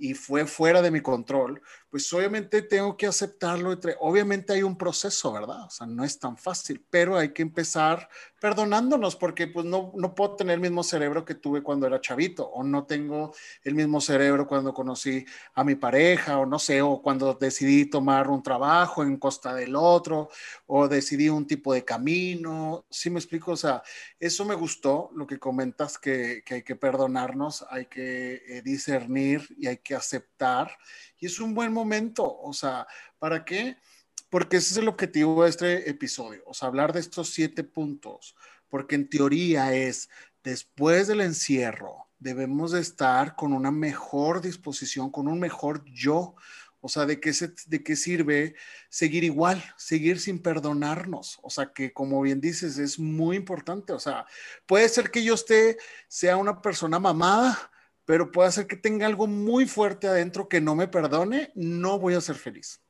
y 0.01 0.15
fue 0.15 0.47
fuera 0.47 0.81
de 0.81 0.89
mi 0.89 0.99
control, 0.99 1.61
pues 1.91 2.11
obviamente 2.11 2.63
tengo 2.63 2.97
que 2.97 3.05
aceptarlo. 3.05 3.77
Obviamente 3.99 4.53
hay 4.53 4.63
un 4.63 4.75
proceso, 4.75 5.31
¿verdad? 5.31 5.65
O 5.65 5.69
sea, 5.69 5.85
no 5.85 6.03
es 6.03 6.17
tan 6.17 6.37
fácil, 6.37 6.83
pero 6.89 7.17
hay 7.17 7.33
que 7.33 7.43
empezar 7.43 8.09
perdonándonos 8.39 9.15
porque 9.15 9.45
pues 9.45 9.67
no, 9.67 9.91
no 9.95 10.15
puedo 10.15 10.37
tener 10.37 10.55
el 10.55 10.61
mismo 10.61 10.81
cerebro 10.81 11.23
que 11.23 11.35
tuve 11.35 11.61
cuando 11.61 11.85
era 11.85 12.01
chavito 12.01 12.47
o 12.47 12.63
no 12.63 12.85
tengo 12.85 13.35
el 13.63 13.75
mismo 13.75 14.01
cerebro 14.01 14.47
cuando 14.47 14.73
conocí 14.73 15.23
a 15.53 15.63
mi 15.63 15.75
pareja 15.75 16.39
o 16.39 16.47
no 16.47 16.57
sé, 16.57 16.81
o 16.81 16.99
cuando 17.03 17.35
decidí 17.35 17.85
tomar 17.85 18.27
un 18.29 18.41
trabajo 18.41 19.03
en 19.03 19.17
costa 19.17 19.53
del 19.53 19.75
otro 19.75 20.29
o 20.65 20.87
decidí 20.87 21.29
un 21.29 21.45
tipo 21.45 21.73
de 21.73 21.85
camino. 21.85 22.85
¿Sí 22.89 23.11
me 23.11 23.19
explico? 23.19 23.51
O 23.51 23.57
sea, 23.57 23.83
eso 24.19 24.45
me 24.45 24.55
gustó, 24.55 25.11
lo 25.13 25.27
que 25.27 25.37
comentas 25.37 25.99
que, 25.99 26.41
que 26.43 26.55
hay 26.55 26.63
que 26.63 26.75
perdonarnos, 26.75 27.63
hay 27.69 27.85
que 27.85 28.41
eh, 28.47 28.61
discernir 28.63 29.47
y 29.59 29.67
hay 29.67 29.77
que 29.77 29.90
aceptar 29.95 30.77
y 31.17 31.25
es 31.27 31.39
un 31.39 31.53
buen 31.53 31.71
momento, 31.71 32.39
o 32.39 32.53
sea, 32.53 32.87
¿para 33.19 33.45
qué? 33.45 33.77
porque 34.31 34.57
ese 34.57 34.71
es 34.71 34.77
el 34.77 34.87
objetivo 34.87 35.43
de 35.43 35.49
este 35.49 35.89
episodio, 35.89 36.41
o 36.45 36.53
sea, 36.53 36.69
hablar 36.69 36.93
de 36.93 37.01
estos 37.01 37.31
siete 37.33 37.65
puntos, 37.65 38.33
porque 38.69 38.95
en 38.95 39.09
teoría 39.09 39.73
es, 39.73 40.09
después 40.41 41.07
del 41.07 41.19
encierro, 41.19 42.07
debemos 42.17 42.71
de 42.71 42.79
estar 42.79 43.35
con 43.35 43.51
una 43.51 43.71
mejor 43.71 44.41
disposición, 44.41 45.11
con 45.11 45.27
un 45.27 45.37
mejor 45.37 45.83
yo, 45.83 46.35
o 46.79 46.87
sea, 46.87 47.05
¿de 47.05 47.19
qué, 47.19 47.33
¿de 47.67 47.83
qué 47.83 47.95
sirve 47.97 48.55
seguir 48.89 49.25
igual, 49.25 49.61
seguir 49.75 50.17
sin 50.17 50.41
perdonarnos? 50.41 51.37
O 51.43 51.49
sea, 51.49 51.73
que 51.73 51.91
como 51.91 52.21
bien 52.21 52.39
dices, 52.39 52.77
es 52.79 52.97
muy 52.97 53.35
importante. 53.35 53.93
O 53.93 53.99
sea, 53.99 54.25
puede 54.65 54.89
ser 54.89 55.11
que 55.11 55.23
yo 55.23 55.35
esté, 55.35 55.77
sea 56.07 56.37
una 56.37 56.59
persona 56.59 56.99
mamada, 56.99 57.71
pero 58.05 58.31
puede 58.31 58.51
ser 58.51 58.67
que 58.67 58.75
tenga 58.75 59.05
algo 59.05 59.27
muy 59.27 59.65
fuerte 59.65 60.07
adentro 60.07 60.49
que 60.49 60.61
no 60.61 60.75
me 60.75 60.87
perdone, 60.87 61.51
no 61.55 61.99
voy 61.99 62.15
a 62.15 62.21
ser 62.21 62.35
feliz. 62.35 62.81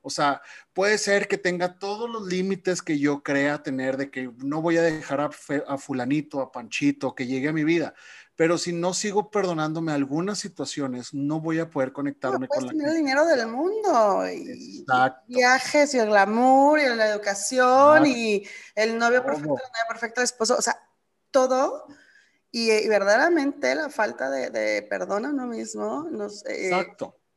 O 0.00 0.10
sea, 0.10 0.40
puede 0.72 0.96
ser 0.98 1.26
que 1.26 1.38
tenga 1.38 1.78
todos 1.78 2.08
los 2.08 2.26
límites 2.28 2.82
que 2.82 2.98
yo 2.98 3.22
crea 3.22 3.62
tener 3.62 3.96
de 3.96 4.10
que 4.10 4.30
no 4.38 4.62
voy 4.62 4.76
a 4.76 4.82
dejar 4.82 5.20
a, 5.20 5.30
a, 5.66 5.78
fulanito, 5.78 6.40
a 6.40 6.52
Panchito, 6.52 7.14
que 7.14 7.26
llegue 7.26 7.48
a 7.48 7.52
mi 7.52 7.64
vida, 7.64 7.94
pero 8.36 8.58
si 8.58 8.72
no 8.72 8.94
sigo 8.94 9.30
perdonándome 9.30 9.92
algunas 9.92 10.38
situaciones, 10.38 11.14
no 11.14 11.40
voy 11.40 11.58
a 11.58 11.70
poder 11.70 11.92
conectarme 11.92 12.46
con 12.46 12.66
la 12.66 12.70
tener 12.70 12.88
el 12.88 12.96
dinero 12.96 13.24
del 13.24 13.46
mundo 13.48 14.28
y, 14.30 14.84
viajes 15.26 15.94
y 15.94 15.98
el 15.98 16.06
glamour 16.06 16.78
y 16.78 16.86
la 16.94 17.08
educación 17.08 18.06
y 18.06 18.44
el 18.74 18.98
novio 18.98 19.24
perfecto, 19.24 19.54
el 19.54 19.72
novio 19.72 19.88
perfecto, 19.88 20.20
el 20.20 20.24
esposo, 20.26 20.56
o 20.56 20.62
sea, 20.62 20.78
todo. 21.30 21.86
Y, 22.50 22.88
verdaderamente 22.88 23.74
la 23.74 23.90
falta 23.90 24.30
de, 24.30 24.82
perdón 24.88 25.26
a 25.26 25.30
uno 25.30 25.46
mismo 25.46 26.08
nos, 26.10 26.44
eh, 26.46 26.70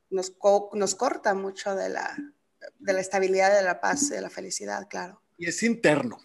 nos, 0.10 0.34
nos, 0.74 0.95
corta 0.95 1.34
mucho 1.34 1.76
de 1.76 1.89
la, 1.89 2.16
de 2.80 2.93
la 2.93 3.01
estabilidad, 3.01 3.55
de 3.55 3.64
la 3.64 3.82
paz, 3.82 4.10
de 4.10 4.22
la 4.22 4.30
felicidad, 4.30 4.88
claro. 4.89 5.22
Y 5.38 5.47
es 5.47 5.64
interno. 5.64 6.20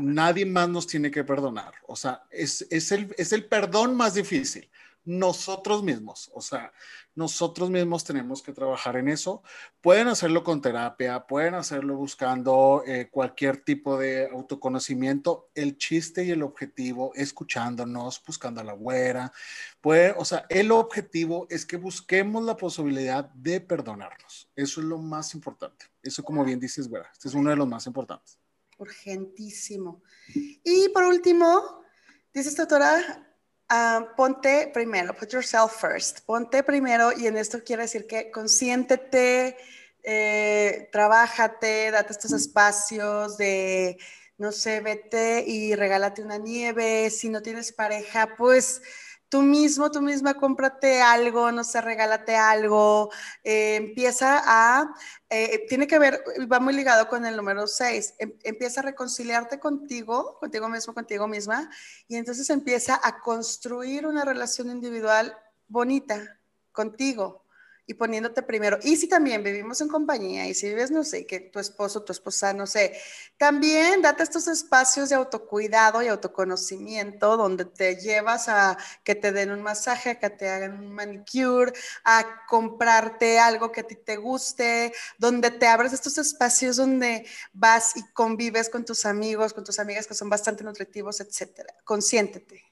Nadie 0.00 0.44
más 0.44 0.68
nos 0.68 0.86
tiene 0.86 1.10
que 1.10 1.24
perdonar. 1.24 1.74
O 1.86 1.96
sea, 1.96 2.24
es, 2.30 2.66
es, 2.70 2.92
el, 2.92 3.14
es 3.18 3.32
el 3.32 3.46
perdón 3.46 3.94
más 3.94 4.14
difícil. 4.14 4.68
Nosotros 5.06 5.82
mismos, 5.82 6.30
o 6.34 6.42
sea, 6.42 6.72
nosotros 7.14 7.70
mismos 7.70 8.04
tenemos 8.04 8.42
que 8.42 8.52
trabajar 8.52 8.96
en 8.96 9.08
eso. 9.08 9.42
Pueden 9.80 10.08
hacerlo 10.08 10.44
con 10.44 10.60
terapia, 10.60 11.26
pueden 11.26 11.54
hacerlo 11.54 11.96
buscando 11.96 12.82
eh, 12.86 13.08
cualquier 13.10 13.64
tipo 13.64 13.96
de 13.96 14.28
autoconocimiento. 14.28 15.48
El 15.54 15.78
chiste 15.78 16.24
y 16.24 16.32
el 16.32 16.42
objetivo, 16.42 17.12
escuchándonos, 17.14 18.22
buscando 18.26 18.60
a 18.60 18.64
la 18.64 18.74
güera. 18.74 19.32
Puede, 19.80 20.12
o 20.18 20.24
sea, 20.26 20.44
el 20.50 20.70
objetivo 20.70 21.46
es 21.48 21.64
que 21.64 21.78
busquemos 21.78 22.44
la 22.44 22.58
posibilidad 22.58 23.24
de 23.30 23.62
perdonarnos. 23.62 24.50
Eso 24.54 24.80
es 24.80 24.86
lo 24.86 24.98
más 24.98 25.34
importante. 25.34 25.86
Eso, 26.02 26.22
como 26.22 26.44
bien 26.44 26.60
dices, 26.60 26.88
güera, 26.88 27.08
este 27.10 27.28
es 27.28 27.34
uno 27.34 27.48
de 27.48 27.56
los 27.56 27.66
más 27.66 27.86
importantes 27.86 28.38
urgentísimo. 28.78 30.02
Y 30.64 30.88
por 30.90 31.04
último, 31.04 31.82
dice 32.32 32.48
esta 32.48 32.66
ah, 33.68 34.06
ponte 34.16 34.70
primero, 34.72 35.14
put 35.14 35.32
yourself 35.32 35.72
first, 35.80 36.20
ponte 36.26 36.62
primero 36.62 37.12
y 37.16 37.26
en 37.26 37.36
esto 37.36 37.62
quiere 37.64 37.82
decir 37.82 38.06
que 38.06 38.30
consiéntete, 38.30 39.56
eh, 40.02 40.88
trabájate, 40.92 41.90
date 41.90 42.12
estos 42.12 42.32
espacios 42.32 43.36
de, 43.36 43.98
no 44.38 44.52
sé, 44.52 44.80
vete 44.80 45.44
y 45.46 45.74
regálate 45.74 46.22
una 46.22 46.38
nieve, 46.38 47.10
si 47.10 47.28
no 47.28 47.42
tienes 47.42 47.72
pareja, 47.72 48.36
pues 48.36 48.82
tú 49.28 49.42
mismo, 49.42 49.90
tú 49.90 50.00
misma 50.02 50.34
cómprate 50.34 51.00
algo, 51.00 51.50
no 51.52 51.64
sé, 51.64 51.80
regálate 51.80 52.36
algo, 52.36 53.10
eh, 53.42 53.76
empieza 53.76 54.42
a, 54.44 54.94
eh, 55.30 55.66
tiene 55.68 55.86
que 55.86 55.98
ver, 55.98 56.22
va 56.50 56.60
muy 56.60 56.74
ligado 56.74 57.08
con 57.08 57.26
el 57.26 57.36
número 57.36 57.66
6, 57.66 58.14
em, 58.18 58.32
empieza 58.44 58.80
a 58.80 58.84
reconciliarte 58.84 59.58
contigo, 59.58 60.38
contigo 60.38 60.68
mismo, 60.68 60.94
contigo 60.94 61.26
misma, 61.26 61.70
y 62.08 62.16
entonces 62.16 62.48
empieza 62.50 63.00
a 63.02 63.20
construir 63.20 64.06
una 64.06 64.24
relación 64.24 64.70
individual 64.70 65.36
bonita 65.68 66.38
contigo, 66.72 67.45
y 67.86 67.94
poniéndote 67.94 68.42
primero. 68.42 68.78
Y 68.82 68.96
si 68.96 69.08
también 69.08 69.44
vivimos 69.44 69.80
en 69.80 69.88
compañía 69.88 70.48
y 70.48 70.54
si 70.54 70.68
vives, 70.68 70.90
no 70.90 71.04
sé, 71.04 71.24
que 71.24 71.38
tu 71.38 71.60
esposo, 71.60 72.02
tu 72.02 72.12
esposa, 72.12 72.52
no 72.52 72.66
sé, 72.66 73.00
también 73.36 74.02
date 74.02 74.24
estos 74.24 74.48
espacios 74.48 75.08
de 75.08 75.14
autocuidado 75.14 76.02
y 76.02 76.08
autoconocimiento 76.08 77.36
donde 77.36 77.64
te 77.64 77.96
llevas 77.96 78.48
a 78.48 78.76
que 79.04 79.14
te 79.14 79.30
den 79.30 79.52
un 79.52 79.62
masaje, 79.62 80.10
a 80.10 80.18
que 80.18 80.30
te 80.30 80.48
hagan 80.48 80.78
un 80.78 80.92
manicure, 80.92 81.72
a 82.04 82.44
comprarte 82.48 83.38
algo 83.38 83.70
que 83.70 83.80
a 83.80 83.86
ti 83.86 83.94
te 83.94 84.16
guste, 84.16 84.92
donde 85.18 85.52
te 85.52 85.66
abres 85.68 85.92
estos 85.92 86.18
espacios 86.18 86.76
donde 86.76 87.24
vas 87.52 87.96
y 87.96 88.02
convives 88.12 88.68
con 88.68 88.84
tus 88.84 89.06
amigos, 89.06 89.54
con 89.54 89.62
tus 89.62 89.78
amigas 89.78 90.06
que 90.08 90.14
son 90.14 90.28
bastante 90.28 90.64
nutritivos, 90.64 91.20
etcétera. 91.20 91.72
Consiéntete. 91.84 92.64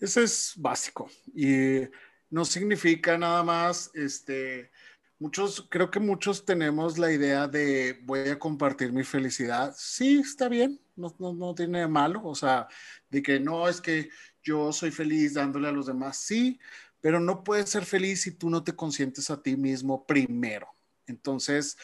Eso 0.00 0.22
es 0.22 0.54
básico. 0.56 1.10
Y 1.34 1.82
no 2.30 2.44
significa 2.44 3.18
nada 3.18 3.42
más, 3.42 3.90
este, 3.94 4.70
muchos, 5.18 5.66
creo 5.68 5.90
que 5.90 6.00
muchos 6.00 6.44
tenemos 6.44 6.98
la 6.98 7.12
idea 7.12 7.48
de 7.48 8.00
voy 8.04 8.28
a 8.28 8.38
compartir 8.38 8.92
mi 8.92 9.04
felicidad. 9.04 9.74
Sí, 9.76 10.20
está 10.20 10.48
bien, 10.48 10.80
no, 10.96 11.14
no, 11.18 11.32
no 11.32 11.54
tiene 11.54 11.80
de 11.80 11.88
malo, 11.88 12.22
o 12.24 12.34
sea, 12.34 12.68
de 13.10 13.22
que 13.22 13.40
no 13.40 13.68
es 13.68 13.80
que 13.80 14.08
yo 14.42 14.72
soy 14.72 14.90
feliz 14.90 15.34
dándole 15.34 15.68
a 15.68 15.72
los 15.72 15.86
demás, 15.86 16.16
sí, 16.18 16.58
pero 17.00 17.20
no 17.20 17.44
puedes 17.44 17.70
ser 17.70 17.84
feliz 17.84 18.22
si 18.22 18.32
tú 18.32 18.50
no 18.50 18.62
te 18.62 18.74
consientes 18.74 19.30
a 19.30 19.42
ti 19.42 19.56
mismo 19.56 20.06
primero. 20.06 20.68
Entonces, 21.06 21.76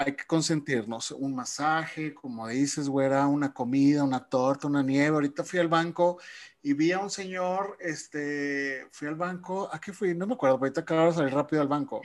hay 0.00 0.16
que 0.16 0.24
consentirnos. 0.26 1.10
Un 1.10 1.34
masaje, 1.34 2.14
como 2.14 2.48
dices, 2.48 2.88
güera, 2.88 3.26
una 3.26 3.52
comida, 3.52 4.02
una 4.02 4.24
torta, 4.26 4.66
una 4.66 4.82
nieve. 4.82 5.14
Ahorita 5.14 5.44
fui 5.44 5.58
al 5.58 5.68
banco 5.68 6.18
y 6.62 6.72
vi 6.72 6.92
a 6.92 7.00
un 7.00 7.10
señor, 7.10 7.76
este, 7.80 8.86
fui 8.92 9.08
al 9.08 9.16
banco, 9.16 9.68
¿a 9.70 9.78
qué 9.78 9.92
fui? 9.92 10.14
No 10.14 10.26
me 10.26 10.34
acuerdo, 10.34 10.56
ahorita 10.56 10.80
de 10.80 11.12
salir 11.12 11.34
rápido 11.34 11.60
al 11.60 11.68
banco. 11.68 12.00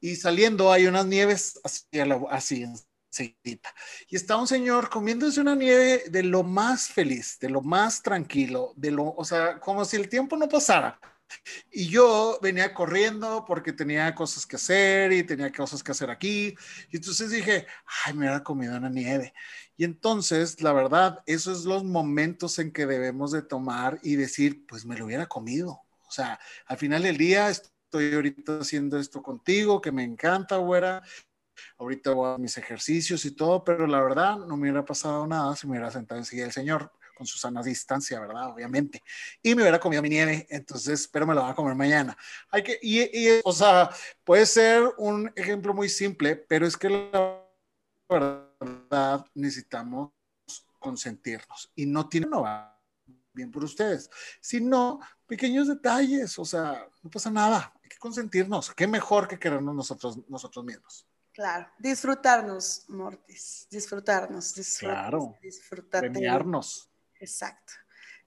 Y 0.00 0.16
saliendo 0.16 0.70
hay 0.70 0.86
unas 0.86 1.06
nieves 1.06 1.58
así, 1.64 1.86
así 2.30 2.66
enseguida. 3.10 3.74
Y 4.08 4.16
está 4.16 4.36
un 4.36 4.46
señor 4.46 4.90
comiéndose 4.90 5.40
una 5.40 5.54
nieve 5.54 6.04
de 6.10 6.22
lo 6.22 6.42
más 6.42 6.88
feliz, 6.88 7.38
de 7.40 7.48
lo 7.48 7.62
más 7.62 8.02
tranquilo, 8.02 8.74
de 8.76 8.90
lo, 8.90 9.14
o 9.14 9.24
sea, 9.24 9.58
como 9.60 9.86
si 9.86 9.96
el 9.96 10.10
tiempo 10.10 10.36
no 10.36 10.46
pasara. 10.46 11.00
Y 11.70 11.88
yo 11.88 12.38
venía 12.42 12.74
corriendo 12.74 13.44
porque 13.46 13.72
tenía 13.72 14.14
cosas 14.14 14.46
que 14.46 14.56
hacer 14.56 15.12
y 15.12 15.22
tenía 15.22 15.52
cosas 15.52 15.82
que 15.82 15.92
hacer 15.92 16.10
aquí. 16.10 16.54
Y 16.90 16.96
entonces 16.96 17.30
dije, 17.30 17.66
ay, 18.04 18.14
me 18.14 18.20
hubiera 18.20 18.42
comido 18.42 18.76
una 18.76 18.88
nieve. 18.88 19.32
Y 19.76 19.84
entonces, 19.84 20.60
la 20.60 20.72
verdad, 20.72 21.22
esos 21.26 21.62
son 21.62 21.72
los 21.72 21.84
momentos 21.84 22.58
en 22.58 22.72
que 22.72 22.86
debemos 22.86 23.32
de 23.32 23.42
tomar 23.42 23.98
y 24.02 24.16
decir, 24.16 24.66
pues 24.66 24.84
me 24.84 24.96
lo 24.96 25.06
hubiera 25.06 25.26
comido. 25.26 25.82
O 26.06 26.10
sea, 26.10 26.38
al 26.66 26.76
final 26.76 27.02
del 27.02 27.16
día 27.16 27.48
estoy 27.48 28.14
ahorita 28.14 28.58
haciendo 28.60 28.98
esto 28.98 29.22
contigo, 29.22 29.80
que 29.80 29.92
me 29.92 30.02
encanta, 30.02 30.56
güera. 30.56 31.02
Ahorita 31.78 32.12
voy 32.12 32.34
a 32.34 32.38
mis 32.38 32.56
ejercicios 32.56 33.24
y 33.24 33.32
todo, 33.32 33.64
pero 33.64 33.86
la 33.86 34.02
verdad 34.02 34.38
no 34.38 34.56
me 34.56 34.62
hubiera 34.62 34.84
pasado 34.84 35.26
nada 35.26 35.54
si 35.56 35.66
me 35.66 35.72
hubiera 35.72 35.90
sentado 35.90 36.18
enseguida 36.18 36.46
el 36.46 36.52
Señor 36.52 36.92
con 37.20 37.26
su 37.26 37.36
sana 37.36 37.62
distancia, 37.62 38.18
¿verdad? 38.18 38.46
Obviamente. 38.46 39.02
Y 39.42 39.54
me 39.54 39.60
hubiera 39.60 39.78
comido 39.78 40.00
mi 40.00 40.08
nieve, 40.08 40.46
entonces, 40.48 41.06
pero 41.06 41.26
me 41.26 41.34
lo 41.34 41.42
voy 41.42 41.50
a 41.50 41.54
comer 41.54 41.74
mañana. 41.74 42.16
Hay 42.48 42.62
que, 42.62 42.78
y, 42.80 43.02
y, 43.02 43.42
o 43.44 43.52
sea, 43.52 43.90
puede 44.24 44.46
ser 44.46 44.82
un 44.96 45.30
ejemplo 45.36 45.74
muy 45.74 45.90
simple, 45.90 46.34
pero 46.34 46.66
es 46.66 46.78
que 46.78 46.88
la 46.88 47.46
verdad 48.08 49.26
necesitamos 49.34 50.12
consentirnos 50.78 51.70
y 51.74 51.84
no 51.84 52.08
tiene 52.08 52.26
no 52.26 52.40
va 52.40 52.80
bien 53.34 53.50
por 53.50 53.64
ustedes, 53.64 54.08
sino 54.40 54.98
pequeños 55.26 55.68
detalles, 55.68 56.38
o 56.38 56.44
sea, 56.46 56.88
no 57.02 57.10
pasa 57.10 57.30
nada, 57.30 57.70
hay 57.82 57.88
que 57.90 57.98
consentirnos, 57.98 58.72
qué 58.74 58.86
mejor 58.86 59.28
que 59.28 59.38
querernos 59.38 59.74
nosotros, 59.74 60.18
nosotros 60.26 60.64
mismos. 60.64 61.06
Claro, 61.32 61.68
disfrutarnos, 61.78 62.86
Mortis, 62.88 63.68
disfrutarnos, 63.70 64.54
disfrutarnos. 64.54 65.36
Claro, 65.38 66.10
premiarnos. 66.10 66.89
Exacto. 67.20 67.72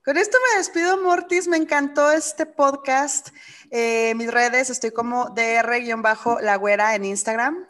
Con 0.06 0.18
esto 0.18 0.38
me 0.52 0.58
despido, 0.58 1.02
Mortis. 1.02 1.48
Me 1.48 1.56
encantó 1.58 2.12
este 2.12 2.46
podcast. 2.46 3.30
Eh, 3.72 4.14
mis 4.16 4.32
redes, 4.32 4.70
estoy 4.70 4.92
como 4.92 5.30
dr-la 5.30 6.56
güera 6.58 6.94
en 6.96 7.06
Instagram. 7.06 7.66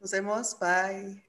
Nos 0.01 0.11
vemos. 0.11 0.57
Bye. 0.59 1.23